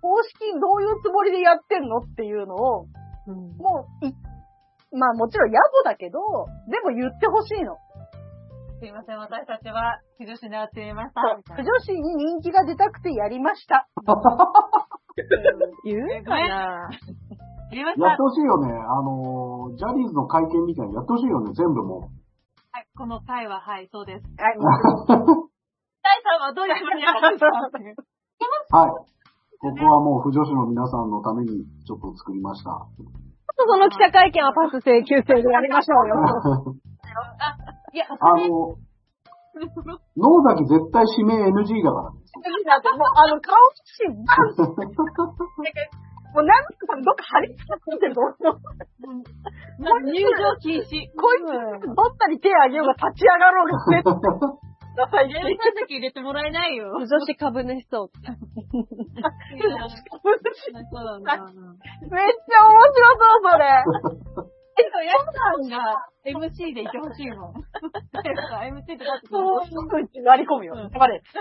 [0.00, 2.86] 公式どういうつもりでやってんのっていうのを、
[3.26, 4.14] もう、い、
[4.98, 6.18] まあもちろん野暮だけど、
[6.68, 7.76] でも言ってほしいの。
[8.82, 11.22] すいません、私たちは不女子狙ってみました。
[11.54, 13.86] 不女子に人気が出たくてやりました。
[15.86, 16.90] 言うかな
[17.70, 18.22] やりましたやって。
[18.26, 18.74] ほしいよね。
[18.74, 22.10] あのー、ジャニーズの会見みたいにやってほしいよね、全部も
[22.74, 24.26] はい、この回は、はい、そうです。
[24.36, 27.46] はい、大さんはどういうふうにやるんですか？
[28.82, 28.90] はい。
[29.60, 32.84] ここはもう、不女子の皆さんのためにちょっと作りました。
[33.54, 36.16] その記者会見はパス請求制でやりましょうよ。
[37.92, 38.16] いや、あ
[38.48, 38.76] の、
[40.16, 42.16] 野崎絶対指名 NG だからね。
[42.64, 44.34] だってもう、あの、顔写真、バン
[46.32, 47.62] もうなんかどっか貼り付
[47.92, 48.34] けてると思う。
[50.08, 51.10] 入場禁止。
[51.12, 51.52] こいつ、
[51.84, 54.14] どったり手あげようが立ち上がろうが絶対
[54.96, 55.58] ダサい連し。
[55.60, 56.94] 絡先入れてもらえないよ。
[56.96, 58.08] 女子株主層。
[58.08, 58.28] そう
[61.04, 61.36] なんだ。
[61.36, 63.84] めっちゃ面白そう、それ。
[64.76, 67.54] けど、ヤさんが MC でいてほしいもん。
[67.54, 70.74] MC ってだってそう、すぐ割り込むよ。
[70.90, 71.22] 黙れ。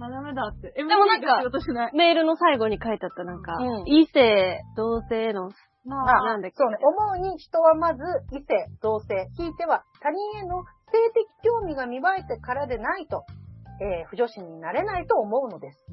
[0.00, 0.70] あ、ダメだって。
[0.72, 1.42] でもなんか。
[1.92, 5.50] メールの最後に書いてあったなんか、うん異性、同性の、
[5.90, 6.56] あなんだっけ？
[6.56, 6.78] そうね。
[6.82, 8.02] 思うに人はまず
[8.32, 10.62] 異性、同性、ひいては他人への
[10.92, 13.24] 性的興味が芽生えてからでないと、
[13.80, 15.84] えー、不女子になれないと思うのです。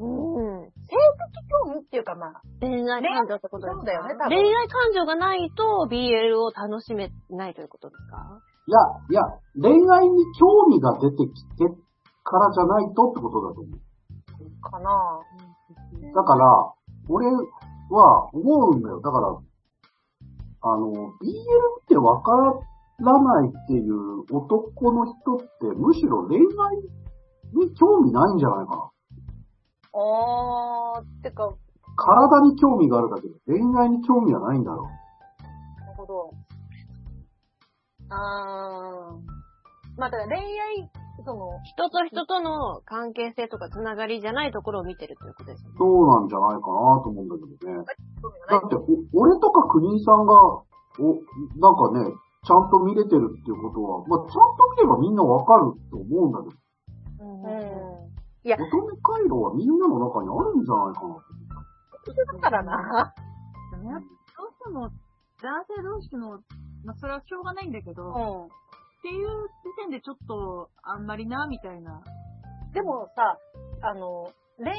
[0.00, 0.64] うん。
[0.64, 3.80] 性的興味っていうかまあ、恋愛感情ってことですか？
[3.80, 8.40] そうだよね多分恋愛感情がないと BL を楽しめないということですか？
[8.66, 8.78] いや、
[9.10, 9.22] いや、
[9.60, 11.66] 恋愛に興味が出てきて
[12.24, 13.80] からじゃないとってことだと思う。
[14.62, 15.20] かな
[16.14, 16.72] だから、
[17.08, 17.26] 俺
[17.90, 19.00] は思うんだよ。
[19.00, 19.28] だから、
[20.62, 21.12] あの、BL っ
[21.88, 22.32] てわか
[23.00, 25.46] らないっていう男の人って、
[25.76, 26.76] むしろ恋愛
[27.54, 28.90] に興味ないんじゃないかな。
[29.92, 31.54] あー、てか、
[31.96, 36.30] 体に興味があるだけで、恋愛に興味はないんだろなるほど。
[38.08, 39.40] あー。
[39.98, 40.90] まあ、だから恋愛、
[41.24, 45.78] その、人と人との関係性とかつながりじゃないところを見てるということですよねう。。
[45.78, 47.84] そうなんじゃないかなと思うんだけどね。
[48.22, 50.64] 興味がないだって、お俺とか国井さんが、お、
[51.58, 52.14] なんかね、
[52.46, 56.56] ちゃんと見れてるっていうことは、まあ、ちゃんと見ればみんなわかると思うんだけど、
[57.20, 58.19] うん。
[58.42, 61.14] いや、乙女回路はみんなの中にあるんじゃないかな
[62.04, 63.14] とだからな。
[63.72, 64.90] どうしても、
[65.42, 66.40] 男性同士の、
[66.84, 68.44] まあ、それはしょうがないんだけど、うん。
[68.46, 68.48] っ
[69.02, 72.02] ていう時点でちょっと、あんまりな、みたいな。
[72.72, 73.36] でもさ、
[73.82, 74.76] あの、恋愛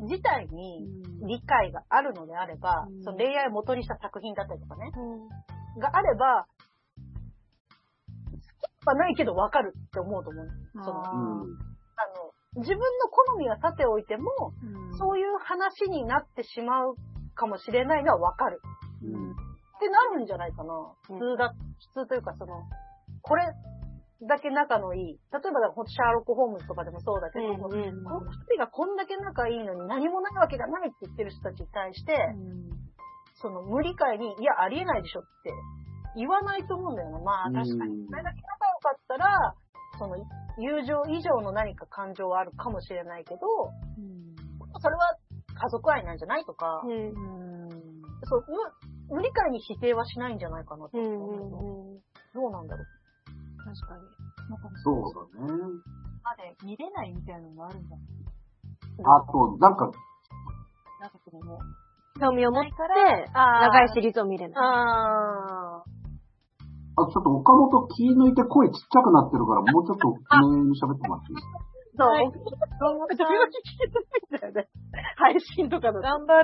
[0.00, 0.86] 自体に
[1.26, 4.90] 理解があるのであれば、うんその恋愛を元にした作品だったりとかね、
[5.80, 6.46] があれば、
[8.26, 8.38] 好
[8.82, 10.48] きはないけどわかるって思うと思う。
[10.84, 11.73] その、うん。
[12.56, 14.30] の、自分の好みはさておいても、
[14.62, 16.94] うんそういう話になってしまう
[17.34, 18.60] かもしれないのはわかる。
[19.02, 19.34] うんっ
[19.80, 20.72] てなるんじゃないかな。
[21.02, 21.52] 普通だ、
[21.94, 22.62] 普通というかその、
[23.22, 23.42] これ
[24.22, 25.02] だけ仲のいい。
[25.04, 32.14] 例えばだからほんとシャーロック・ホームズとかでもそうだけど、うんうんこの二人がこんだけ仲いいのに何もないわけがないって言ってる人たちに対して、
[33.42, 35.52] その無理解に、いや、ありえないでしょって
[36.16, 37.18] 言わないと思うんだよな。
[37.18, 37.98] まあ確かに。
[37.98, 39.54] うんそれだけ仲良かったら、
[39.98, 40.16] その
[40.58, 43.40] 友情以上の何か感情はあるかもしれないけど、
[44.80, 45.16] それは
[45.54, 47.12] 家族愛なんじゃないとか、うん。
[48.24, 48.44] そう
[49.10, 51.22] 無無理解に否定はしないんじゃないかなとうん。
[51.22, 51.92] 思う。
[51.92, 52.00] うん。
[52.34, 52.86] どうなんだろう。
[53.64, 54.02] 確かに。
[54.82, 55.52] そうだね。
[56.22, 57.96] まで見れないみたいなのもあるんだ。
[59.04, 59.90] あと、なんか、
[61.00, 62.70] なんかそのもう、興味を持って、
[63.34, 64.56] 長いシリーズを見れない。
[64.56, 65.84] ああ、
[66.96, 71.58] ちょっと岡本気抜いて声ちっちゃくなってるから、 もうちょっと大きめに喋ってもらっていいですか？
[71.58, 71.74] ー。
[71.98, 72.08] そう。
[72.08, 73.94] はい時々聞けて
[74.40, 74.68] ないんだよね。
[75.16, 76.00] 配信とかだと。
[76.00, 76.40] 頑張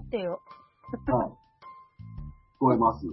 [0.00, 0.40] ってよ。
[1.06, 1.28] はい。
[1.28, 1.32] 聞
[2.60, 3.06] こえます。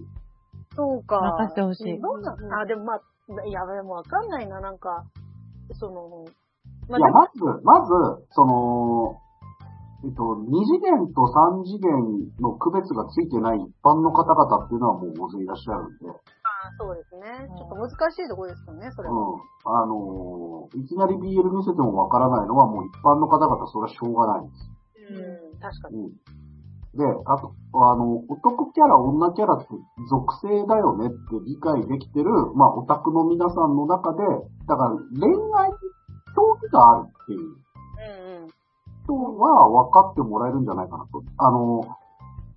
[0.76, 1.20] そうか。
[1.20, 5.04] 任せてほしいどうなあ、でもまあ、いや、でもわかんないな、なんか、
[5.74, 6.26] その、
[6.90, 7.92] まいや、まず、まず、
[8.32, 9.18] その、
[10.04, 11.94] えっと、2次元と3次元
[12.42, 16.14] の区別がついてない一般の方々っていうのはもう大勢いらっしゃるんで、あ
[16.78, 17.48] そうですね。
[17.58, 19.16] ちょっと難しいところですよね、それは。
[19.16, 19.42] うん。
[19.66, 24.70] あのーいきなり BL 見せてもわからないのはもう一般の方々それはしょうがないんです。
[25.52, 25.98] うん、確かに。
[25.98, 26.12] うん。
[26.94, 29.68] で、あと、あの、男キャラ、女キャラって
[30.10, 31.16] 属性だよねって
[31.46, 34.24] 理解できてる、まあ、オタクの皆さんの中で、
[34.68, 34.90] だから
[35.20, 35.76] 恋愛に
[36.36, 38.48] 興味があるっていううんうん。
[39.04, 41.24] 人は分かってもらえるんじゃないかなと。
[41.38, 41.82] あの、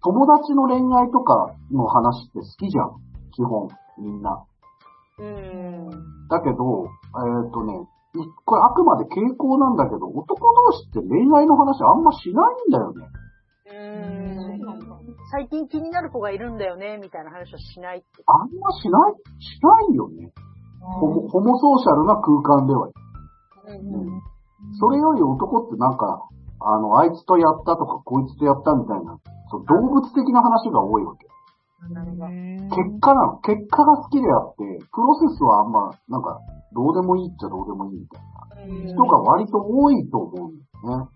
[0.03, 2.97] 友達の恋愛とかの話って好きじゃん。
[3.33, 3.69] 基本、
[3.99, 4.45] みんな。
[5.19, 5.89] うん。
[6.29, 13.07] だけど、えっ、とね、いこれあくまで傾向なんだけど、男同士って恋愛の話あんましないんだよね。
[13.67, 14.45] うん。
[15.31, 18.07] 最近気になる子がいるんだよね、みたいな話をしないって。
[18.27, 20.33] あんましない、しないよね。
[20.81, 22.87] ホモホモソーシャルな空間では。
[22.87, 24.23] うん。
[24.79, 26.29] それより男ってなんか、
[26.61, 29.19] あの、あいつとやったとか、こいつとやったみたいな、
[29.51, 31.27] そう動物的な話が多いわけ。
[31.89, 33.39] 結果なの。
[33.39, 36.41] 結果が好きであって、プロセスはあんま、なんか、
[36.73, 41.09] どうでもいいっちゃどうでもいいみたいな人が割と多いと思うんだよね。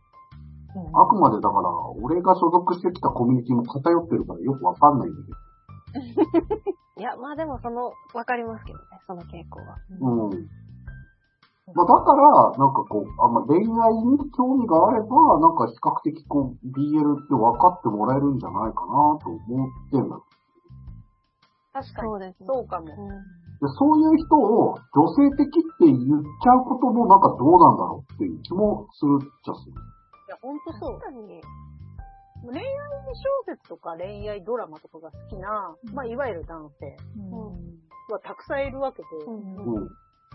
[0.93, 1.71] あくまでだから、
[2.03, 9.77] 俺が所属してきたコミュニティも偏ってるからよくわかんないんだけ いや、まあでもその、わかりますけどね、その傾向は。
[9.99, 10.07] ど。
[10.07, 10.49] うん。
[11.75, 20.19] まあだから、なんかこう、あんま恋愛に興味があれば、なんか比較的こう、BL って分かってもらえるんじゃないかなと思ってんだ。
[21.79, 22.09] 確かに。
[22.09, 22.47] そうですね。
[22.47, 22.87] そうかも。
[22.87, 22.93] で
[23.75, 25.51] そういう人を女性的っ
[25.83, 29.73] て言っちゃうこともなんかどうなんだろうっていう気もするっちゃする。
[29.73, 29.75] い
[30.31, 31.01] や、ほんとそう。
[31.01, 31.43] 確かに。
[32.47, 32.65] 恋愛
[33.19, 36.97] 小説とか恋愛ドラマとかが好きな、まあ、いわゆる男性
[38.13, 39.57] はたくさんいるわけで、うんうん。
[39.57, 39.63] こ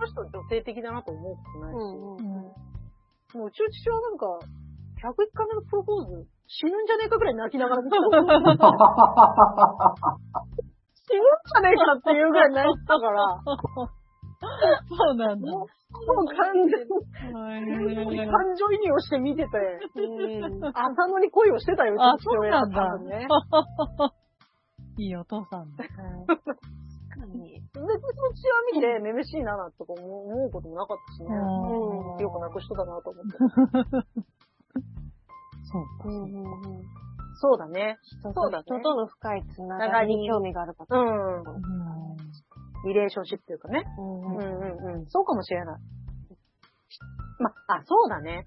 [0.02, 2.24] の人女性的だなと思うことないし、うんうん
[3.34, 4.26] もううちの父親なんか、
[5.02, 8.04] 101回目のプロポーズ、死ぬんじゃねえかぐらい泣きながら見てた。
[11.08, 15.52] 死ぬんじゃねえかっていうぐらい泣いてたから、そうなんだ。
[15.52, 15.68] もう
[16.26, 16.88] 完全
[18.10, 19.50] に感情移入をして見てて、
[20.74, 23.28] 浅野に恋をしてたよ、父親はそうなんだ多分ね。
[24.98, 25.84] いいお父さんだ。
[25.84, 26.06] 確か
[27.34, 27.62] に。
[27.62, 31.28] 別にその父親見て、めめしいななんて思うこともなかったしね。
[31.28, 33.32] うんうんよく泣く人だなと思って。
[35.66, 36.06] そうか。
[37.36, 40.96] そうだね人との深いつながりに興味がある方。
[40.96, 41.44] うん。
[41.44, 41.64] うん
[42.86, 43.86] リレーションシップというかね。
[43.98, 45.06] うんうんうんうん。
[45.08, 45.80] そうかもしれない。
[47.40, 48.46] ま、あ、そうだね。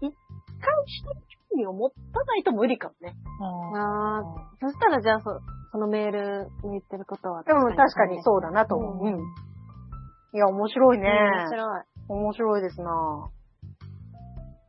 [0.00, 0.14] 一
[0.60, 1.20] 回人に
[1.50, 3.16] 興味を持たないと無理かもね。
[3.40, 4.22] あああ、
[4.60, 5.40] そしたらじゃあそ、
[5.72, 9.04] そのメールに言ってることはうん、確かにそうだなと思う。
[9.04, 9.18] ううんん。
[9.18, 11.08] いや、面白いね。
[11.10, 11.84] 面白い。
[12.08, 13.30] 面白いですな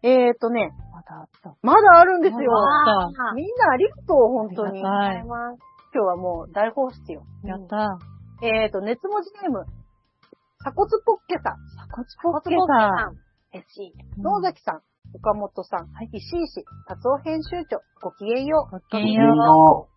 [0.05, 1.55] えーとね、まだあった。
[1.63, 2.51] まだあるんですよ。
[2.53, 4.69] ああみんなありがとう、本当に。
[4.69, 5.59] ありがたいりがとうございます。
[5.95, 7.23] 今日はもう大放出よ。
[7.43, 7.97] やった。
[8.43, 9.65] えーと、熱文字ネーム、
[10.59, 11.57] 鎖骨ポッケさん、
[11.89, 13.17] こっちポッケポッケささん。
[13.53, 14.21] 嬉しい。
[14.21, 14.81] 野崎さん、
[15.15, 18.71] 岡本さん、石井氏、達夫編集長、ごきげんよう。
[18.71, 19.35] ごきげんよう。
[19.35, 19.87] よ。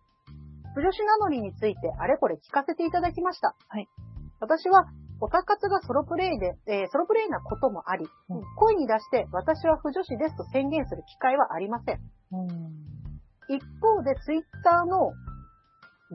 [0.73, 3.55] 不女子名乗りについてあれこれ聞かせていただきました。
[3.67, 3.87] はい。
[4.39, 4.85] 私は、
[5.21, 8.41] オタ活がソロプレイで、えーソロプレイなこともあり、うん。
[8.55, 11.99] 声に出して私は腐女子ですと宣言する機会はありません。
[12.31, 12.47] うん。
[13.49, 15.11] 一方でツイッターの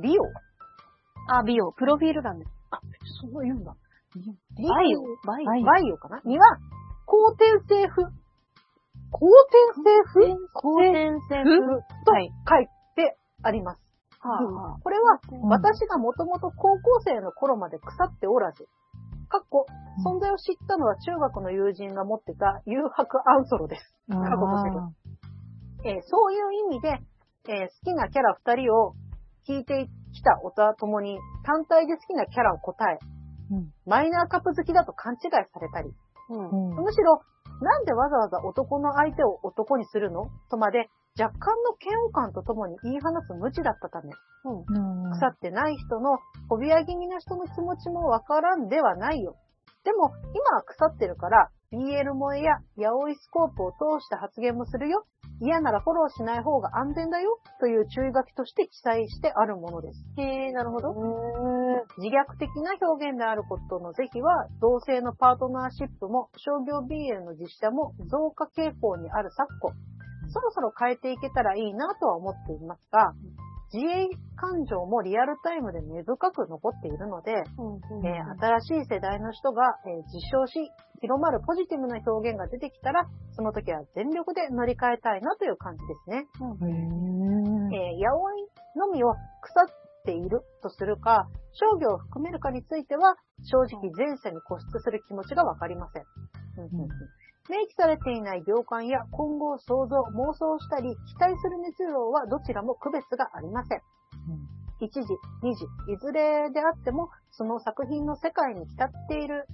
[0.01, 0.23] bio、
[1.29, 2.51] あ、美容、プロフィール欄です。
[2.71, 2.81] あ、
[3.21, 3.75] そう言うんだ。
[3.75, 5.03] バイオ。
[5.27, 5.63] バイ。
[5.63, 5.93] オバイ。
[5.93, 6.21] オかな？
[6.25, 6.47] には、
[7.07, 8.11] 後天性腐、後
[9.75, 10.21] 天性腐？
[10.55, 11.61] 後天性腐
[12.05, 12.31] とはい。
[12.49, 13.81] 書いてあります。
[14.21, 14.45] はあ。
[14.45, 18.69] はあこれは、うん私がもともと高校生の頃まで腐っておらず、
[19.35, 19.67] かっこ、
[20.07, 23.83] 存在を知ったのは中学の友人が持ってた誘白アンソロです。
[24.07, 24.79] 過去のセブ
[25.91, 27.03] えーそういう意味で、
[27.51, 28.95] えー好きなキャラ二人を
[29.43, 32.99] 聞いてきたおたともに、単体で好きなキャラを答え、
[33.51, 33.73] うん。
[33.87, 35.91] マイナーカップ好きだと勘違いされたり、
[36.31, 36.71] うん。
[36.79, 36.85] うん。
[36.85, 37.21] むしろ、
[37.61, 40.31] なんでわざわざ男の相手を男にするの？
[40.49, 40.89] とまで、
[41.19, 44.11] 若干の嫌悪感とともに言い放つ無知だったため、
[44.45, 46.19] うん腐ってない人の、
[46.49, 49.37] フォビア気味な人の気持ちもわからんではないよ。
[49.85, 55.05] でも、今は腐ってるから、BL 萌えやヤオイスコープを通して発言もするよ。
[55.41, 57.39] 嫌ならフォローしない方が安全だよ。
[57.61, 60.05] という注意書きとして記載してあるものです。
[60.17, 60.95] へえ、なるほど。
[61.99, 69.75] 自虐的な表現であることの是非は、同性のパートナーシップも商業 BL の実写も増加傾向にある昨今、
[70.35, 73.15] そろそろ変えていけたらいいなとは思っていますが、
[73.73, 74.07] 自衛
[74.37, 78.25] 感情もリアルタイムで根深く残っているので、うんえー
[78.61, 80.71] 新しい世代の人が、えー実証し、
[81.01, 86.27] 広まるポジティブな表現が出てきたら、その時は全力で乗り換えたいなという感じですね。
[86.63, 88.47] へーえー、ヤオイ
[88.77, 89.67] のみを腐っ
[90.05, 96.03] ているとするか、商業を含めるかについては、正直前者に固執する気持ちがわかりません。
[96.59, 96.89] うんうんうん
[97.51, 103.83] 明記されていない行間や今後を想像、妄想したり、期待する熱量はどちらも区別がありません。
[104.81, 105.01] 1時、
[105.43, 109.47] 2時、いずれであっても、その作品の世界に浸っている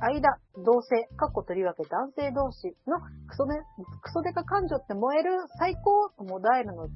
[0.00, 3.54] 間、同性、かっことりわけ男性同士のクソデ
[4.02, 6.88] クソデカ感情って燃える最高とモダイルの、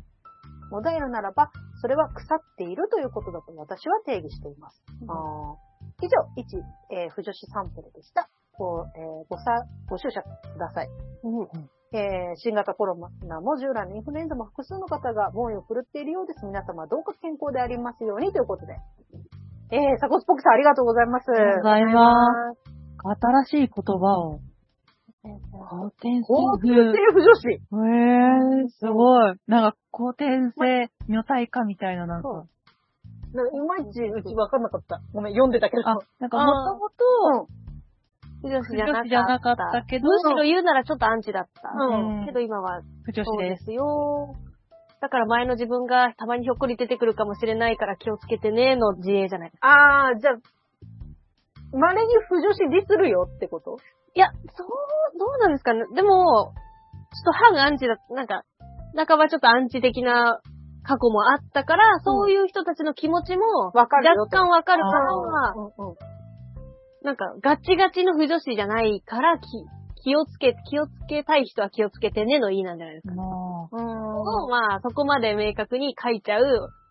[0.70, 1.51] モダイルならば、
[1.81, 4.82] それは腐っているということだと私は定義しています。
[5.09, 8.28] あー以上、1、えー、不女子サンプルでした。
[8.57, 10.89] ご、えーごさ、ご注釈ください。
[11.95, 12.97] えー新型コロ
[13.27, 16.47] ナも従来のインフルエンザも複数の方が猛威を振るっているようです。
[16.47, 18.77] 皆様どうか健康でありますようにということで。
[19.70, 21.31] えー、サコスポックさんありがとうございます。
[21.31, 22.73] ありがとうございます。
[23.49, 24.41] 新しい言葉を。
[25.24, 26.93] 後天性高級風。
[26.93, 27.49] 性不女子。
[27.49, 27.57] へ
[28.65, 29.35] え、すごい。
[29.47, 32.29] なんか、後天性女体化みたいな、なんか。
[33.33, 35.01] なんかいまいちうちわかんなかった。
[35.12, 35.89] ごめん、読んでたけど。
[35.89, 37.49] あ、なんかもともと、
[38.43, 39.02] 不女子じゃなかった。
[39.02, 41.70] 不女子じゃなかったけどむしろ言うならちょっとアンチだった。
[41.70, 43.24] うんけど今は不女子で。
[43.24, 44.35] そうですすよ。
[45.01, 49.69] だから前の自分がたまにひょっこり出てくるかもしれないから気をつけてねの自衛じゃないですか。
[49.69, 50.35] あー、じゃあ、
[51.73, 53.78] 稀に不女子ディスるよってこと？
[54.14, 54.69] いや、そう、
[55.19, 55.81] どうなんですかね。
[55.94, 58.43] でも、ちょっと反アンチだ、なんか、
[58.94, 60.40] 半ばちょっとアンチ的な
[60.85, 65.12] 過去もあったから、そういう人たちの気持ちも、若干わかるから、
[65.56, 65.97] うんうん。
[67.03, 69.47] なんか、ガチガチの不女子じゃないから、気、
[70.03, 73.15] 気をつけ、気をつけたい人は気をつけてねのいいなんじゃないですか。
[73.15, 73.85] もうん。
[73.85, 76.43] をまあ、そこまで明確に書いちゃう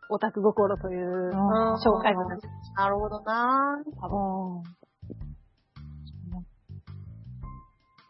[0.10, 2.52] オタク心というう、紹介文なんです。
[2.76, 4.82] なるほどなうん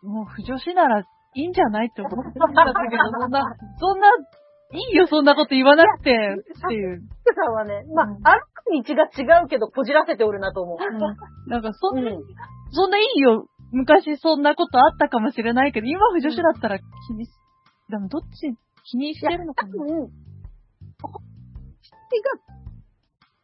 [0.04, 1.06] もう不女子ならい
[1.36, 3.40] いんじゃないって思ってたんだけど、そんな、
[3.78, 4.08] そんな、
[4.74, 7.02] いいよ、そんなこと言わなくて、っていう。
[7.24, 10.78] 福さんはね、まあ、歩く道が違うけど、こじらせておるなと思う。
[11.50, 12.24] なんか、そんな、うん
[12.74, 13.48] そんないいよ。
[13.74, 16.84] 昔そんなことあったかもしれないけど、今不女子だったら気
[17.14, 17.32] にし、
[17.90, 18.54] でもどっち
[18.86, 19.74] 気にしてるのかな？
[19.74, 20.10] 多分、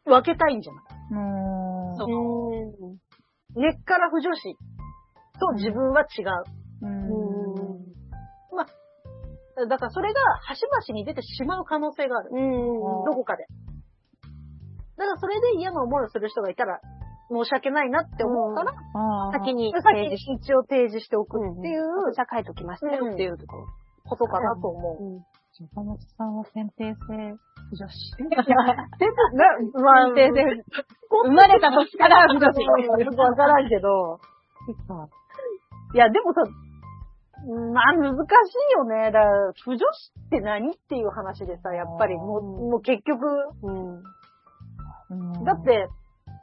[0.06, 0.84] が分けたいんじゃない？
[1.12, 1.92] うーん。
[2.88, 2.98] うん。
[3.54, 4.56] 根っから不女子
[5.38, 6.26] と自分は違う。
[6.82, 6.88] うー
[9.64, 9.68] ん。
[9.68, 12.30] だからそれが端々に出てしまう可能性がある。
[12.32, 12.44] うん。
[13.04, 13.46] どこかで。
[14.98, 16.80] だからそれで嫌な思いをする人がいたら
[17.30, 18.74] 申し訳ないなって思うから。
[19.32, 25.04] 先に先に一応提示しておくっていう社会ときましたよっていうとことかなと思う。
[25.04, 25.22] うん。
[25.60, 26.98] 岡本さんは先定性
[27.70, 28.14] 不女子。
[29.34, 30.44] な、まあ、先生
[31.24, 32.62] 生まれた時から不女子。
[32.62, 34.18] よくわからんけど。
[35.94, 36.42] いや、でもさ、
[37.72, 38.20] まあ難し
[38.70, 39.10] いよね。
[39.10, 43.26] だから、不女子って何っていう話でさ、やっぱりもう、もう結局、
[43.62, 44.02] うん。
[45.10, 45.88] うんだっ、て、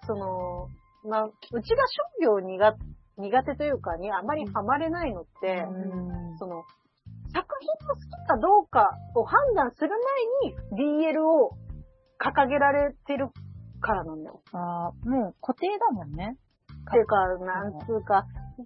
[0.08, 0.68] その、
[1.10, 1.32] まあ、う
[1.62, 1.84] ちが
[2.22, 2.76] 商業苦
[3.18, 6.64] 苦手というかにあまりハマれないのって、うんその、
[7.34, 9.90] 作品が好きかどうかを判断する
[10.42, 11.52] 前に BL を
[12.20, 13.30] 掲げられてる
[13.82, 14.42] からなんだよ。
[14.54, 14.58] あ
[14.90, 16.38] あ、もう固定だもんね。
[16.90, 18.26] っていうか、なんつうか、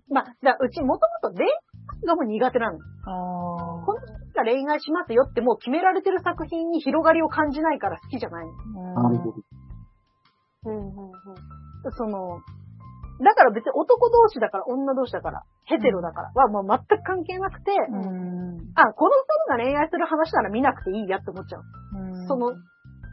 [0.10, 2.78] まあ、だからうちもともと恋愛がもう苦手なの。
[3.06, 9.00] あこの人が恋愛しますよってもう決められてる作品に広がりを感じないから好きじゃないの。
[9.00, 9.04] あ。
[9.04, 9.49] なるほど。
[10.66, 10.76] うん。
[10.76, 11.92] うん。
[11.92, 12.40] その、
[13.24, 18.58] だから別に男同士だから女同士だから、ヘテロだからはもう全く関係なくて、うん。
[18.76, 19.16] あ、この
[19.50, 21.64] 二人が恋愛する話なら見なくていいやって思っちゃう。
[21.96, 22.52] うんその、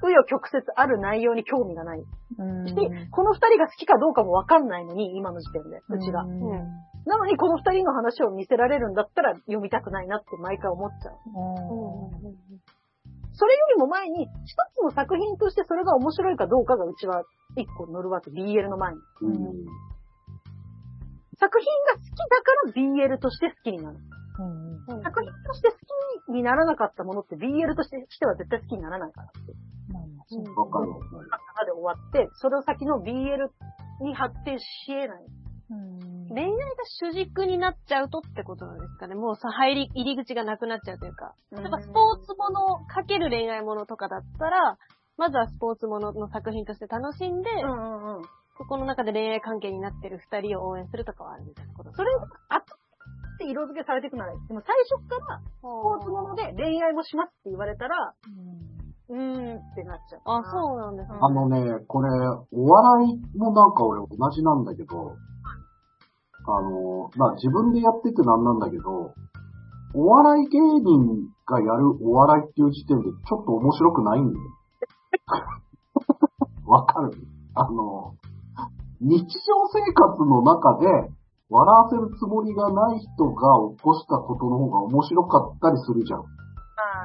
[0.02, 2.04] 紆余曲折ある内容に興味がない。
[2.38, 2.74] うんし、
[3.10, 6.22] この二人が好きかどうかもわかんないのに、今の時点で、うちが。
[6.22, 11.14] うんなのにこの二人の話を見せられるんだったら読みたくないなって毎回思っちゃう。
[13.36, 17.22] それよりも前に、一つの作品としてそれが面白いかどうかがうちは
[17.56, 18.30] 一個乗るわけ。
[18.30, 19.00] BL の前に。
[19.22, 19.32] うん。
[21.38, 23.98] 作品が好きだから BL として好きになる。
[24.38, 25.76] うん作品として好
[26.26, 29.52] きにならなかったものって BL としてしては絶対好きにならないからって。
[30.56, 31.28] わかるわかる。
[31.56, 33.48] まで終わって、それを先の BL
[34.02, 35.24] に発展し得ない。
[35.68, 36.56] 恋愛が
[37.00, 39.14] 主軸になっちゃうとってことなんですかね。
[39.14, 41.34] もうさ、入り、入り口がなくなっちゃうというか。
[41.52, 44.78] 例えばスポーツものかける恋愛ものとかだったら、
[45.16, 48.22] まずはスポーツものの作品として楽しんで、うんうんうん。
[48.58, 51.92] そこの中で恋愛関係になってる二人を応援するとかはあるみたいなこと。
[51.92, 52.74] それが後
[53.36, 58.14] って色付けされていくならいい、でも最初からスポーツもので恋愛もしますって言われたら、
[59.08, 60.20] うーんってなっちゃう。
[60.24, 61.18] あ、そうなんですね。
[61.20, 62.10] あのね、これ、
[62.52, 65.16] お笑いもなんか俺同じなんだけど、
[66.46, 69.12] あの、まあ、自分でやっててなんなんだけど、
[69.94, 74.46] お笑い芸人がやるお笑いっていう時点でちょっと面白くないんだよ。
[76.66, 77.12] わかる？
[77.54, 78.14] あの、
[79.00, 79.28] 日常
[79.72, 80.86] 生活の中で
[81.48, 86.20] 笑わせるつもりがない人が起こしたことの方が面白かったりするじゃん。
[86.20, 86.24] あ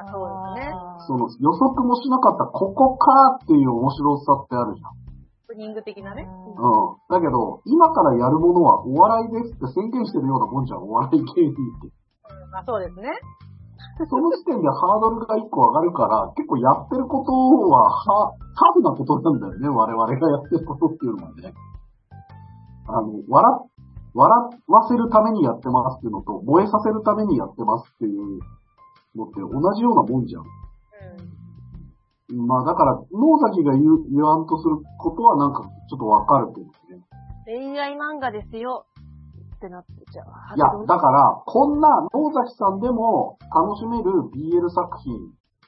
[0.06, 0.74] あ、そうですね。
[1.08, 5.01] その予測もしなかったここかっていう面白さってあるじゃん。
[5.68, 6.28] ング的なね。
[6.28, 6.98] うん。
[7.10, 11.92] だけど、今からやるものはお笑いですって宣言してるようなもんじゃん、お笑い芸人って。
[12.52, 13.10] まあそうですね。
[14.10, 17.34] その時点でハードルが一個上がるから、結構やってること
[17.70, 21.54] は、は、タフなことなんだよね、我々がやってることっていうのはね。
[22.88, 23.70] あの、笑、
[24.14, 28.40] 笑わせるためにやってますっていうのと、燃えさせるためにやってますっていう
[29.16, 30.44] のって同じようなもんじゃん。
[32.36, 33.06] まあだから、野
[33.50, 37.04] 崎が言う、言わんとすることはなんかちょっとわかるけどね。
[37.46, 38.86] 恋愛漫画ですよ。
[39.56, 40.58] ってなってちゃう。
[40.58, 45.14] いや、だから、こんな野崎さんでも楽しめる BL 作品、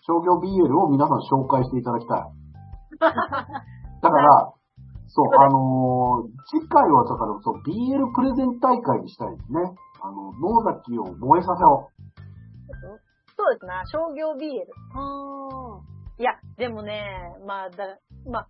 [0.01, 2.23] 商業 BL を皆さん紹介していただきたい。
[4.01, 4.53] だから、
[5.07, 9.61] そう、あのー次回はだから、そう、BL プレゼン大会にしたいですね。
[10.01, 11.89] あの、野崎を燃えさせろ。
[13.37, 14.65] そうですな、商業 BL。
[14.95, 17.03] あいや、でもね、
[17.45, 17.97] まあ、だ、
[18.29, 18.47] まあ、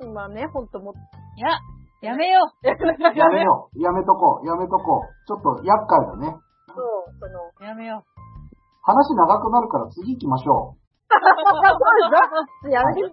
[0.00, 0.94] 今ね、ほんともう、
[1.36, 1.48] いや、
[2.02, 2.66] やめよう。
[2.66, 3.80] やめよう。
[3.80, 4.46] やめとこう。
[4.46, 5.26] やめとこう。
[5.26, 6.36] ちょっと厄介だね。
[6.68, 8.04] そう、その、やめよ
[8.82, 10.76] 話長くなるから次行きましょ
[12.62, 13.12] そう やめて、ちょっ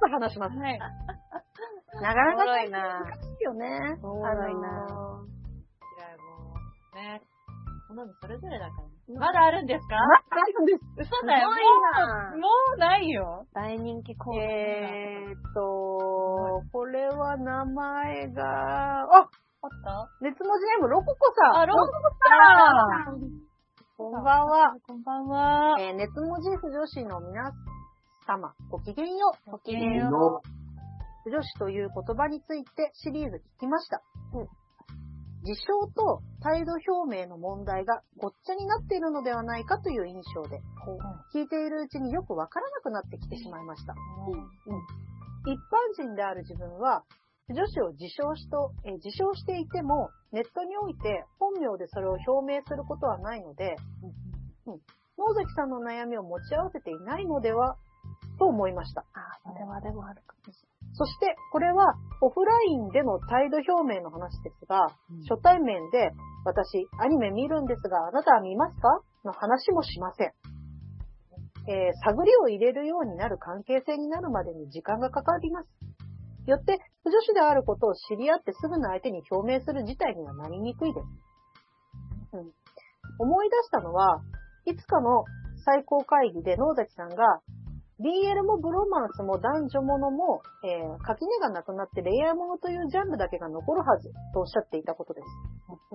[0.00, 0.60] と話しますう。。
[0.60, 0.78] はい。
[0.78, 3.98] なかなか難しいよね。
[4.02, 5.30] おもろいなあのーい
[5.98, 6.54] や、も
[6.92, 7.22] う、ね。
[7.88, 8.97] 好みそれぞれだから。
[9.16, 9.96] まだあるんですか？
[9.96, 10.02] な
[10.46, 11.08] いんです。
[11.08, 11.48] 嘘だよ。
[11.48, 11.54] も
[12.34, 13.46] う、もうないよ。
[13.54, 14.46] 大人気コーナー。
[14.46, 19.28] えーっと、これは名前が、あ、あっ
[19.82, 20.08] た？
[20.20, 21.60] 熱文字ネームロココさん。
[21.62, 21.92] あ、ローソ
[23.02, 23.20] さん。
[23.96, 24.74] こんばんは。
[24.86, 25.76] こんばんは。
[25.80, 27.50] えー、熱文字不女子の皆
[28.26, 29.50] 様、ごきげんよう。
[29.52, 29.74] ごきう。
[29.74, 30.10] げんよう。
[30.10, 30.40] の
[31.24, 34.02] 不女子という言葉についてシリーズ聞きました。
[34.34, 34.48] うん
[35.48, 40.60] 自称と態度表明の問題がごっちゃになっているのではないかという印象で、
[41.34, 43.94] 聞いているうちによくわからなくなってきてしまいました。
[45.46, 47.02] 一般人である自分は、
[47.48, 53.76] 女子を自称しと、えー自称していても、ネットにおいて本名でそれを表明することはないので、
[54.66, 54.80] うん。
[55.16, 57.78] 野崎さんの悩みを持ち合わせていないのでは、
[58.38, 59.04] と思いました。
[59.12, 60.56] あ、それはでもあるかもし
[60.94, 66.10] そして、これはオフラインでの態度表明の話ですが、うん初対面で、
[66.44, 69.00] 私、アニメ見るんですが、あなたは見ますか？
[69.24, 70.32] の話もしません。
[71.68, 75.68] えー探りを入れるようになる関係性になるまでに時間がかかります。
[76.46, 81.04] よって、不女子であることを知り合ってすぐの相手に表明する事態にはなりにくいです。
[82.32, 82.52] うん、
[83.18, 84.22] 思い出したのは、
[84.64, 85.24] いつかの
[85.64, 87.40] 最高会議で野崎さんが、
[87.98, 95.26] BL もブロマンスも男女ものも、えー垣根がなくなって恋愛ものというジャンルだけが残るはずとおっしゃっていたことです。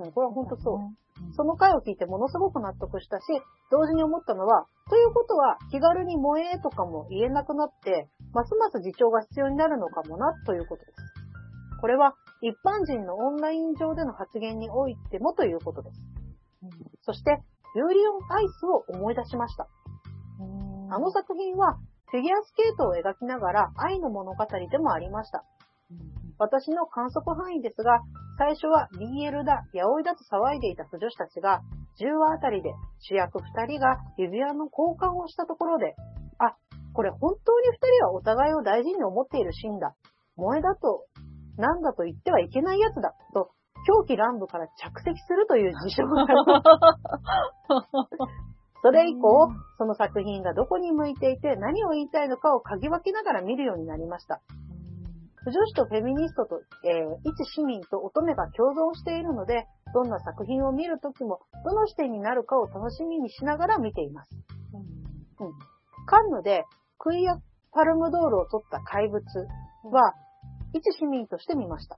[0.04, 0.80] うん、これは本当そう。
[1.36, 3.24] その回を聞いてものすごく納得したし、
[3.72, 10.98] 同時に思ったのは、ということは気軽に萌えとかも言えなくなって、ますます自重が必要になるのかもなということです。
[11.80, 16.02] これは一般人のオンライン上での発言においてもということです。
[17.04, 17.40] そして、
[17.76, 19.68] ユーリオンアイスを思い出しました。
[20.90, 21.78] あの作品は
[22.14, 25.44] フィギュアスケートを描きながら愛の物語でもありました。
[26.38, 28.06] 私の観測範囲ですが、
[28.38, 31.62] 最初は BL だ、ヤオイだと騒いでいた女子たちが、
[31.98, 32.70] 10話あたりで
[33.00, 35.96] 主役2人が指輪の交換をしたところで、
[36.38, 36.54] あ、
[36.94, 39.96] これ本当に2人はお互いを大事に思っているシーンだ。
[40.38, 41.08] 萌えだと、
[41.58, 43.16] なんだと言ってはいけないやつだ。
[43.34, 43.50] と、
[43.88, 48.54] 狂気乱舞から着席するという事象があります。
[48.84, 54.42] それ以降、その作品がどこに向いていて何を言いたいのかを嗅ぎ分けながら見るようになりました。
[55.38, 64.36] 不女子とフェミニストと、えー一市民と乙女が共存しているので、どんな作品を見るときも、どの視点になるかを楽しみにしながら見ています。
[65.40, 65.52] うん。
[66.06, 66.66] カンヌで
[66.98, 67.38] クイア・
[67.72, 69.24] パルムドールを取った怪物
[69.92, 70.14] は、
[70.74, 71.98] 一市民として見ました。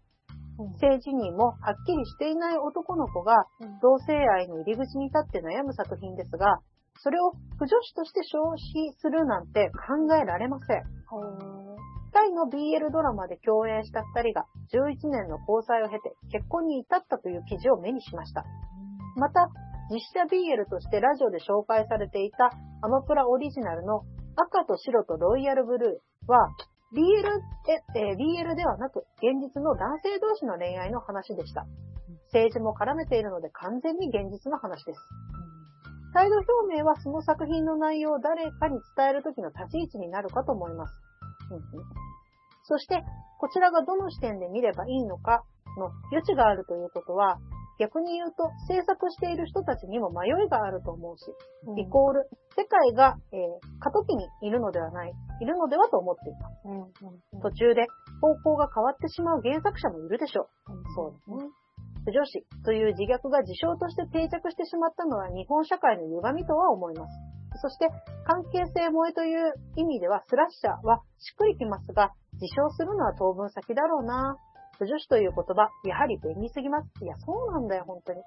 [0.80, 3.46] 性自認もはっきりしていない男の子が
[3.82, 6.60] 同性愛の入り口に立って悩む作品ですが、
[6.98, 8.62] それを不女子として消費
[9.00, 10.84] するなんて考えられません。
[12.14, 18.46] タイの BL ドラマで共演した二人が11年の交際を経て結婚に至ったという記事を目にしました。
[19.18, 19.50] また、
[19.92, 22.52] 実写 BL としてラジオで紹介されていた
[22.82, 24.04] アマプラオリジナルの
[24.36, 26.50] 赤と白とロイヤルブルーは
[26.96, 27.04] BL
[27.68, 31.66] で、え BL ではなく現実の男性同士の恋愛の話でした。
[32.32, 35.00] 政治も絡めているので完全に現実の話です。
[36.16, 40.96] 態度表明はその作品の内容を誰かに伝えるときの立ち位置になるかと思います。
[42.64, 43.04] そして、
[43.38, 45.44] こちらがどの視点で見ればいいのか
[45.78, 47.38] の余地があるということは、
[47.78, 51.26] 逆に言うと制作している人たちにも迷いがあると思うし、
[51.78, 56.56] イコール、世界が、えー過渡期にいるのではない、いるのではと思っています。
[57.44, 57.86] 途中で
[58.22, 60.48] 方向が変わってしまう原作者もいるでしょう。
[60.96, 61.52] そうですね。
[62.12, 67.36] 女子という自虐が自称として定着してしまったのは日本社会の歪みとは思います。
[67.62, 67.88] そして、
[68.26, 74.38] 関係性萌えという意味ではスラッシャーはしっくりきますが、自称するのは当分先だろうな。
[74.78, 76.92] 不女子という言葉、やはり便利すぎます。
[77.02, 78.22] いや、そうなんだよ、本当に。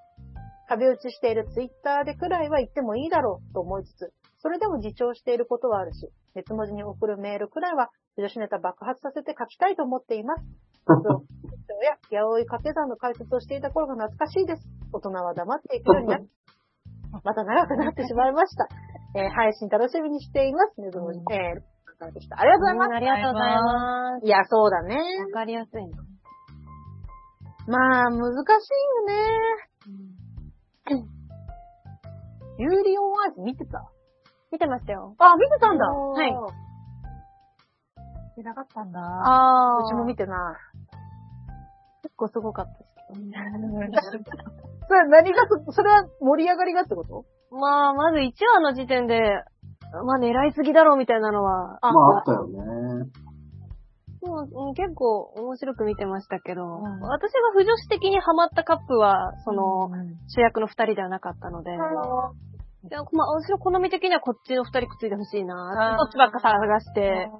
[0.69, 10.45] 壁打ちしているツイッターでくらいは言ってもいいだろうと思いつつ、それでも自重していることはあるし、熱文字に送るメールくらいは、不女子ネタ爆発させて書きたいと思っています。
[11.79, 14.67] そうや、八百掛け算の解説をしていた頃が懐かしいです。
[14.91, 16.19] 大人は黙っていくようにな
[17.23, 18.67] また長くなってしまいました。
[19.15, 20.81] えー配信楽しみにしています。
[20.81, 22.41] ねえーでした。
[22.41, 22.95] ありがとうございます。
[22.95, 24.97] ありがとうございまいや、そうだね。
[24.97, 25.23] す。
[25.27, 25.97] わかりやすいの。
[27.69, 29.15] まあ、難しいよね。
[32.59, 33.85] ユーリオンアイス見てた？
[34.51, 35.15] 見てましたよ。
[35.19, 35.87] あ、見てたんだ。
[35.87, 36.35] はい。
[38.37, 39.01] 見なかったんだ。
[39.01, 40.68] あうちも見てない。
[42.19, 44.25] 結構すごかったですけど。
[44.89, 47.25] それ何がそ、それは盛り上がりがってこと？
[47.51, 49.21] まあ、まず1話の時点で、
[50.05, 52.59] まあ狙いすぎだろうみたいなのは、あまああったよね。
[54.21, 59.89] もううん結構面白く見てましたけど、私が不女子的にハマったカップは、その、
[60.27, 65.93] 主役の二人ではなかったので、でまあ、私の好み的にはこっちの二人くっついてほしいな。
[65.93, 65.99] あー。
[65.99, 67.31] どっちばっか探して、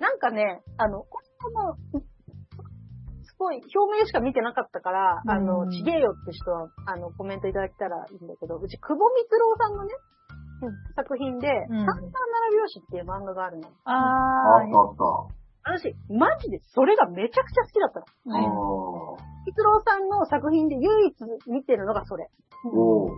[0.00, 2.00] なんかね、あの、これ
[3.38, 9.94] も、すごい、表面しか見てなかったから、あの、うんちげえよって人は、あの、コメントいただけたらいいんだけど、うち、久保光郎さんのね、
[10.94, 12.10] 作品で、うん三三七
[12.56, 13.68] 拍子っていう漫画があるの。
[13.84, 15.36] ああったあった。
[15.66, 18.06] 私、マジでそれがめちゃくちゃ好きだったの。
[18.36, 19.36] ああ。
[19.44, 21.14] 光郎さんの作品で唯一
[21.50, 22.30] 見てるのがそれ。
[22.64, 23.10] おう。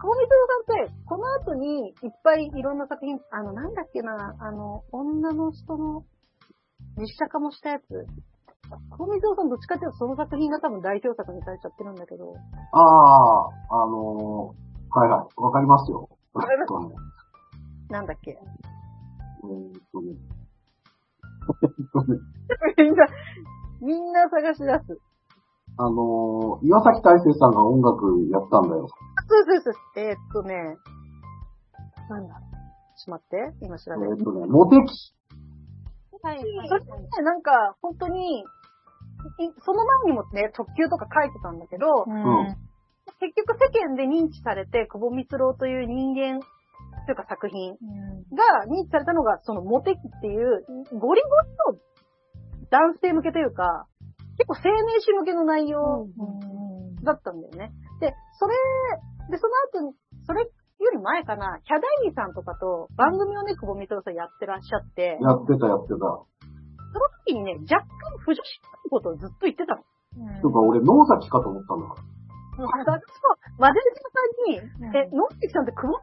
[0.00, 6.04] 久保光郎さんって、この後にいっぱいいろんな作品、あの、なんだっけな、あの、女の人の
[6.96, 7.84] 実写化もしたやつ。
[8.68, 12.34] 久保光郎さんどっちかっていうとその作品が多分代表作にされちゃってるんだけど。
[12.72, 15.40] ああ、あのー、はいはい。
[15.40, 16.08] わかりますよ。
[16.34, 16.94] わかりますえっとね
[17.88, 18.32] なんだっけ？
[18.32, 20.16] えーっとね。
[21.62, 22.18] えっとね
[22.76, 23.06] みんな、
[23.80, 25.00] みんな探し出す。
[25.78, 28.88] あのー、岩崎大成さんが音楽やったんだよ。
[29.28, 29.74] そうそうそう。
[29.96, 30.76] えーっとね、
[32.10, 32.34] なんだ？
[32.98, 34.10] ちょって、今調べる。
[34.10, 35.14] えーっとね、モテキ。
[36.20, 36.38] はい。
[36.40, 36.50] それ
[36.80, 36.88] ね、
[37.22, 38.44] なんか、本当に、い
[39.64, 42.68] その前にもね、特急とか書いてたんだけど、うん
[43.20, 46.40] 結局世間で認知されて、久保光郎という人間
[47.06, 50.62] というか作品が認知されたのが、そのモテキっていう、
[50.92, 51.28] ゴリゴ
[51.72, 51.80] リの
[52.70, 53.86] 男性向けというか、
[54.36, 56.06] 結構青年誌向けの内容
[57.02, 57.72] だったんだよね。
[58.00, 58.54] で、それ、
[59.30, 59.48] で、そ
[59.80, 59.94] の後に、
[60.26, 60.48] それよ
[60.92, 66.22] り前かな、キャダイニさんとかと番組をね、久保光郎さんやってらっしゃって、やってたやってた。
[66.92, 67.88] その時にね、若干
[68.18, 68.42] 不女子っ
[68.82, 69.82] てことをずっと言ってたの。
[70.42, 72.02] とか俺、野崎かと思ったんだから。
[72.58, 72.66] そう、
[73.58, 74.34] マゼルジャさん
[74.90, 75.94] に、え、野崎さんって久保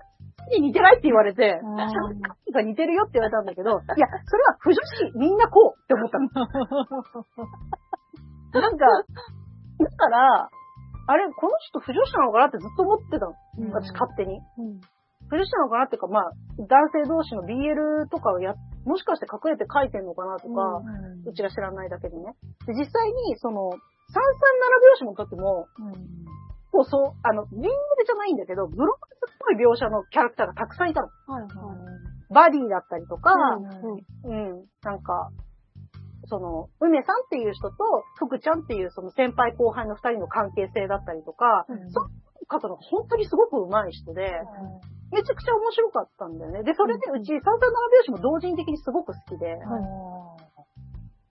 [0.55, 2.21] に似てないって言われて、うんちゃんと
[2.53, 6.29] が似てるよって言われたんだけど、いや、それは不女子みんなこうって思ったの。
[8.55, 9.03] なんか、だ
[9.91, 10.49] から、
[11.07, 13.33] あれ、この人不女子なのかなってずっと思ってたの。
[13.59, 14.39] うん私勝手に。
[15.27, 18.55] 不女子なのかなっていうか、まあ、男性同士の BL とかをや、
[18.85, 20.81] もしかして隠れて書いてんのかなとか、
[21.25, 22.37] うちが知らないだけでね。
[22.65, 23.71] で、実際に、その、
[24.13, 25.67] 三三七拍子の時も、
[26.71, 27.71] こうそう、あの、リングで
[28.05, 31.07] じゃないんだけど、ブロックっぽい描写のキャラクターがたくさんいたの。
[31.25, 31.51] はいはい。
[32.33, 33.33] バディだったりとか、
[34.23, 35.31] うんうん、なんか、
[36.25, 37.75] その、梅さんっていう人と、
[38.17, 42.09] 福ちゃんっていうその先輩後輩の二人の関係性だったりとか、その
[42.47, 44.31] 方が本当にすごく上手い人で、
[45.11, 46.63] めちゃくちゃ面白かったんだよね。
[46.63, 49.57] で、それでうち三三七拍子も同人的にすごく好きで、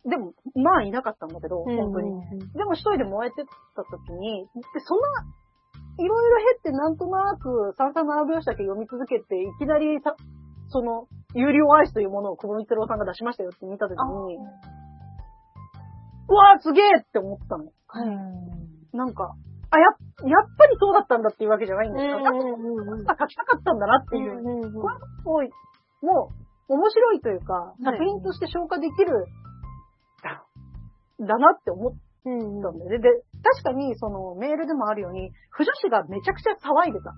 [0.05, 2.13] でも、まあいなかったんだけど、本当に。
[2.53, 3.45] でも一人で燃えて
[3.75, 5.25] た時に、で、そんな、
[5.97, 10.15] いろいろ経ってなんとなく三三七拍子だけ読み続けて、いきなりさ、
[10.69, 17.65] その、有料アイスというものを久保光郎さんが出しましたよって見た時に、うわーすげえって思ったの。
[18.93, 19.35] なんか、
[19.75, 19.87] あ、や、
[20.31, 25.51] やっぱりそうだったんだっていうわけじゃないんだけど、やっぱ書きたかったんだなっていう、これすごい、
[26.03, 26.31] も
[26.69, 27.85] う、面白いというか、い。
[27.85, 29.27] 作品として消化できる、
[30.23, 30.47] だ
[31.21, 32.99] だなって思ったんだよね。
[32.99, 33.09] で、で
[33.43, 37.13] 確かに、その、メールでもあるように、不女子がめちゃくちゃ騒いでた。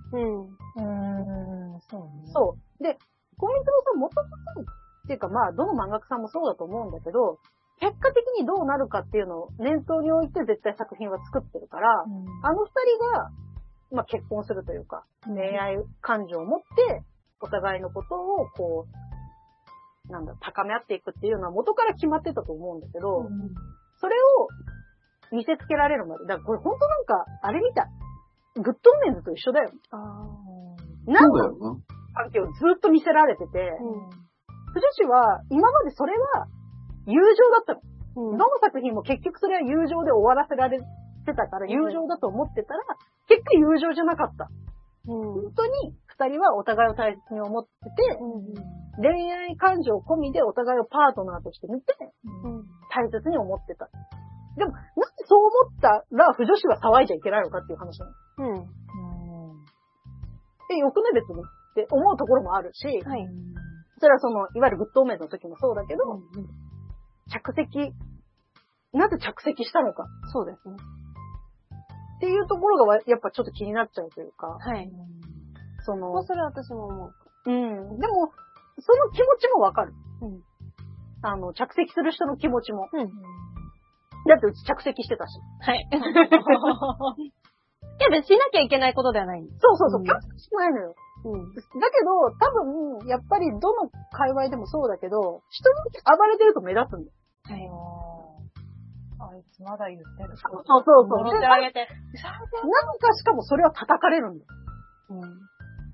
[2.33, 2.83] そう。
[2.83, 2.99] で、
[3.39, 4.71] 小水郎さんもともと、
[5.05, 7.39] っていうかまあ、どの漫画家さんもそうだと思うんだけど、
[7.81, 12.05] 結果的にどうなるかっていうのを念頭に置いて絶対作品は作ってるから、
[12.43, 13.31] あの二人が、
[13.93, 17.03] まあ結婚するというか、恋愛感情を持って、
[17.41, 18.87] お互いのことを、こ
[20.09, 23.29] う、なんだ、高め合っていくっていうのは元から決まってたと思うんだけど、
[24.01, 24.49] それを
[25.33, 26.25] 見せつけられるまで。
[26.25, 28.63] だからこれ本当なんか、あれみたい。
[28.63, 29.71] グッドメンズと一緒だよ。
[31.07, 31.51] なんか。
[32.15, 33.77] 関係をずっと見せられてて、
[34.73, 36.47] 不女子は、今までそれは
[37.07, 37.81] 友情だったの。
[38.17, 40.85] どの作品も結局それは友情で終わらせられて
[41.35, 42.81] たから、友情だと思ってたら、
[43.29, 44.49] 結局友情じゃなかった。
[45.07, 48.19] 本当に二人はお互いを大切に思ってて、
[48.99, 51.95] 恋愛感情込みでお互いをパートナーとして見て、
[52.91, 53.89] 大切に思ってた。
[54.57, 58.13] でも、なんでそう思ったら、不女子は騒いじゃいけないのかっていう話なの。
[60.73, 63.29] え、よくね別にって思うところもあるし、はい。
[63.99, 66.03] それはその、いわゆるグッドオメンの時もそうだけど、
[67.31, 67.93] 着席、
[68.93, 70.77] なぜ着席したのかそうですね。
[72.17, 74.91] っていうところがわやっぱちょっと気になっちゃうというか、はい。
[75.85, 77.13] そのもう、それは私も思う。
[77.47, 77.99] うん。
[78.01, 78.33] でも、
[78.81, 79.95] その気持ちもわかる。
[80.23, 80.43] うん。
[81.23, 82.89] あの、着席する人の気持ちも。
[82.93, 83.07] うん。
[84.27, 85.39] だってうち着席してたし。
[85.61, 85.89] はい。
[85.91, 85.95] い
[88.03, 89.47] や、別にしなきゃいけないことではない。
[89.59, 90.95] そうそうそう、うん強制しないのよ。
[91.27, 91.55] うん。
[91.55, 97.17] だけど、多分、やっぱりどの界隈でもそうだけど、人に暴れてると目立つんだよ。
[99.19, 100.37] あいつまだ言ってる。
[100.37, 101.09] そうそうそう。
[101.09, 101.89] 戻ってであげて。
[102.23, 104.51] なんかしかもそれは叩かれるんだよ。
[105.11, 105.23] うん。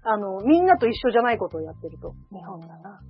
[0.05, 2.15] あの、みんなと一緒じゃないことをやってると。
[2.33, 3.01] 日本だな。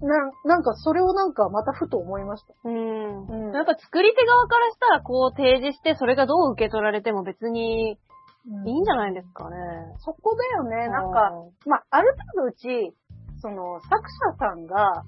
[0.00, 2.54] な、なんかそれをなんかまたふと思いました。
[2.64, 3.26] うん。
[3.26, 7.98] うんやっぱ作り手側からしたらこう提示して、それがどう受け取られても別に
[8.46, 9.56] いいんじゃないですかね。
[9.98, 10.88] そこだよね。
[10.88, 11.32] なんか、
[11.66, 12.94] まあ、ある程度うち、
[13.40, 15.04] その、作者さんが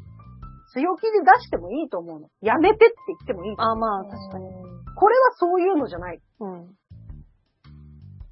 [0.72, 2.28] 強気で出してもいいと思うの。
[2.42, 3.76] やめてって言ってもいいと思う。
[3.76, 4.46] あ、まあ、確かに。
[4.94, 6.20] これはそういうのじゃない。
[6.40, 6.76] うん。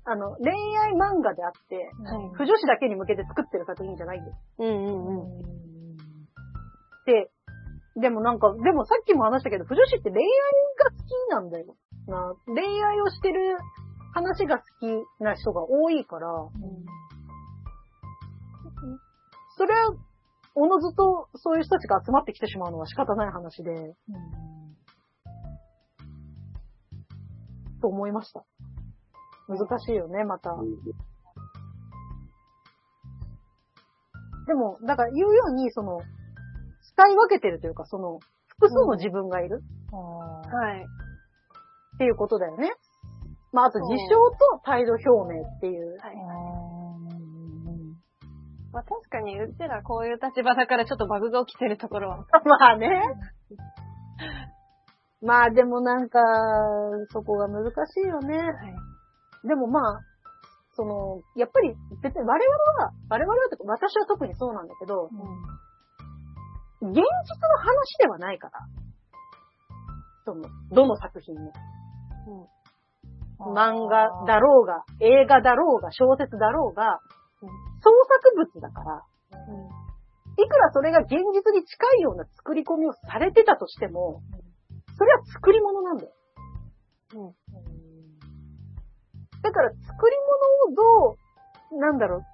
[0.04, 2.30] あの、恋愛漫画であって、はい。
[2.34, 4.36] 不女子だけに向けて作ってる作品じゃないんです。
[4.58, 5.40] うんうんうん。
[7.04, 7.30] で、
[8.00, 10.28] でもなんか、でもさっきも話したけど、不女子って恋愛
[10.78, 11.76] が好きなんだよ。
[12.06, 13.56] な恋愛をしてる
[14.12, 16.28] 話が好きな人が多いから、
[19.56, 19.94] それは、
[20.54, 23.94] おのずとそういう人たちが集まってきてしまうのは仕方ない話で、
[27.80, 28.44] と思いました。
[29.48, 30.50] 難しいよね、また。
[34.46, 36.00] でも、だから言うように、その、
[36.80, 38.18] 使い分けてるというか、その、
[38.48, 39.62] 複数の自分がいる
[39.92, 40.86] はい。
[41.94, 42.72] っていうことだよね。
[43.52, 45.96] まあ、あと自称と態度表明っていう。
[45.98, 46.16] はい。
[48.72, 52.26] まあ確かに、うちらこういう立場だからちょっとバグが起きてるところは。
[52.44, 52.88] まあね。
[55.22, 56.20] まあでもなんか、
[57.10, 58.38] そこが難しいよね。
[59.44, 60.00] でもまあ、
[60.74, 65.08] その、やっぱり別に我々は、我々はというか私は特にそうなんだけど、
[66.80, 68.60] 現実の話ではないから。
[70.24, 71.52] その、どの作品も。
[73.38, 77.00] 漫画だろうが、映画だろうが、小説だろうが、
[77.42, 79.02] うん創作物だから、
[80.36, 84.20] いくらそれが現実に近いような作り込みをされてたとしても、
[84.96, 86.12] それは作り物なんだよ。
[87.14, 87.34] うん
[89.40, 90.16] だから作り
[90.74, 91.16] 物をど
[91.76, 92.24] う、なんだろ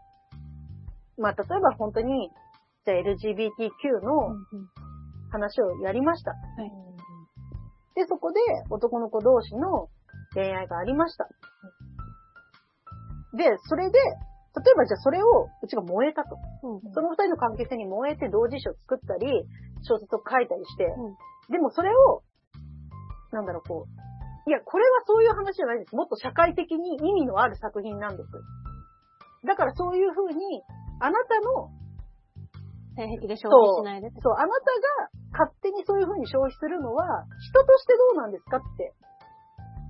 [1.18, 1.20] う。
[1.20, 2.30] まあ、例えば本当に、
[2.86, 4.34] じゃあ LGBTQ の
[5.30, 6.32] 話をやりました。
[7.94, 8.40] で、そこで
[8.70, 9.88] 男の子同士の
[10.34, 11.28] 恋愛がありました。
[13.34, 16.38] で、それで、例えばじゃあそれをうちが燃えたと。
[16.62, 19.26] うんその二人の関係性に燃えて同時書を作ったり、
[19.82, 21.16] 小説を書いたりして、うん
[21.50, 22.22] でもそれを、
[23.32, 25.94] なんだろう、こう、いや、これはそういう話じゃないです。
[25.94, 28.28] もっと社会的に意味のある作品なんです。
[29.46, 30.62] だからそういう風に、
[31.00, 31.68] あなたの、
[32.96, 34.08] 性癖で消費しないで。
[34.22, 38.94] そう、あなたが勝手にそういう風に消費するのは、人としてどうなんですかって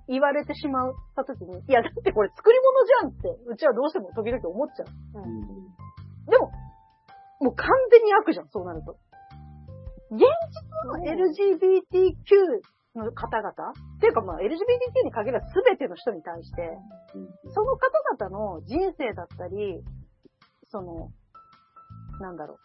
[0.08, 6.30] 言われてしまった時に、いや、だってこれ作り物じゃんって、うちはどうしても時々思っちゃう。
[6.30, 6.50] でも、
[7.40, 8.96] もう完全に悪じゃん、そうなると。
[10.10, 10.28] 現実
[10.86, 12.60] の LGBTQ
[12.96, 13.54] の方々っ
[14.00, 16.78] ていうかまあ LGBTQ に限らず全ての人に対して、
[17.54, 19.82] その方々の人生だったり、
[20.70, 21.10] その、
[22.20, 22.58] なんだろう。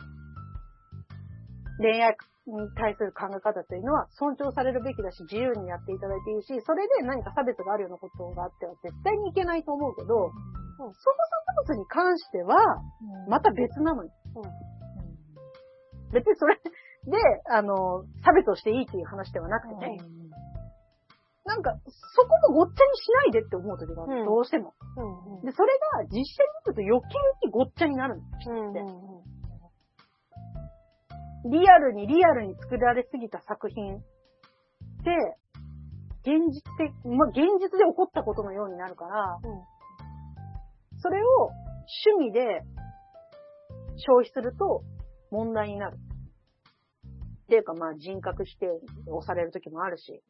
[1.81, 2.15] 恋愛
[2.49, 10.31] に対する考え方というのは尊重されるべきだし、自由にやっていただいていいし、それで何か差別があるようなことがあっては絶対にいけないと思うけど、
[10.77, 12.55] その作物に関しては、
[13.27, 14.11] また別なのよ。
[16.11, 17.17] 別にそれで、
[17.51, 19.97] あの、差別をしていいっていう話ではなくてね。
[21.45, 24.25] なんか、そこもごっちゃにしないでって思う時がある、うん。
[24.25, 24.73] どうしても。
[24.97, 25.45] うん。
[25.45, 28.73] で、それが実写になると余計にごっちゃになるん。
[28.73, 28.81] で
[31.45, 33.97] リアルにリアルに作られすぎた作品。
[33.97, 34.01] っ
[35.03, 35.37] て、
[36.21, 39.39] 現実的、まあ、現実で起こったことのようになるから、
[40.99, 41.51] それを
[42.11, 42.61] 趣味で
[43.95, 44.83] 消費すると
[45.31, 45.97] 問題になる。
[45.97, 48.67] っていうかまあ人格指定
[49.09, 50.21] をされる時もあるし、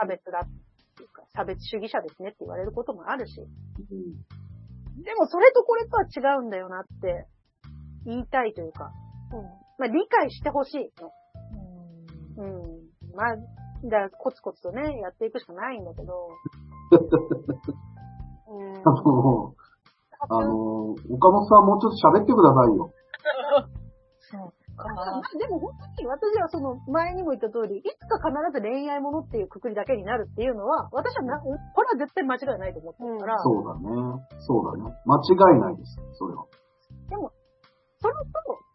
[0.00, 0.48] 差別だっ
[0.96, 7.26] ていうか、差別主義者ですねって言われることもあるし、でもそれとこれとは違うんだよなって
[8.04, 8.90] 言いたいというか、
[9.80, 11.10] まあ理解してほしいの。
[12.36, 13.16] うん。
[13.16, 16.28] まあ、だからコツコツとね、やっていくしかないんだけど、
[18.50, 19.54] うんあの、
[20.28, 22.92] あの、岡本さんもうちょっと喋ってくださいよ。
[25.38, 34.26] でも本当に私はその前にも言った通り、いつか必ず恋愛ものっていうくくりだけになるっていうのは、私はな、これは絶対間違いないと思ってるから、そうだね。
[34.38, 34.96] そうだね。
[35.04, 35.98] 間違いないです。
[36.14, 36.46] それは。
[37.10, 37.30] でも、
[38.00, 38.69] それと、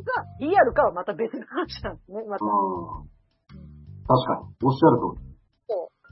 [0.00, 2.44] 作り物かリアルかはまた別の話なんですね、また。
[2.44, 3.10] うん。
[4.08, 4.56] 確かに。
[4.64, 5.30] おっしゃる通り。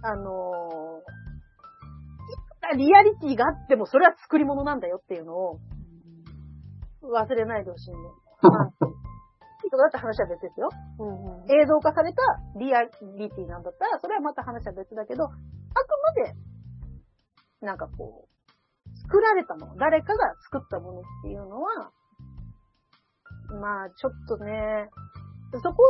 [0.00, 5.58] あのー、リアリティがあってもそれは作り物なんだよっていうのを
[7.02, 7.98] 忘れないでほしいんで。
[8.46, 8.70] まあ、
[9.66, 10.68] 人だって話は別ですよ。
[11.00, 11.50] うんうん。
[11.50, 12.22] 映像化された
[12.56, 12.90] リアリ
[13.30, 16.34] ティなんだったら、それはまた話は別だけど、あくまで、
[17.60, 21.90] なんかこう、作られたもの、誰かが作ったものっていうのは、
[23.48, 24.90] まあ、ちょっとね、
[25.62, 25.82] そこ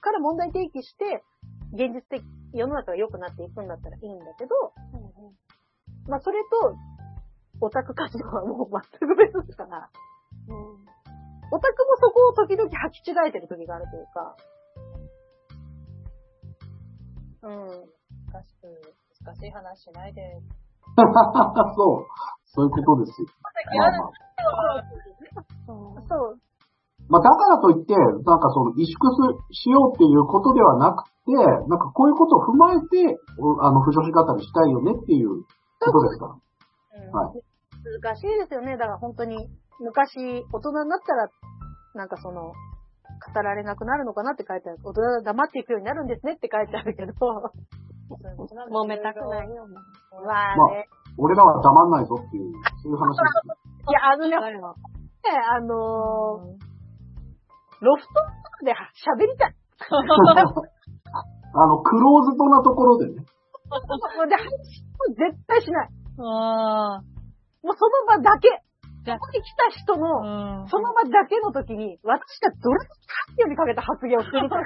[0.00, 1.24] から問題提起して、
[1.72, 2.22] 現実的、
[2.52, 4.54] 世の中が良くなっていくんだったらいいんだけど、
[6.08, 6.76] まあ、それと、
[7.60, 9.88] オタク活動はもう全く別ですから、
[11.50, 14.36] オタクもそこを時々履き違えてる時があるというか、
[17.42, 17.66] うん。
[18.32, 18.66] 難しく、
[19.24, 20.20] 難しい話しないで。
[21.76, 22.06] そう。
[22.44, 23.28] そういうことですよ。
[23.78, 24.12] まあまあ。
[26.08, 26.40] そう。
[27.08, 31.32] まあ、だからといって、なんかその、萎縮すしようっていうことではなくて、
[31.68, 35.46] なんかこういうことを踏まえて、おあの、不女子語りしたいよねっていう
[35.78, 36.34] ことですから。
[37.14, 37.42] はい。
[38.02, 38.76] 難しいですよね。
[38.76, 41.28] だから本当に、昔、大人になったら、
[41.94, 44.78] なんかその、語られなくなるのかなって書いてある。
[44.82, 49.66] 大人は黙っていくようになるんですねって書いてあるけど、揉めたくないよ。
[50.26, 50.88] まあまあね。
[51.18, 52.52] 俺らは黙んないぞっていう、
[52.82, 53.54] そういう話ですよ。
[53.88, 56.65] いや、あのね、あのー
[57.80, 59.54] ロフトとかで喋りたい。
[61.56, 63.14] あの、クローズドなところでね。
[63.14, 65.88] で、話も絶対しない。
[66.18, 67.00] あ
[67.62, 68.48] もうその場だけ。
[69.06, 69.98] ここに来た人あ。
[69.98, 70.68] の、うん。
[70.68, 74.56] その場だけの時に、私がどれだけ発表にかけた発言をするか。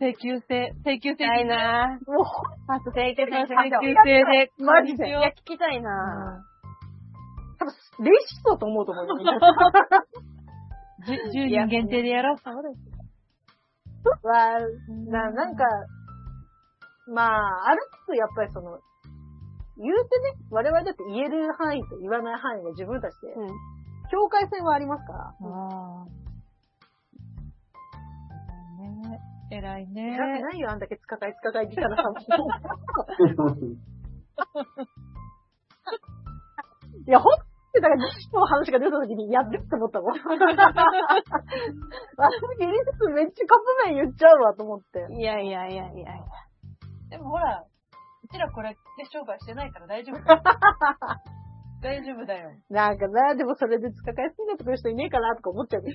[0.00, 1.26] 請求制、請求制。
[1.26, 2.80] ないなもう、ぁ。
[2.90, 4.52] 請求請求制制で。
[4.58, 6.44] マジでいや、聞きたいな
[7.58, 7.72] 多分、
[8.04, 9.06] レイシストだと思うと思う
[11.06, 12.38] 10 人限定でやろう。
[12.38, 12.90] そうです。
[14.22, 14.60] は、
[15.10, 15.64] な、なんか、
[17.12, 18.78] まあ、ある程度やっぱりその、
[19.76, 23.48] 言うてね、我々だって言える範囲と言わない範囲が自分たちで、うん。
[24.10, 25.18] 境界線はありますから。
[25.20, 25.34] あ
[26.02, 26.06] あ。
[28.78, 29.20] ね
[29.50, 30.14] 偉いね。
[30.14, 32.10] 偉くないよ、あんだけつかかいつかかいって言ったらさ。
[37.06, 37.32] いや、ほん
[37.72, 40.18] だから、西の話が出た時に、やってって思ったもん。
[40.18, 40.26] 私、
[42.58, 45.06] ギリスめっちゃカップ麺言っちゃうわ、と思って。
[45.14, 46.14] いやいやいやいやいや。
[47.10, 48.78] でもほら、うちらこれで
[49.12, 50.18] 商売してないから大丈夫。
[51.82, 52.50] 大丈夫だよ。
[52.68, 55.82] なんかな、でもそれでつかかいすぎなってくれる人いねえかなとか思っちゃう。
[55.82, 55.88] 調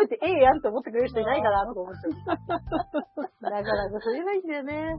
[0.00, 2.12] べてええやんって思ってくれる人いないかなとか思っちゃう。
[3.50, 4.96] だから、それがいいんだよね。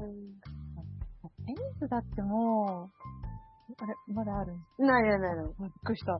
[1.47, 3.26] テニスだってもう、
[3.75, 5.45] あれ、まだあるないないないない。
[5.59, 6.13] びっくりした。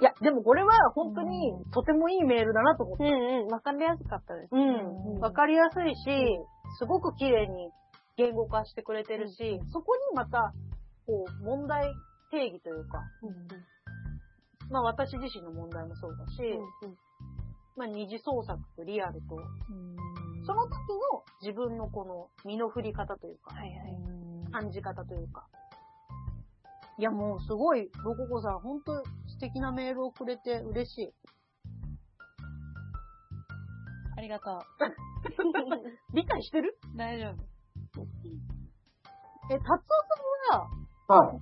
[0.00, 3.04] いや、でもこれは本当にとてもいいメールだなと思って。
[3.04, 3.46] うんうん。
[3.48, 4.50] わかりやすかったです。
[4.52, 5.20] うん。
[5.20, 6.38] わかりやすいし、
[6.78, 7.70] すごく綺麗に
[8.16, 10.54] 言語化してくれてるし、そこにまた、
[11.06, 11.84] こう、問題
[12.30, 13.02] 定義というか、
[14.70, 16.40] まあ私自身の問題もそうだし、
[17.76, 19.36] まあ二次創作とリアルと、
[20.46, 24.29] その時の自分のこの身の振り方というか、はいはい。
[24.50, 25.46] 感じ方というか。
[26.98, 28.92] いやもうすごい、ロココさん、本当
[29.28, 31.14] 素敵なメールをくれて嬉しい。
[34.18, 34.60] ありがとう。
[36.14, 36.76] 理解してる？
[36.96, 37.34] 大丈夫。
[39.50, 39.78] え、達夫
[40.50, 41.38] さんは、はい。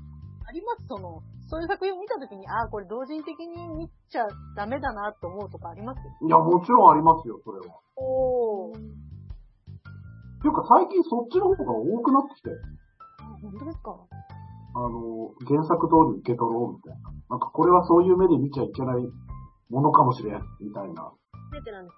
[0.47, 0.87] あります？
[0.87, 5.99] その、そういう作品を見たときに、ああ、これ同人的に見ちゃダメだなと思うとかあります？
[6.25, 7.81] いや、もちろんありますよ、それは。
[7.97, 8.79] おー。
[8.79, 8.81] っ
[10.41, 12.51] ていうか最近そっちの方が多くなってきて、
[13.43, 13.97] 本当ですか？
[14.75, 17.11] あの、原作通り受け取ろうみたいな。
[17.31, 19.03] なんかこれはそういう目で見ちゃいけない
[19.71, 21.13] ものかもしれん、みたいな。
[21.53, 21.97] 出てなんです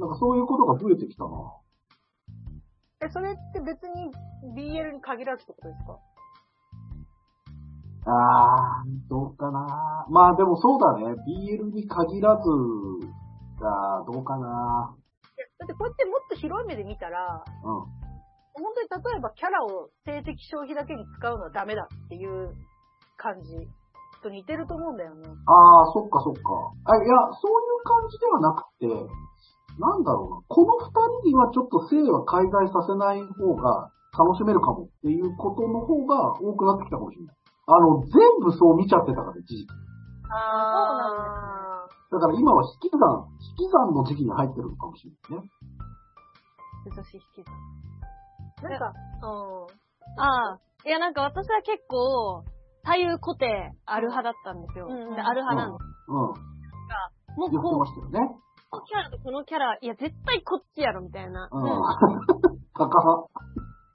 [0.00, 1.30] なんかそういうことが増えてきたな。
[3.00, 4.10] え、それって別に
[4.54, 5.98] BL に限らずってことですか？
[8.10, 10.06] あー、どうかな。
[10.10, 11.04] まあでもそうだね。
[11.26, 12.48] BL に限らず、
[13.60, 14.94] あーどうかな。
[15.36, 17.97] いやだってこうやってもっと広い目で見たら、うん。
[18.58, 22.54] 本当に例えばキャラを性的消費だけに使うのはダメだっていう
[23.16, 23.54] 感じ
[24.22, 25.26] と似てると思うんだよね。
[25.26, 26.42] あー、そっかそっか。
[26.90, 28.86] あ、いや、そういう感じではなくて、
[29.78, 30.42] なんだろうな。
[30.48, 30.90] この二
[31.22, 37.36] 人にはちょっと性は介在させない方が楽しめるかもっていうことの方が多くなってきたかもしれない。
[37.66, 38.10] あの、全
[38.42, 39.68] 部そう見ちゃってたから、一時期。
[40.30, 45.50] あだから今は引き算、引き算の時期に入ってるのかもしれないね。
[46.86, 47.87] 女子引き算。
[48.60, 50.22] ーなんか、うん。
[50.22, 50.60] ああ。
[50.84, 52.44] いや、なんか私は結構、
[52.84, 54.86] 左右固定ある派だったんですよ。
[54.88, 55.84] うんうんである派なんです。
[56.08, 56.48] うん。
[57.36, 58.18] もう言ってこうね。
[58.70, 61.62] このキャラとこのキャラ、いや、絶対こっちやろ、みたいな、うん。
[62.74, 63.48] 高派。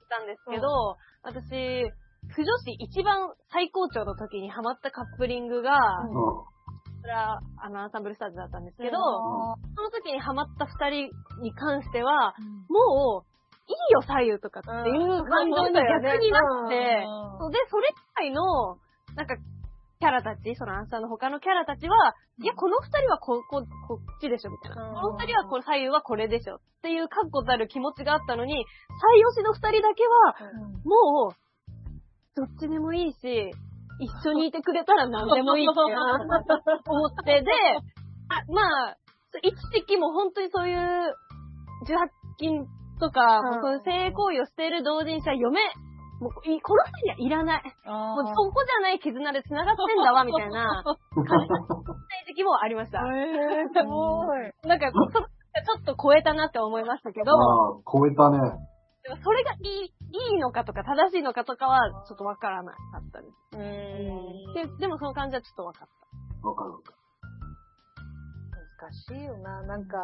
[0.08, 1.90] たんですけど、私、
[2.28, 6.12] 不女子一番最高潮の時にハマったカップリングが、うん。
[7.02, 11.10] それは、あの、アンサンブルスターズだったんですけど、うんその時にハマった二人
[11.42, 12.34] に関しては、
[12.70, 13.33] もう、
[13.66, 17.06] いいよ、左右とかっていう感情に逆になって、
[17.38, 18.76] そうで、それ以外の、
[19.16, 19.36] なんか、
[20.00, 24.88] キャラたち、そのアンサーの他のキャラたちは、いや、この二人はこ、こ、こっちでしょ、みたいな。
[24.88, 26.56] うんこの二人はこれ、左右はこれでしょ。
[26.56, 28.66] っていう確固たる気持ちがあったのに、
[29.00, 30.34] 最推しの二人だけは、
[30.84, 31.44] もう、
[32.36, 33.50] どっちでもいいし、
[34.00, 37.50] 一緒にいてくれたら何でもいいって思って、で、
[38.52, 38.96] まあ、
[39.42, 40.78] 一時期も本当にそういう、
[41.86, 42.66] 18禁
[43.00, 45.60] とか、うんそういう性行為をしている同人誌は嫁、
[46.20, 47.62] もういこの二人にはいらない。
[47.62, 51.66] もうそこじゃない絆で繋がってんだわ、みたいな、感じの
[52.26, 53.00] 時期もありました。
[53.00, 54.52] えー、すごい。
[54.68, 58.38] なんか、そちょっと超えたなって思いましたけど、ああ、超えたね。
[59.04, 63.34] でもそれがいい、いいのかとか正しいのかとかはちょっとわからなかったです。
[63.52, 64.54] うーん。
[64.54, 65.88] ででもその感じはちょっとわかっ
[66.42, 66.96] わかるわかる。
[68.80, 69.96] 難しいよな、なんか。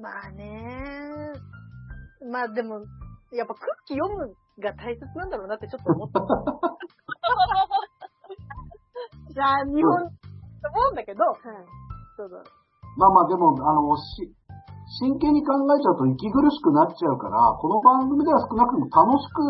[0.00, 1.32] まあね。
[2.30, 2.84] まあでも、
[3.32, 6.20] やっぱ空気読むが大切なんだろうなってちょっと思った。
[9.32, 10.08] じゃあ、日本、思
[10.90, 11.30] うんだけど、た。
[11.30, 11.66] はい。
[12.16, 12.42] そうだ。
[12.96, 14.32] まあまあでも、あの、し、
[15.00, 19.42] 真剣に考えちゃうと息苦しくなっちゃうから、この番組では少なくとも楽しく、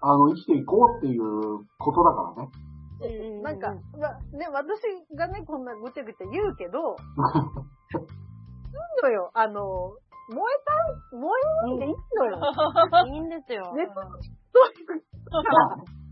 [0.00, 2.50] あの、生きていこうっていうことだからね。
[3.02, 3.08] う
[3.40, 4.80] んなんか、まあね、私
[5.14, 6.96] がね、こんなぐちゃぐちゃ言うけど、
[8.74, 9.30] いいのよ。
[9.34, 9.94] あの、
[10.28, 10.58] 燃え
[11.12, 12.38] た、燃えないでいいのよ。
[13.06, 13.74] いいんですよ。
[13.74, 15.04] ね、そういう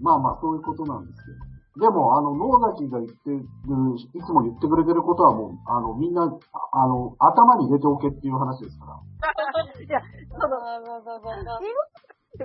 [0.00, 1.52] まあまあ、そういうことなんですけど。
[1.72, 9.00] でも、あの、野崎が言ってる、いつも言ってくれてることはもう、あの、みんな、あの、頭に入れておけっていう話ですから。
[9.80, 10.60] いや、その、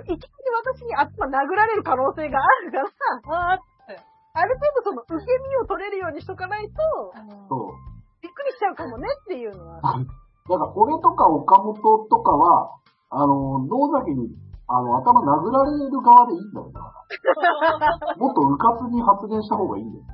[0.00, 0.24] なり
[0.64, 2.78] 私に頭殴られる可能性があるか
[3.28, 3.60] ら。
[4.38, 7.12] ある程度その受け身を取れるようにしとかないと、
[8.38, 9.82] くりしちゃうかもねっていうのは。
[9.82, 9.98] だか
[10.54, 11.74] ら、俺とか岡本
[12.06, 12.78] とかは、
[13.10, 14.30] あの、野崎に、
[14.68, 16.92] あの、頭殴られる側でいいんだよ、だか
[18.06, 18.16] ら。
[18.16, 20.04] もっとうかつに発言した方がいいんだよ。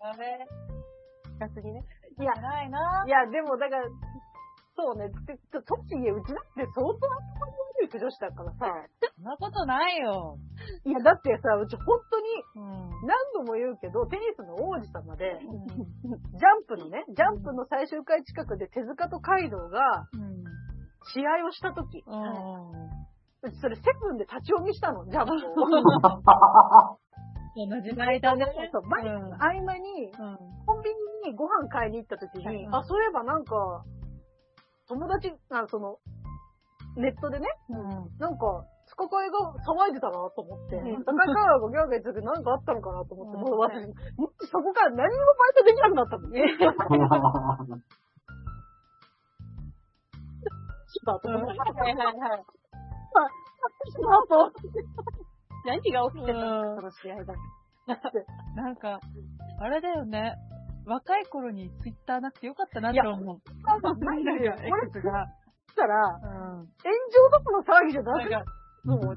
[0.00, 0.46] あれ？
[1.40, 1.84] 逆にね。
[2.18, 3.04] いや、偉いな。
[3.06, 3.84] いや、でもだから、
[4.76, 8.66] そうね、でととちげうちだって相当頭の悪い女子だからさ、
[9.16, 10.36] そんなことないよ。
[10.84, 13.08] いや、だってさ、うち本当にうん。
[13.08, 20.44] 何度も言うけど、テニスの王子様で、ジャンプのね、ジャンプの最終回近くで手塚とカイドウがうん。
[21.14, 23.48] 試合をした時、うん。
[23.48, 25.38] うちそれセブンで立ち読みしたの、ジャンプを。
[27.56, 28.44] その時代だね。
[28.72, 30.38] そう、バイうんの合間に、うん。
[30.66, 30.90] コンビ
[31.24, 33.84] ニにご飯買いに行った時に、うんあ、そういえばなんか、
[34.88, 35.98] 友達、あその、
[36.96, 38.18] ネットでね、うん。
[38.18, 43.84] なんか、スカカイが騒いでたなと思って、うんスカカイからがギャーギャー言ってなんかあったのかなと思って、うんもう私、
[44.16, 46.46] もしそこから何にもバイトできなくなったのね。
[50.88, 51.58] したと思 って。
[51.58, 52.44] はいはいはい。
[53.90, 54.60] したと思って。
[55.66, 57.34] 何が起きてたのうんその試合だ。
[58.54, 59.00] なんか、
[59.60, 60.36] あれだよね。
[60.86, 63.42] 若い頃にツイッターなくてよかったなって思う。
[63.66, 64.54] なんか、ないんだよ。
[64.54, 65.26] これが。
[65.66, 66.70] したら、うん。
[66.80, 68.36] 炎上どころの騒ぎじゃなくて、
[68.84, 69.16] もう、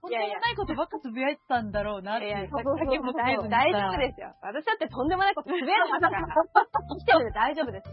[0.00, 2.26] 本当にないことばっかつぶやいてたんだろうなって。
[2.26, 4.34] いやいや、そうそうそう大丈夫大丈夫ですよ。
[4.40, 6.26] 私だってとんでもないことつぶやいてましたから。
[6.88, 7.92] 生きてるんで大丈夫です。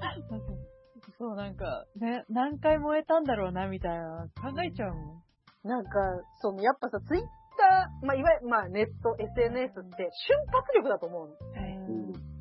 [1.19, 4.27] そう、なんか、ね、何回燃えたんだろうな、みたいな。
[4.39, 5.67] 考えちゃうもん。
[5.67, 5.91] なんか、
[6.39, 7.21] その、やっぱさ、ツイッ
[7.57, 12.36] ター、まあ、いわゆる、まあ、ネット、SNS って瞬発力だと思うの。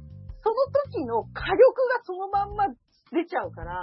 [0.46, 0.54] うんその
[0.92, 2.68] 時の火力がそのまんま
[3.10, 3.82] 出ちゃうから、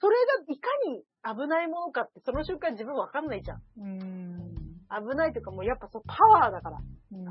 [0.00, 3.60] それがいかに危ないものかって、その瞬間自分わかんないじゃん。
[3.76, 4.72] うん。
[4.88, 6.78] 危ないというか、もうやっぱそう、パワーだから。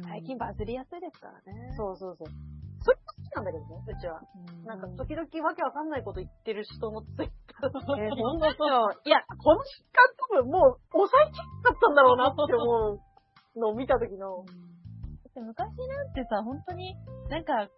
[0.06, 1.74] 最近バズりやすいですからね。
[1.78, 2.28] そうそうそう。
[2.84, 4.22] それも好きなんだけどね、うちは。
[4.22, 7.30] うん、なんか、時々わけわかんないこと言ってる人のツイッ
[7.62, 9.02] ターえー、ほんとそう。
[9.06, 10.06] いや、この瞬間
[10.38, 13.02] 多分もう抑えきっかったんだろうなって思
[13.56, 14.46] うのを見た時の、
[15.36, 16.96] で昔なんてさ、本当に、
[17.30, 17.70] なんか、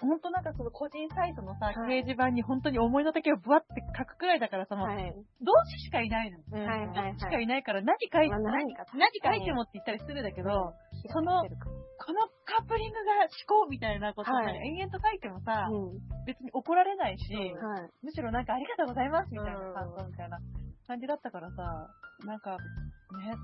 [0.00, 5.12] 本当なんかその個人サイトのさ、はい掲示板に本当に思いの丈をブワって書くくらいだからさ、もう、はい。
[5.42, 6.38] 同志しかいないの。
[6.54, 10.74] はいはいはいしかいないから何書いて、まあ何か何書いてもって言ったら失礼だけど、
[11.10, 15.98] その、このカップリングが思考みたいなことをはい延々と書いてもさ、うん。
[16.26, 17.90] 別に怒られないし、はい。
[18.02, 20.38] むしろなんかありがとうございますみたいなうん感想みたいな
[20.86, 21.90] 感じだったからさ、
[22.24, 23.34] なんか、ね、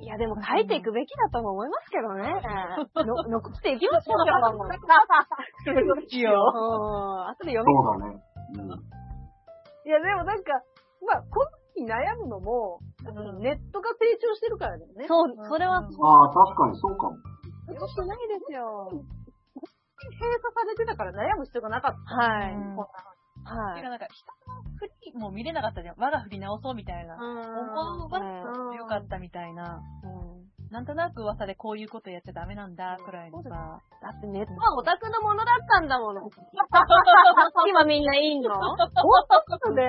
[0.00, 2.24] いや、でも書いていくべきだとも思いますけどね。
[3.04, 4.26] の残していきましょう
[6.22, 6.34] よ。
[7.44, 8.22] で読みそうだね。
[8.58, 8.70] うん。
[9.86, 10.52] いや、でもなんか、
[11.06, 12.80] まあ、この時悩むのも、
[13.40, 15.06] ネットが成長してるからだよね。
[15.08, 16.06] そう、それはそう。
[16.06, 17.16] ああ、確かにそうかも。
[17.74, 18.90] よくないですよ。
[18.90, 22.14] 閉鎖されてたから悩む必要がなかった。
[22.16, 22.54] はい。
[22.54, 22.86] うんこん
[23.50, 23.76] はい。
[23.76, 25.94] てかなんか、人の振りも見れなかったじゃん。
[25.98, 27.16] 我が振り直そうみたいな。
[27.16, 29.80] 思うわうんよかったみたいな。
[30.70, 33.50] なんとなく噂でこういうことやっちゃダメなんだ、くらいのさ。
[33.50, 36.22] だってネットはオタクのものだったんだもの。
[37.66, 38.50] 今みんないいの？
[38.50, 38.76] なの
[39.74, 39.82] で、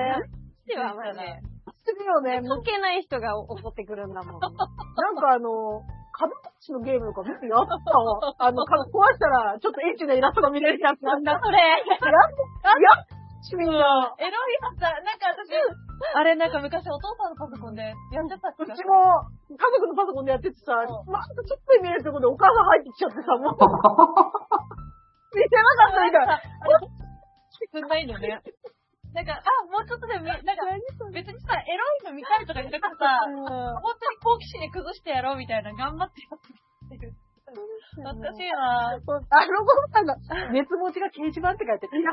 [0.66, 1.40] ではね。
[1.84, 2.40] するよね。
[2.40, 4.40] もう関係ない人が怒ってくるんだもん。
[4.40, 4.66] なんか
[5.34, 5.82] あの、
[6.12, 8.34] カブトムシのゲームとか見てやったわ。
[8.38, 11.40] あの、か壊したら、ちょっとエッチなイラストが見れるやつなんだ。
[11.42, 11.58] それ。
[11.58, 14.14] やっ、やっちみんな。
[14.22, 14.94] エロいやつだ。
[15.02, 15.50] なんか私、
[16.14, 20.78] あれなんか昔お父さんのパソコンでやっちゃったっけうちも、家族のパソコンでやっててさ、
[21.10, 23.58] まあ、ちょっと見えるところでお母さん入ってきちゃってさ、もう。
[25.34, 27.02] 見せなかったみたい。
[27.72, 28.42] すんないのね。
[29.12, 30.42] なんか、あ、もうちょっとでなんか、
[31.12, 37.12] 別にさ、エロいの見たいとかじゃなくてさ、本当に好奇心で崩してやろうみたいな、頑張ってやってる。
[37.96, 39.20] 懐かしいなあの子
[39.92, 40.16] さんが、
[40.50, 41.92] 熱持ちが掲示板って書いてる。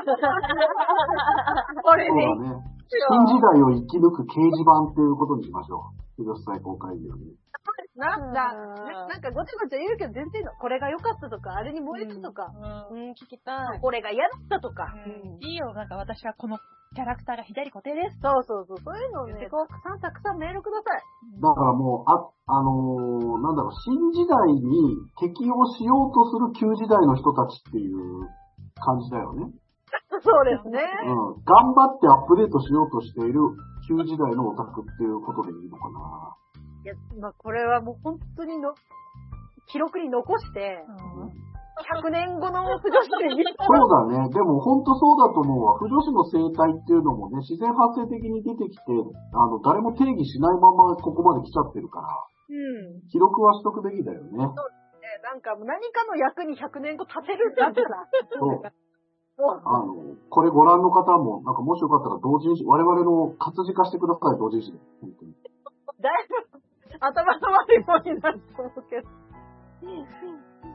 [1.82, 2.64] これそうね、だね。
[2.90, 6.22] 新時代を生き抜く掲示板っていうことにしましょう。
[6.22, 7.32] 広瀬最高会議はね。
[7.96, 10.52] なんだ、うんなんかごちゃごちゃ言うけど全然いいの。
[10.54, 12.46] これが良かったとか、あれに燃えたとか、
[12.90, 13.80] ううん、聞きたい。
[13.80, 14.86] これが嫌だったとか。
[14.86, 15.42] ん。
[15.42, 16.58] いいよ、なんか私はこの
[16.94, 18.18] キャラクターが左固定です。
[18.22, 21.02] そうそうそう、そういうのをね、たくさんたくさんメールください。
[21.38, 22.18] だからもう、あ、
[22.50, 28.26] あのーなんだろう、新時代に適応しようとする旧時代の人たちっていう
[28.78, 29.50] 感じだよね。
[30.18, 30.82] そうですね。
[31.06, 31.42] うん。
[31.46, 33.38] 頑張ってアップデートしようとしている
[33.86, 36.34] 旧時代のオタクっていうことでいいのかな。
[36.84, 38.74] いや、まあ、これはもう本当にの、
[39.66, 40.84] 記録に残して、
[41.80, 44.28] 100年後の不女子で そうだね。
[44.28, 45.78] でも本当そうだと思うわ。
[45.78, 48.92] 不女子の生態っていうのもね、自然発生的に出てきて、
[49.32, 52.08] あの、誰も定義しないままここまで来ちゃってるから、
[52.50, 53.08] うん。
[53.08, 54.38] 記録はしとくべきだよね。
[54.38, 54.44] ね
[55.22, 58.06] なんか何かの役に100年後立てるんだったら、
[58.38, 58.60] そう
[59.40, 59.94] あの、
[60.28, 64.78] これご覧の方も、なんかもしよかったら同人誌、我々の活字化してください、同人誌で。
[65.00, 65.32] 本当に。
[66.00, 66.49] だいぶ
[67.00, 69.08] 頭の悪い方になると思うけど。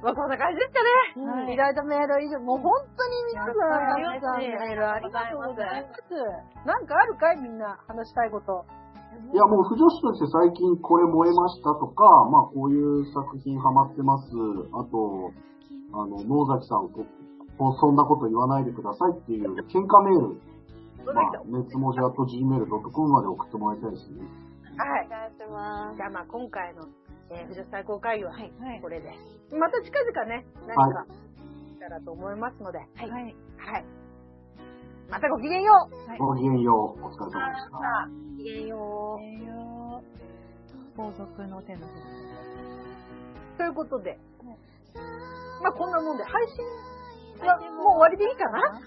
[0.01, 1.31] まあこんな感じですかね。
[1.31, 6.67] はい意外とメール以上、もう本当に皆さん、あり皆さんがとうございますメールありがとうございます。
[6.67, 8.65] なんかあるかいみんな話したいこと。
[9.15, 14.27] いや、もう、不女子として最近これ燃えましたとか、まあ、こういう作品ハマってます。
[14.73, 15.31] あと、
[15.93, 20.35] あの、野崎さん、そんなこと言わないでくださいっていう喧嘩メール、
[21.13, 24.27] まあ、熱文字あと gmail.com まで送ってもらいたいですね。
[24.77, 25.24] はい。
[25.45, 25.97] します。
[25.97, 26.87] じゃあまあ今回の、
[27.29, 28.51] えー、不女子最高会議ははい。
[28.81, 29.13] これで。
[29.53, 33.09] また近々ね、何か、したらと思いますので、はい。
[33.09, 33.35] はい。
[33.57, 33.85] はい。
[35.09, 37.05] またごきげんようごきげんよう。
[37.05, 38.09] お疲れ様でした。
[38.09, 39.21] ごきげんよう。
[39.21, 40.03] 栄養、
[40.97, 41.87] 皇族の手の
[43.57, 44.17] ということで、
[45.61, 46.31] まあこんなもんで、配
[47.39, 48.81] 信はもう終わりでいいかな？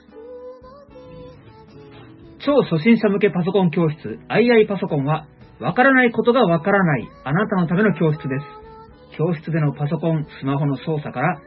[2.41, 5.27] 超初心者向けパソコン教室 II パソコンは、
[5.61, 8.69] わからないことがわからないあなたのための教室です。
[9.19, 11.41] 教室でのパソコン、スマホの操作から、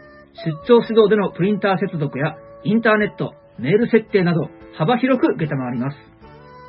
[0.45, 5.97] 出張指導でのプリンター接続や、インターネット、メール設定など、幅広く受けたまわります。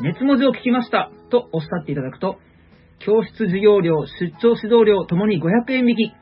[0.01, 2.39] 熱文字を聞きましたとおっしゃっていただくと、
[3.01, 6.13] 教室授業料、出張指導料ともに500円引き。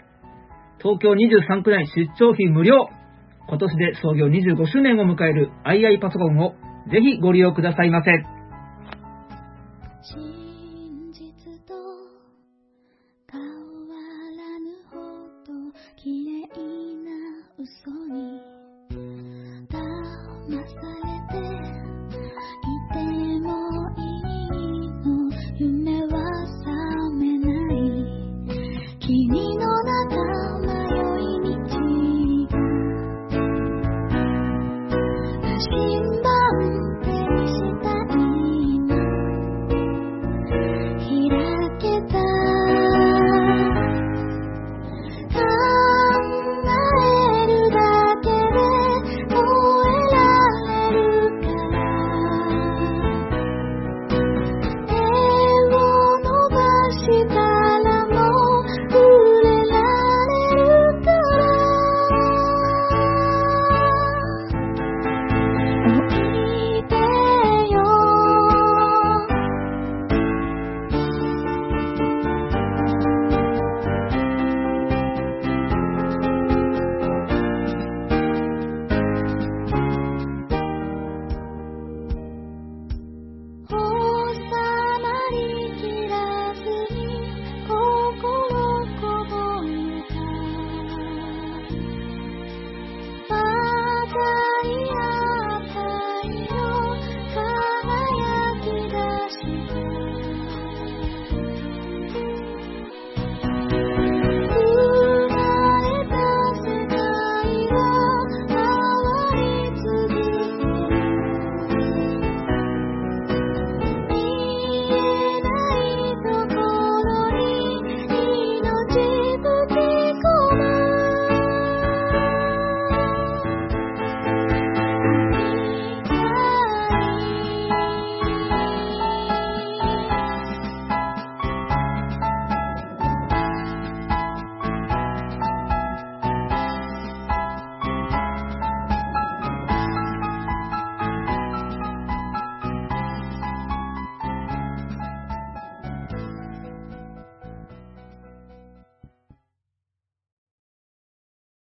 [0.83, 2.89] 東京23区内出張費無料。
[3.49, 6.55] 今年で創業25周年を迎える II パソコンを
[6.91, 8.11] ぜひご利用くださいませ。